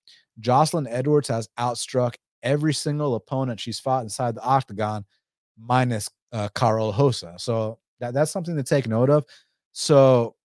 [0.40, 5.04] Joselyne Edwards has outstruck every single opponent she's fought inside the octagon,
[5.58, 7.34] minus uh, Karol Rosa.
[7.38, 9.24] So that, that's something to take note of.
[9.72, 10.36] So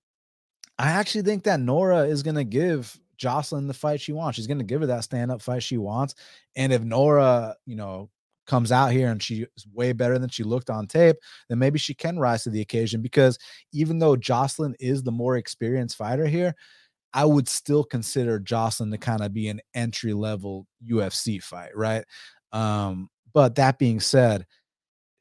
[0.79, 4.35] I actually think that Nora is going to give Joselyne the fight she wants.
[4.35, 6.15] She's going to give her that stand up fight she wants.
[6.55, 8.09] And if Nora, you know,
[8.47, 11.17] comes out here and she's way better than she looked on tape,
[11.47, 13.01] then maybe she can rise to the occasion.
[13.01, 13.37] Because
[13.71, 16.55] even though Joselyne is the more experienced fighter here,
[17.13, 22.05] I would still consider Joselyne to kind of be an entry level UFC fight, right?
[22.51, 24.45] Um, but that being said,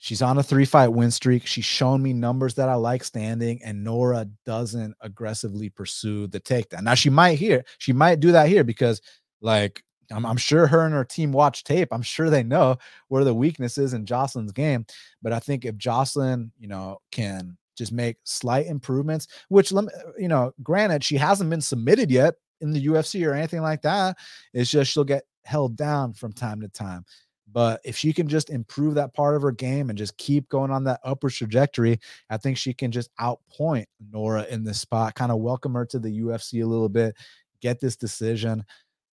[0.03, 1.47] She's on a three fight win streak.
[1.47, 6.85] She's shown me numbers that I like standing, and Nora doesn't aggressively pursue the takedown.
[6.85, 9.03] Now, she might here, she might do that here because,
[9.43, 11.89] like, I'm, I'm, sure her and her team watch tape.
[11.93, 14.87] I'm sure they know where the weakness is in Joselyne's game.
[15.21, 19.91] But I think if Joselyne, you know, can just make slight improvements, which, let me,
[20.19, 24.19] you know, granted, she hasn't been submitted yet in the UFC or anything like that.
[24.53, 27.07] It's just she'll get held down from time to time.
[27.51, 30.71] But if she can just improve that part of her game and just keep going
[30.71, 31.99] on that upward trajectory,
[32.29, 35.99] I think she can just outpoint Nora in this spot, kind of welcome her to
[35.99, 37.17] the UFC a little bit,
[37.61, 38.63] get this decision.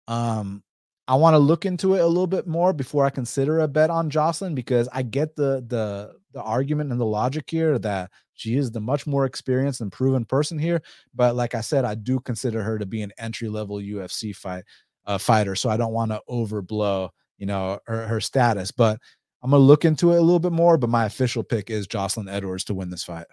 [0.09, 0.63] Um,
[1.09, 3.91] I want to look into it a little bit more before I consider a bet
[3.91, 8.57] on Joselyne because I get the the the argument and the logic here that she
[8.57, 10.83] is the much more experienced and proven person here.
[11.15, 14.65] But like I said, I do consider her to be an entry level UFC fight
[15.07, 18.71] uh, fighter, so I don't want to overblow you know, her, her status.
[18.71, 19.01] But
[19.43, 20.79] I'm gonna look into it a little bit more.
[20.79, 23.27] But my official pick is Joselyne Edwards to win this fight.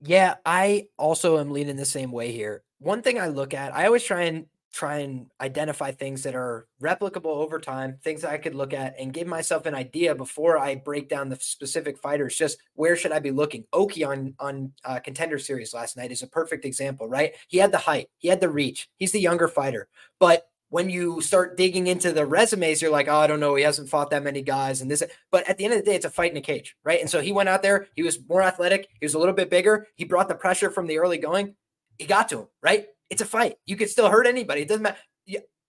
[0.00, 2.64] Yeah, I also am leaning the same way here.
[2.78, 6.66] One thing I look at, I always try and try and identify things that are
[6.82, 10.76] replicable over time, things I could look at and give myself an idea before I
[10.76, 12.36] break down the specific fighters.
[12.36, 13.64] Just where should I be looking?
[13.72, 17.34] Oki on on uh, contender series last night is a perfect example, right?
[17.48, 19.88] He had the height, he had the reach, he's the younger fighter,
[20.18, 23.62] but when you start digging into the resumes, you're like, oh, I don't know, he
[23.62, 25.02] hasn't fought that many guys, and this.
[25.30, 26.98] But at the end of the day, it's a fight in a cage, right?
[26.98, 27.88] And so he went out there.
[27.94, 28.88] He was more athletic.
[28.98, 29.86] He was a little bit bigger.
[29.96, 31.56] He brought the pressure from the early going.
[31.98, 32.86] He got to him, right?
[33.12, 33.56] It's a fight.
[33.66, 34.62] You could still hurt anybody.
[34.62, 34.96] It doesn't matter.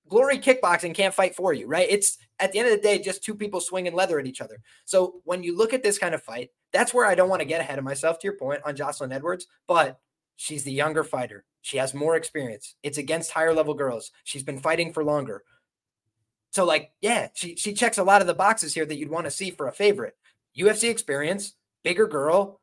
[0.07, 1.87] Glory kickboxing can't fight for you, right?
[1.89, 4.61] It's at the end of the day, just two people swinging leather at each other.
[4.85, 7.47] So when you look at this kind of fight, that's where I don't want to
[7.47, 8.19] get ahead of myself.
[8.19, 9.99] To your point on Joselyne Edwards, but
[10.37, 11.43] she's the younger fighter.
[11.63, 12.75] She has more experience.
[12.81, 14.11] It's against higher level girls.
[14.23, 15.43] She's been fighting for longer.
[16.51, 19.25] So, like, yeah, she she checks a lot of the boxes here that you'd want
[19.25, 20.15] to see for a favorite.
[20.57, 22.61] UFC experience, bigger girl,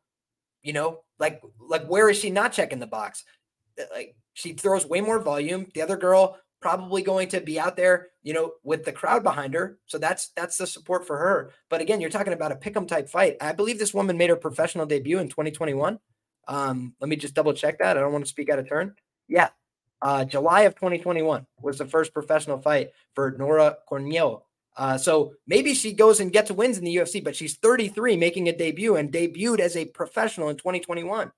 [0.62, 3.24] you know, like like where is she not checking the box?
[3.78, 5.66] Uh, like she throws way more volume.
[5.74, 9.54] The other girl probably going to be out there, you know, with the crowd behind
[9.54, 9.78] her.
[9.86, 11.50] So that's that's the support for her.
[11.68, 13.36] But again, you're talking about a pick'em type fight.
[13.40, 15.98] I believe this woman made her professional debut in 2021.
[16.48, 17.96] Um, let me just double check that.
[17.96, 18.94] I don't want to speak out of turn.
[19.28, 19.50] Yeah.
[20.02, 24.42] Uh, July of 2021 was the first professional fight for Nora Corneo.
[24.76, 28.48] Uh, so maybe she goes and gets wins in the UFC, but she's 33 making
[28.48, 31.30] a debut and debuted as a professional in 2021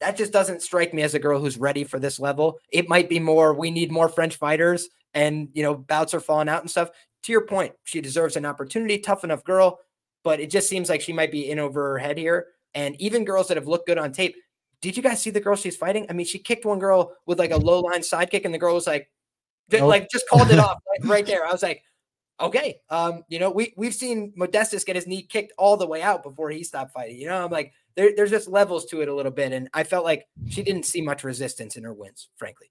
[0.00, 2.58] that just doesn't strike me as a girl who's ready for this level.
[2.70, 6.48] It might be more, we need more French fighters and, you know, bouts are falling
[6.48, 6.90] out and stuff.
[7.24, 9.80] To your point, she deserves an opportunity, tough enough girl,
[10.22, 12.46] but it just seems like she might be in over her head here.
[12.74, 14.36] And even girls that have looked good on tape,
[14.80, 16.06] did you guys see the girl she's fighting?
[16.08, 18.74] I mean, she kicked one girl with like a low line sidekick, and the girl
[18.74, 19.10] was like,
[19.72, 19.88] nope.
[19.88, 21.44] like just called it off right, right there.
[21.44, 21.82] I was like,
[22.40, 26.02] okay, um, you know, we we've seen Modestas get his knee kicked all the way
[26.02, 27.18] out before he stopped fighting.
[27.18, 29.52] You know, I'm like, there, there's just levels to it a little bit.
[29.52, 32.70] And I felt like she didn't see much resistance in her wins, frankly.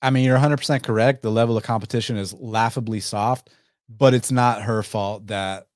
[0.00, 1.20] I mean, you're 100% correct.
[1.20, 3.50] The level of competition is laughably soft,
[3.90, 5.66] but it's not her fault that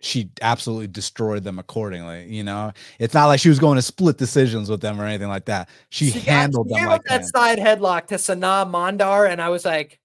[0.00, 2.26] she absolutely destroyed them accordingly.
[2.28, 5.28] You know, it's not like she was going to split decisions with them or anything
[5.28, 5.68] like that.
[5.90, 9.64] She, she handled got, them like that side headlock to Sana Mondar, and I was
[9.64, 10.00] like,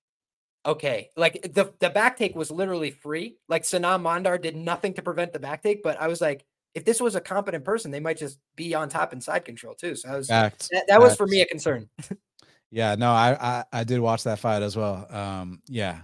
[0.63, 3.37] okay, like the the back take was literally free.
[3.49, 6.83] Like Sana Mondar did nothing to prevent the back take, but I was like, if
[6.83, 9.95] this was a competent person, they might just be on top and side control too.
[9.95, 10.69] So was Fact.
[10.71, 11.89] that, that was for me a concern.
[12.71, 15.07] yeah, no, I, I I did watch that fight as well.
[15.09, 16.01] Um, yeah.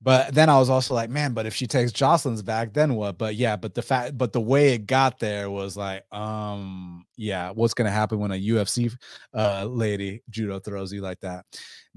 [0.00, 3.18] But then I was also like, man, but if she takes Joselyne's back, then what?
[3.18, 7.50] But yeah, but the fact, but the way it got there was like, um, yeah,
[7.50, 8.96] what's gonna happen when a UFC
[9.34, 11.44] uh lady judo throws you like that?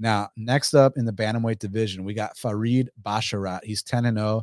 [0.00, 3.62] Now, next up in the bantamweight division, we got Farid Basharat.
[3.62, 4.42] He's 10 and 0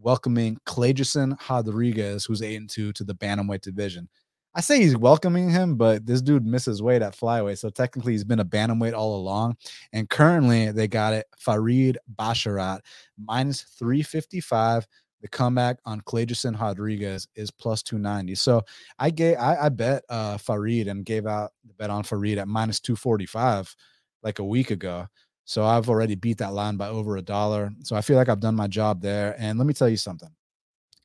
[0.00, 4.08] welcoming Kleydson Rodrigues, who's 8 and 2, to the Bantamweight division.
[4.54, 7.58] I say he's welcoming him, but this dude misses weight at flyweight.
[7.58, 9.56] So technically, he's been a bantamweight all along.
[9.92, 12.80] And currently, they got it Farid Basharat
[13.16, 14.88] minus 355.
[15.22, 18.34] The comeback on Kleydson Rodrigues is plus 290.
[18.34, 18.62] So
[18.98, 22.48] I gave I, I bet uh Farid and gave out the bet on Farid at
[22.48, 23.76] minus 245
[24.22, 25.06] like a week ago.
[25.50, 27.72] So I've already beat that line by over a dollar.
[27.82, 29.34] So I feel like I've done my job there.
[29.36, 30.28] And let me tell you something.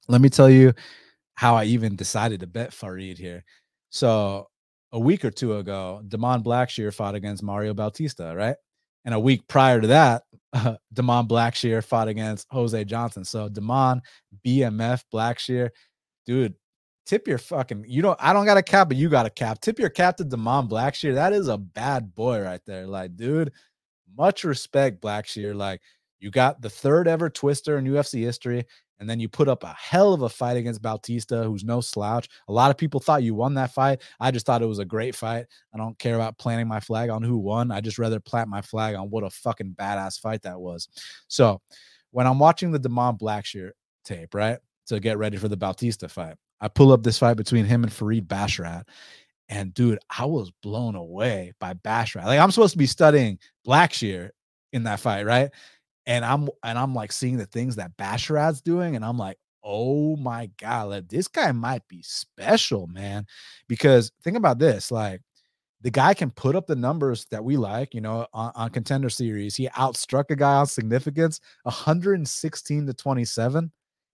[0.07, 0.71] Let me tell you
[1.33, 3.43] how I even decided to bet Farid here.
[3.89, 4.47] So
[4.91, 8.55] a week or two ago, Damon Blackshear fought against Mario Bautista, right?
[9.03, 10.21] And a week prior to that,
[10.53, 13.25] uh, Damon Blackshear fought against Jose Johnson.
[13.25, 13.99] So Damon,
[14.45, 15.71] BMF, Blackshear,
[16.27, 16.53] dude,
[17.07, 19.59] tip your fucking, you don't, I don't got a cap, but you got a cap.
[19.59, 21.15] Tip your cap to Damon Blackshear.
[21.15, 22.85] That is a bad boy right there.
[22.85, 23.51] Like, dude,
[24.17, 25.55] much respect, Blackshear.
[25.55, 25.81] Like
[26.19, 28.65] you got the third ever twister in UFC history,
[28.99, 32.29] and then you put up a hell of a fight against Bautista, who's no slouch.
[32.47, 34.01] A lot of people thought you won that fight.
[34.19, 35.45] I just thought it was a great fight.
[35.73, 37.71] I don't care about planting my flag on who won.
[37.71, 40.87] I just rather plant my flag on what a fucking badass fight that was.
[41.27, 41.61] So
[42.11, 43.71] when I'm watching the Damon Blackshear
[44.05, 47.65] tape, right, to get ready for the Bautista fight, I pull up this fight between
[47.65, 48.83] him and Farid Basharat,
[49.49, 52.25] and dude, I was blown away by Basharat.
[52.25, 54.29] Like I'm supposed to be studying Blackshear
[54.73, 55.51] in that fight, right?
[56.05, 60.15] And I'm and I'm like seeing the things that Basharat's doing, and I'm like, oh
[60.17, 63.25] my god, like, this guy might be special, man.
[63.67, 65.21] Because think about this, like
[65.81, 69.09] the guy can put up the numbers that we like, you know, on, on contender
[69.09, 69.55] series.
[69.55, 73.71] He outstruck a guy on significance 116 to 27.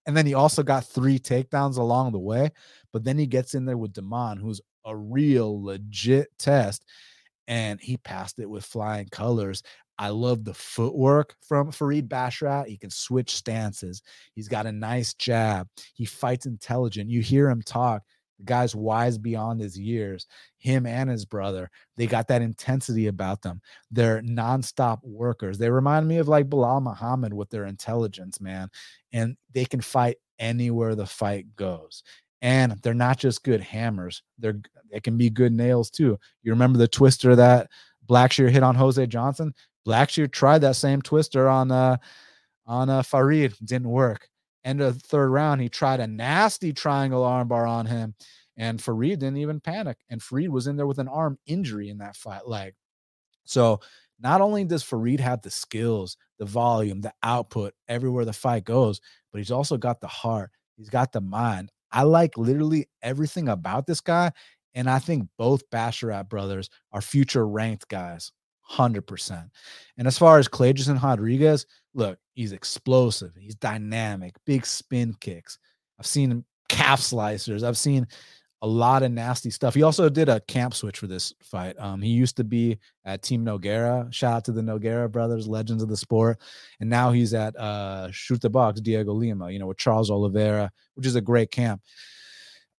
[0.07, 2.49] And then he also got three takedowns along the way.
[2.91, 6.85] But then he gets in there with Damon, who's a real legit test
[7.47, 9.63] and he passed it with flying colors.
[9.97, 12.67] I love the footwork from Farid Basharat.
[12.67, 14.01] He can switch stances.
[14.33, 15.67] He's got a nice jab.
[15.93, 17.09] He fights intelligent.
[17.09, 18.03] You hear him talk.
[18.39, 20.25] The guy's wise beyond his years.
[20.57, 23.61] Him and his brother, they got that intensity about them.
[23.91, 25.59] They're nonstop workers.
[25.59, 28.69] They remind me of like Belal Muhammad with their intelligence, man.
[29.13, 32.01] And they can fight anywhere the fight goes
[32.41, 34.59] and they're not just good hammers they're
[34.91, 36.19] they can be good nails too.
[36.43, 37.69] You remember the twister that
[38.05, 39.53] blackshear hit on jose johnson?
[39.87, 41.97] Blackshear tried that same twister on uh
[42.65, 44.27] on uh farid didn't work.
[44.63, 48.15] End of the third round he tried a nasty triangle armbar on him
[48.57, 51.99] and farid didn't even panic and farid was in there with an arm injury in
[51.99, 52.75] that fight like
[53.45, 53.79] so
[54.19, 59.01] not only does farid have the skills the volume the output everywhere the fight goes
[59.31, 60.51] but he's also got the heart
[60.81, 61.71] He's got the mind.
[61.91, 64.31] I like literally everything about this guy.
[64.73, 68.31] And I think both Basharat brothers are future ranked guys,
[68.69, 69.49] 100%.
[69.97, 73.33] And as far as Kleydson Rodrigues, look, he's explosive.
[73.37, 75.59] He's dynamic, big spin kicks.
[75.99, 77.63] I've seen calf slicers.
[77.63, 78.07] I've seen
[78.63, 79.73] a lot of nasty stuff.
[79.73, 81.75] He also did a camp switch for this fight.
[81.79, 84.13] Um, he used to be at Team Nogueira.
[84.13, 86.39] Shout out to the Nogueira brothers, legends of the sport.
[86.79, 91.07] And now he's at uh, Chute Boxe, Diego Lima, you know, with Charles Oliveira, which
[91.07, 91.81] is a great camp.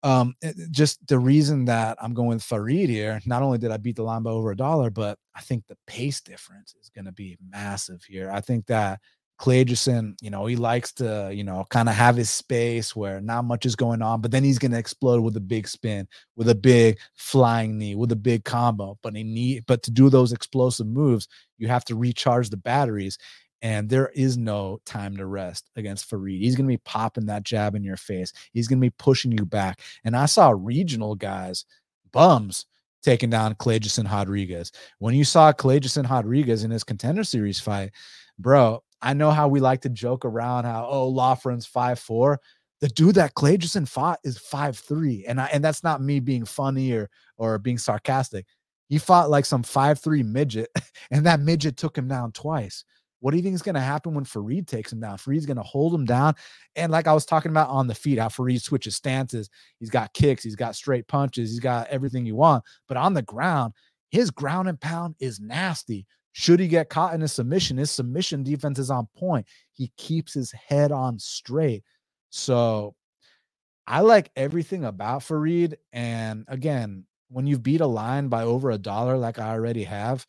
[0.05, 0.35] Um,
[0.71, 4.31] just the reason that I'm going Farid here, not only did I beat the by
[4.31, 8.31] over a dollar, but I think the pace difference is going to be massive here.
[8.31, 9.01] I think that
[9.43, 13.45] Claygerson, you know, he likes to, you know, kind of have his space where not
[13.45, 16.07] much is going on, but then he's going to explode with a big spin,
[16.37, 18.97] with a big flying knee, with a big combo.
[19.03, 21.27] But he need, but to do those explosive moves,
[21.59, 23.19] you have to recharge the batteries,
[23.63, 26.41] and there is no time to rest against Farid.
[26.41, 28.33] He's going to be popping that jab in your face.
[28.53, 29.81] He's going to be pushing you back.
[30.05, 31.65] And I saw regional guys,
[32.13, 32.67] bums,
[33.03, 34.71] taking down Claygerson Rodrigues.
[35.01, 37.91] When you saw Claygerson Rodrigues in his contender series fight,
[38.39, 42.41] bro, I know how we like to joke around how oh Loughran's five four.
[42.81, 46.21] The dude that Clay Claygerson fought is five three, and I and that's not me
[46.21, 48.47] being funny or or being sarcastic.
[48.89, 50.71] He fought like some five three midget,
[51.11, 52.85] and that midget took him down twice.
[53.21, 55.17] What do you think is going to happen when Farid takes him down?
[55.17, 56.35] Farid's going to hold him down.
[56.75, 59.49] And like I was talking about on the feet, how Farid switches stances.
[59.79, 62.65] He's got kicks, he's got straight punches, he's got everything you want.
[62.89, 63.75] But on the ground,
[64.11, 66.05] his ground and pound is nasty.
[66.33, 69.47] Should he get caught in a submission, his submission defense is on point.
[69.73, 71.85] He keeps his head on straight.
[72.31, 72.95] So
[73.87, 75.79] I like everything about Farid.
[75.93, 80.27] And again, when you've beat a line by over a dollar, like I already have,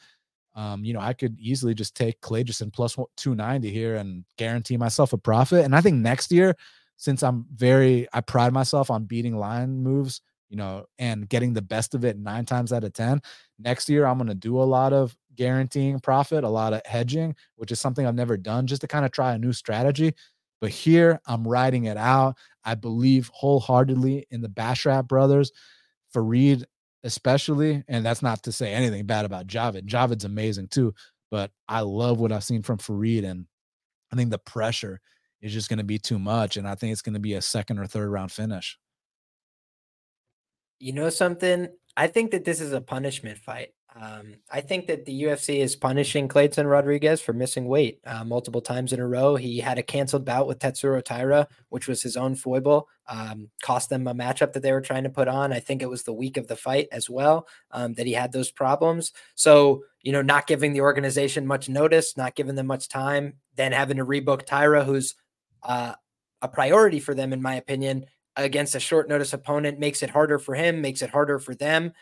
[0.55, 5.13] um, you know, I could easily just take Claygerson plus 290 here and guarantee myself
[5.13, 5.65] a profit.
[5.65, 6.55] And I think next year,
[6.97, 11.61] since I'm very, I pride myself on beating line moves, you know, and getting the
[11.61, 13.21] best of it nine times out of 10.
[13.59, 17.35] Next year, I'm going to do a lot of guaranteeing profit, a lot of hedging,
[17.55, 20.13] which is something I've never done just to kind of try a new strategy.
[20.61, 22.37] But here I'm riding it out.
[22.63, 25.51] I believe wholeheartedly in the Basharat brothers,
[26.13, 26.65] Farid
[27.03, 27.83] especially.
[27.87, 29.85] And that's not to say anything bad about Javid.
[29.85, 30.93] Javid's amazing too.
[31.29, 33.23] But I love what I've seen from Farid.
[33.23, 33.45] And
[34.11, 35.01] I think the pressure
[35.41, 36.57] is just going to be too much.
[36.57, 38.77] And I think it's going to be a second or third round finish.
[40.79, 41.69] You know something?
[41.95, 43.73] I think that this is a punishment fight.
[43.99, 48.61] Um, I think that the UFC is punishing Clayton Rodrigues for missing weight uh, multiple
[48.61, 49.35] times in a row.
[49.35, 53.89] He had a canceled bout with Tatsuro Taira, which was his own foible, um, cost
[53.89, 55.53] them a matchup that they were trying to put on.
[55.53, 58.31] I think it was the week of the fight as well um, that he had
[58.31, 59.11] those problems.
[59.35, 63.73] So, you know, not giving the organization much notice, not giving them much time, then
[63.73, 65.13] having to rebook Taira, who's
[65.61, 65.93] uh,
[66.41, 68.05] a priority for them, in my opinion,
[68.35, 71.93] against a short notice opponent makes it harder for him, makes it harder for them.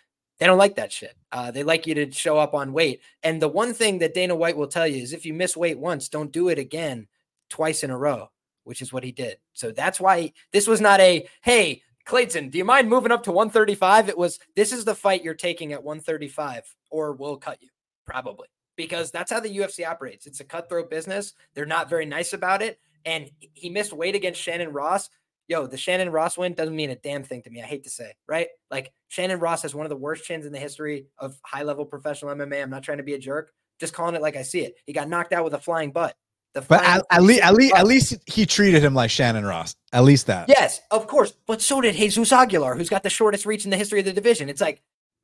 [0.41, 1.15] They don't like that shit.
[1.31, 3.01] Uh, they like you to show up on weight.
[3.21, 5.77] And the one thing that Dana White will tell you is if you miss weight
[5.77, 7.07] once, don't do it again
[7.51, 8.31] twice in a row,
[8.63, 9.37] which is what he did.
[9.53, 13.31] So that's why this was not a, hey, Clayton, do you mind moving up to
[13.31, 14.09] 135?
[14.09, 17.69] It was, this is the fight you're taking at 135, or we'll cut you,
[18.07, 20.25] probably, because that's how the UFC operates.
[20.25, 21.33] It's a cutthroat business.
[21.53, 22.79] They're not very nice about it.
[23.05, 25.07] And he missed weight against Shannon Ross
[25.51, 27.61] yo, the Shannon Ross win doesn't mean a damn thing to me.
[27.61, 28.47] I hate to say, right?
[28.71, 31.85] Like Shannon Ross has one of the worst chins in the history of high level
[31.85, 32.63] professional MMA.
[32.63, 34.75] I'm not trying to be a jerk, just calling it like I see it.
[34.85, 36.15] He got knocked out with a flying butt.
[36.53, 39.75] The but at, at, least, at least, at least he treated him like Shannon Ross.
[39.91, 40.47] At least that.
[40.47, 41.33] Yes, of course.
[41.45, 44.13] But so did Jesus Aguilar, who's got the shortest reach in the history of the
[44.13, 44.47] division.
[44.47, 44.81] It's like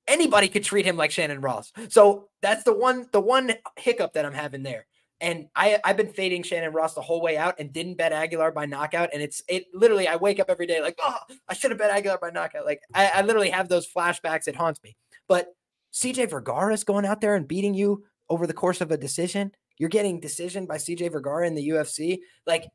[0.07, 1.71] anybody could treat him like Shannon Ross.
[1.87, 4.85] So that's the one, the one hiccup that I'm having there.
[5.19, 8.51] And I I've been fading Shannon Ross the whole way out and didn't bet Aguilar
[8.51, 9.09] by knockout.
[9.13, 11.17] And it's it literally I wake up every day like, oh,
[11.47, 12.65] I should have bet Aguilar by knockout.
[12.65, 14.47] Like I, I literally have those flashbacks.
[14.47, 14.95] It haunts me.
[15.27, 15.53] But
[15.93, 19.51] CJ Vergara is going out there and beating you over the course of a decision.
[19.77, 22.19] You're getting decision by CJ Vergara in the UFC.
[22.45, 22.65] Like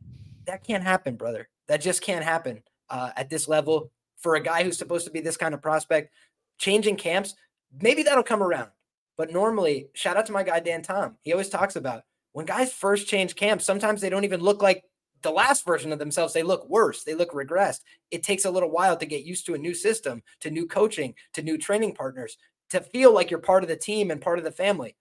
[0.47, 1.49] that can't happen, brother.
[1.69, 5.21] That just can't happen uh, at this level for a guy who's supposed to be
[5.21, 6.13] this kind of prospect.
[6.59, 7.35] Changing camps,
[7.81, 8.71] maybe that'll come around.
[9.17, 11.17] But normally, shout out to my guy Dan Tom.
[11.23, 12.03] He always talks about
[12.33, 14.85] when guys first change camps, sometimes they don't even look like
[15.23, 16.33] the last version of themselves.
[16.33, 17.81] They look worse, they look regressed.
[18.11, 21.15] It takes a little while to get used to a new system, to new coaching,
[21.35, 22.37] to new training partners,
[22.71, 24.97] to feel like you're part of the team and part of the family.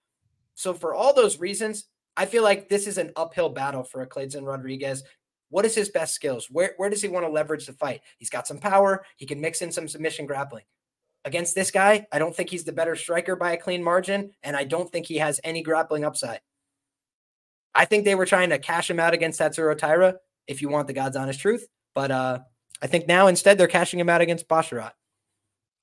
[0.56, 1.86] So, for all those reasons,
[2.18, 5.04] I feel like this is an uphill battle for a Clayton Rodrigues.
[5.50, 6.48] What is his best skills?
[6.50, 8.02] Where, where does he want to leverage the fight?
[8.18, 9.06] He's got some power.
[9.18, 10.64] He can mix in some submission grappling.
[11.24, 14.56] Against this guy, I don't think he's the better striker by a clean margin, and
[14.56, 16.40] I don't think he has any grappling upside.
[17.74, 20.16] I think they were trying to cash him out against Tatsuro Taira,
[20.48, 21.68] if you want the God's honest truth.
[21.96, 22.40] But uh,
[22.82, 24.92] I think now instead they're cashing him out against Basharat.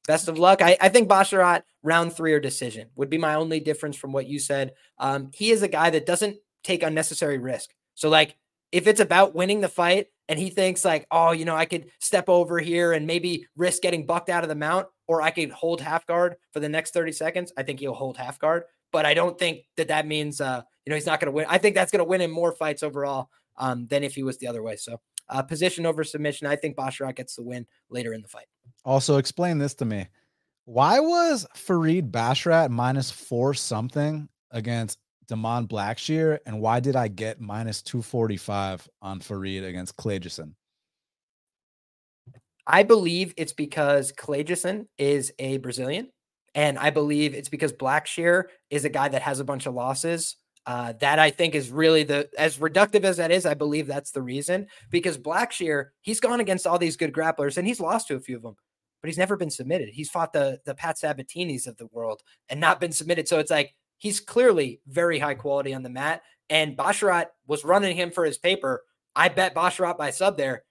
[0.07, 0.63] Best of luck.
[0.63, 4.27] I, I think Basharat round three or decision would be my only difference from what
[4.27, 4.73] you said.
[4.99, 7.71] Um, he is a guy that doesn't take unnecessary risk.
[7.95, 8.37] So, like,
[8.73, 11.91] if it's about winning the fight and he thinks like, oh, you know, I could
[11.99, 15.51] step over here and maybe risk getting bucked out of the mount, or I could
[15.51, 18.65] hold half guard for the next 30 seconds, I think he'll hold half guard.
[18.93, 21.47] But I don't think that that means, uh, you know, he's not going to win.
[21.49, 24.39] I think that's going to win him more fights overall um, than if he was
[24.39, 24.77] the other way.
[24.77, 26.47] So uh, position over submission.
[26.47, 28.47] I think Basharat gets the win later in the fight.
[28.85, 30.09] Also, explain this to me.
[30.65, 36.39] Why was Farid Basharat minus four something against Damon Blackshear?
[36.47, 40.53] And why did I get minus 245 on Farid against Clayjason?
[42.67, 46.11] I believe it's because Clayjason is a Brazilian.
[46.55, 50.37] And I believe it's because Blackshear is a guy that has a bunch of losses.
[50.67, 53.47] Uh, that I think is really the as reductive as that is.
[53.47, 57.67] I believe that's the reason because Blackshear he's gone against all these good grapplers and
[57.67, 58.55] he's lost to a few of them,
[59.01, 59.89] but he's never been submitted.
[59.89, 63.29] He's fought the the Pat Sabatinis of the world and not been submitted.
[63.29, 66.21] So it's like he's clearly very high quality on the mat.
[66.51, 68.83] And Basharat was running him for his paper.
[69.17, 70.65] I bet Basharat by sub there,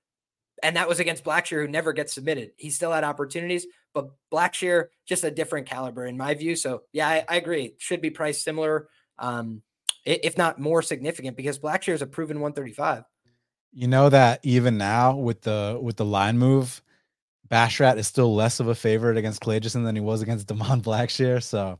[0.63, 2.51] and that was against Blackshear, who never gets submitted.
[2.57, 6.55] He still had opportunities, but Blackshear just a different caliber in my view.
[6.55, 7.75] So yeah, I, I agree.
[7.77, 8.89] Should be priced similar.
[9.19, 9.61] Um,
[10.05, 13.03] if not more significant, because Blackshear is a proven 135.
[13.73, 16.81] You know that even now with the with the line move,
[17.49, 21.43] Basharat is still less of a favorite against Clayjason than he was against Damon Blackshear.
[21.43, 21.77] So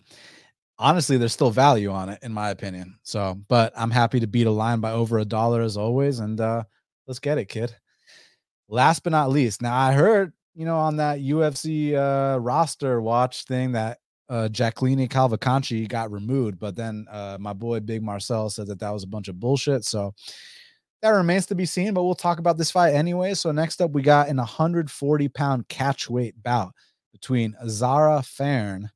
[0.78, 3.00] honestly, there's still value on it, in my opinion.
[3.04, 6.20] So, but I'm happy to beat a line by over a dollar as always.
[6.20, 6.64] And uh
[7.08, 7.76] let's get it, kid.
[8.70, 13.44] Last but not least, now I heard, you know, on that UFC uh roster watch
[13.44, 14.00] thing that
[14.30, 18.92] uh, Jacqueline Cavalcanti got removed, but then uh, my boy Big Marcel said that that
[18.92, 19.86] was a bunch of bullshit.
[19.86, 20.14] So
[21.02, 23.34] that remains to be seen, but we'll talk about this fight anyway.
[23.34, 26.74] So next up, we got an 140 pound catch weight bout
[27.12, 28.90] between Zarah Fairn.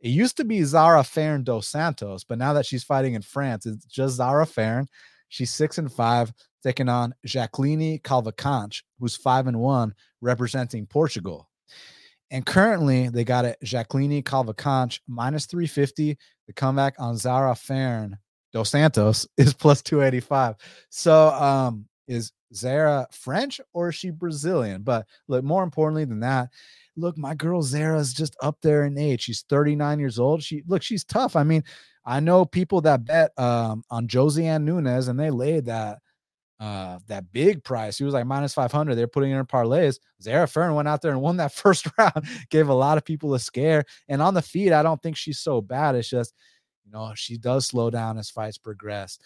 [0.00, 3.64] It used to be Zarah Fairn dos Santos, but now that she's fighting in France,
[3.66, 4.88] it's just Zarah Fairn.
[5.28, 6.32] She's six and five,
[6.66, 11.48] taking on Jacqueline Cavalcanti, who's five and one, representing Portugal.
[12.32, 16.18] And currently, they got it Jacqueline Cavalcanti minus 350.
[16.48, 18.18] The comeback on Zarah Fairn
[18.52, 20.56] dos Santos is plus 285.
[20.90, 24.82] So, um, is Zarah French or is she Brazilian?
[24.82, 26.48] But look, more importantly than that,
[26.96, 29.22] look, my girl Zarah is just up there in age.
[29.22, 30.42] She's 39 years old.
[30.42, 31.36] She look, she's tough.
[31.36, 31.62] I mean,
[32.04, 35.98] I know people that bet um, on Josiane Nunes and they laid that
[36.58, 37.98] uh that big price.
[37.98, 38.94] He was like minus 500.
[38.94, 39.98] They're putting in her parlays.
[40.22, 43.34] Zarah Fairn went out there and won that first round, gave a lot of people
[43.34, 43.84] a scare.
[44.08, 45.94] And on the feet, I don't think she's so bad.
[45.94, 46.34] It's just,
[46.84, 49.18] you know, she does slow down as fights progress.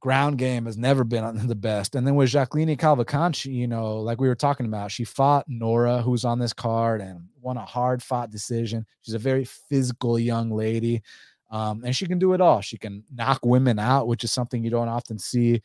[0.00, 1.94] Ground game has never been the best.
[1.94, 6.02] And then with Jacqueline Cavalcanti, you know, like we were talking about, she fought Nora,
[6.02, 8.84] who's on this card, and won a hard fought decision.
[9.02, 11.02] She's a very physical young lady.
[11.50, 12.60] Um, and she can do it all.
[12.62, 15.62] She can knock women out, which is something you don't often see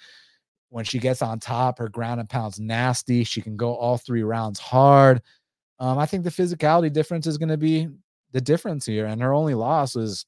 [0.69, 3.23] when she gets on top, her ground and pounds nasty.
[3.23, 5.21] She can go all three rounds hard.
[5.79, 7.87] Um, I think the physicality difference is going to be
[8.31, 9.05] the difference here.
[9.05, 10.25] And her only loss is,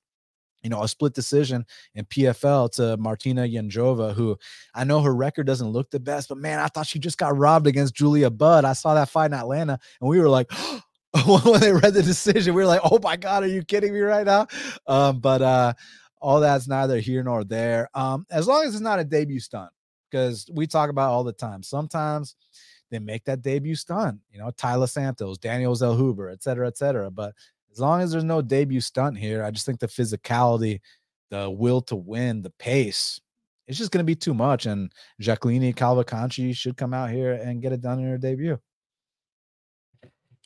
[0.64, 1.66] you know, a split decision
[1.96, 4.38] in PFL to Martina Jindrova, who
[4.74, 7.38] I know her record doesn't look the best, but man, I thought she just got
[7.38, 8.66] robbed against Julia Budd.
[8.66, 10.52] I saw that fight in Atlanta and we were like,
[11.26, 14.00] when they read the decision, we were like, oh my God, are you kidding me
[14.00, 14.48] right now?
[14.88, 15.74] Um, but uh,
[16.22, 17.90] all that's neither here nor there.
[17.94, 19.72] Um, as long as it's not a debut stunt
[20.12, 21.64] because we talk about all the time.
[21.64, 22.36] Sometimes
[22.92, 27.10] they make that debut stunt, you know, Tyler Santos, Daniel Zellhuber, et cetera, et cetera.
[27.10, 27.34] But
[27.72, 30.82] as long as there's no debut stunt here, I just think the physicality,
[31.30, 33.22] the will to win, the pace,
[33.68, 34.66] it's just going to be too much.
[34.66, 38.60] And Jacqueline Cavalcanti should come out here and get it done in her debut.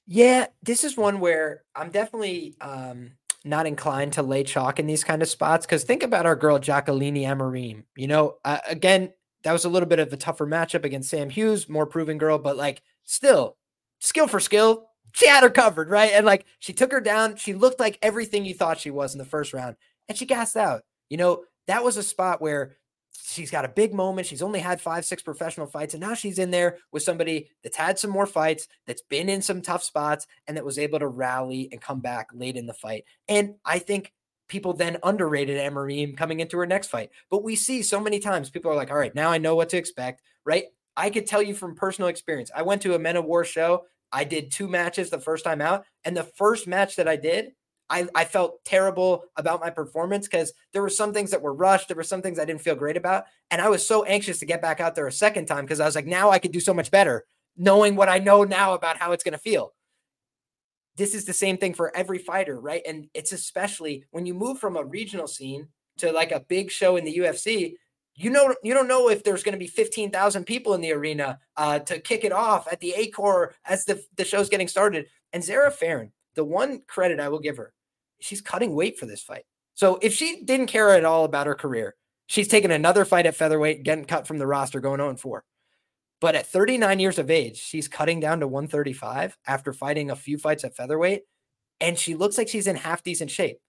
[0.06, 3.14] Yeah, this is one where I'm definitely um,
[3.44, 6.60] not inclined to lay chalk in these kind of spots because think about our girl
[6.60, 7.86] Jacqueline Amorim.
[7.96, 9.12] You know, uh, again,
[9.46, 12.40] that was a little bit of a tougher matchup against Sam Hughes, more proven girl,
[12.40, 13.58] but like still
[14.00, 16.12] skill for skill, she had her covered, right?
[16.14, 17.36] And like she took her down.
[17.36, 19.76] She looked like everything you thought she was in the first round,
[20.10, 20.82] and she gassed out.
[21.10, 22.76] You know, that was a spot where
[23.24, 24.26] she's got a big moment.
[24.26, 27.78] She's only had five, six professional fights, and now she's in there with somebody that's
[27.78, 31.08] had some more fights, that's been in some tough spots, and that was able to
[31.08, 33.06] rally and come back late in the fight.
[33.28, 34.12] And I think
[34.48, 37.10] people then underrated Amorim coming into her next fight.
[37.30, 39.70] But we see so many times people are like, all right, now I know what
[39.70, 40.66] to expect, right?
[40.98, 42.52] I could tell you from personal experience.
[42.56, 43.86] I went to a Men of War show.
[44.12, 45.86] I did two matches the first time out.
[46.04, 47.52] And the first match that I did,
[47.90, 51.88] I, I felt terrible about my performance because there were some things that were rushed.
[51.88, 53.26] There were some things I didn't feel great about.
[53.52, 55.86] And I was so anxious to get back out there a second time because I
[55.86, 57.26] was like, now I could do so much better
[57.58, 59.74] knowing what I know now about how it's going to feel
[60.98, 62.82] this is the same thing for every fighter, right?
[62.88, 65.68] And it's especially when you move from a regional scene
[65.98, 67.76] to like a big show in the UFC,
[68.16, 71.40] you know you don't know if there's going to be 15,000 people in the arena
[71.58, 75.08] uh, to kick it off at the Accor as the the show's getting started.
[75.34, 77.74] And Zarah Fairn, the one credit I will give her,
[78.20, 79.46] she's cutting weight for this fight.
[79.74, 81.96] So if she didn't care at all about her career,
[82.28, 85.44] she's taking another fight at featherweight, getting cut from the roster, going 0 4.
[86.26, 90.40] But at 39 years of age, she's cutting down to 135 after fighting a few
[90.40, 91.22] fights at featherweight.
[91.80, 93.60] And she looks like she's in half decent shape.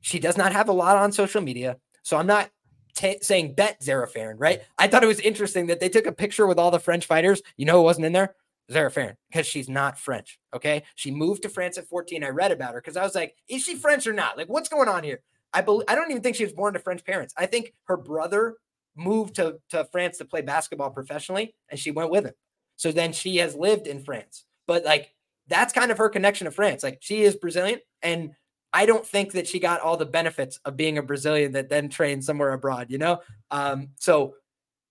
[0.00, 1.78] She does not have a lot on social media.
[2.04, 2.50] So I'm not
[2.94, 4.62] t- saying bet Zarah Fairn, right?
[4.78, 7.42] I thought it was interesting that they took a picture with all the French fighters.
[7.56, 8.36] You know who wasn't in there?
[8.70, 10.38] Zarah Fairn, because she's not French.
[10.54, 10.84] Okay.
[10.94, 12.22] She moved to France at 14.
[12.22, 14.36] I read about her because I was like, is she French or not?
[14.36, 15.18] Like, what's going on here?
[15.52, 17.34] I believe I don't even think she was born to French parents.
[17.36, 18.54] I think her brother
[18.96, 22.34] moved to, to France to play basketball professionally and she went with him.
[22.76, 24.44] So then she has lived in France.
[24.66, 25.14] But like
[25.48, 26.82] that's kind of her connection to France.
[26.82, 28.32] Like she is Brazilian and
[28.72, 31.88] I don't think that she got all the benefits of being a Brazilian that then
[31.88, 33.20] trained somewhere abroad, you know?
[33.52, 34.34] Um, so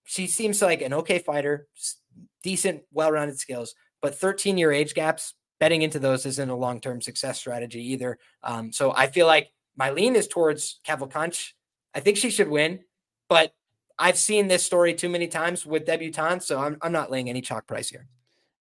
[0.05, 1.67] she seems like an okay fighter,
[2.43, 6.81] decent, well rounded skills, but 13 year age gaps, betting into those isn't a long
[6.81, 8.17] term success strategy either.
[8.41, 11.51] Um, so I feel like my lean is towards Cavalcanti.
[11.93, 12.79] I think she should win,
[13.29, 13.53] but
[14.03, 17.39] I've seen this story too many times with debutantes, so I'm, I'm not laying any
[17.39, 18.05] chalk price here.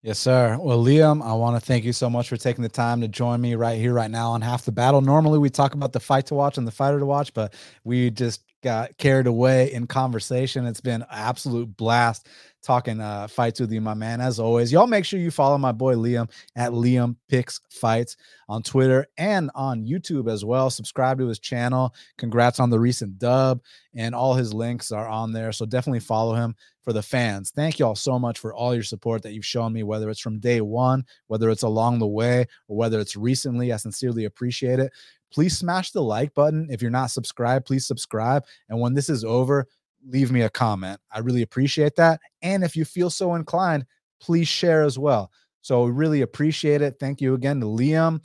[0.01, 0.56] Yes, sir.
[0.60, 3.40] Well, Liam, I want to thank you so much for taking the time to join
[3.40, 5.01] me right here, right now on Half the Battle.
[5.01, 8.09] Normally, we talk about the fight to watch and the fighter to watch, but we
[8.10, 10.67] just got carried away in conversation.
[10.67, 12.29] It's been absolute blast
[12.63, 14.21] talking uh, fights with you, my man.
[14.21, 18.17] As always, y'all make sure you follow my boy Liam at Liam Picks Fights
[18.49, 20.71] on Twitter and on YouTube as well.
[20.71, 21.93] Subscribe to his channel.
[22.19, 23.61] Congrats on the recent dub,
[23.95, 25.53] and all his links are on there.
[25.53, 27.51] So definitely follow him for the fans.
[27.51, 30.39] Thank y'all so much for all your support that you've shown me, whether it's from
[30.39, 33.73] day one, whether it's along the way, or whether it's recently.
[33.73, 34.93] I sincerely appreciate it.
[35.33, 36.69] Please smash the like button.
[36.71, 38.45] If you're not subscribed, please subscribe.
[38.69, 39.67] And when this is over,
[40.07, 41.01] leave me a comment.
[41.11, 42.21] I really appreciate that.
[42.43, 43.87] And if you feel so inclined,
[44.21, 45.31] please share as well.
[45.63, 46.97] So we really appreciate it.
[46.99, 48.25] Thank you again to Liam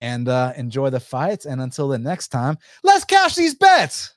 [0.00, 1.46] and uh, enjoy the fights.
[1.46, 4.15] And until the next time, let's cash these bets.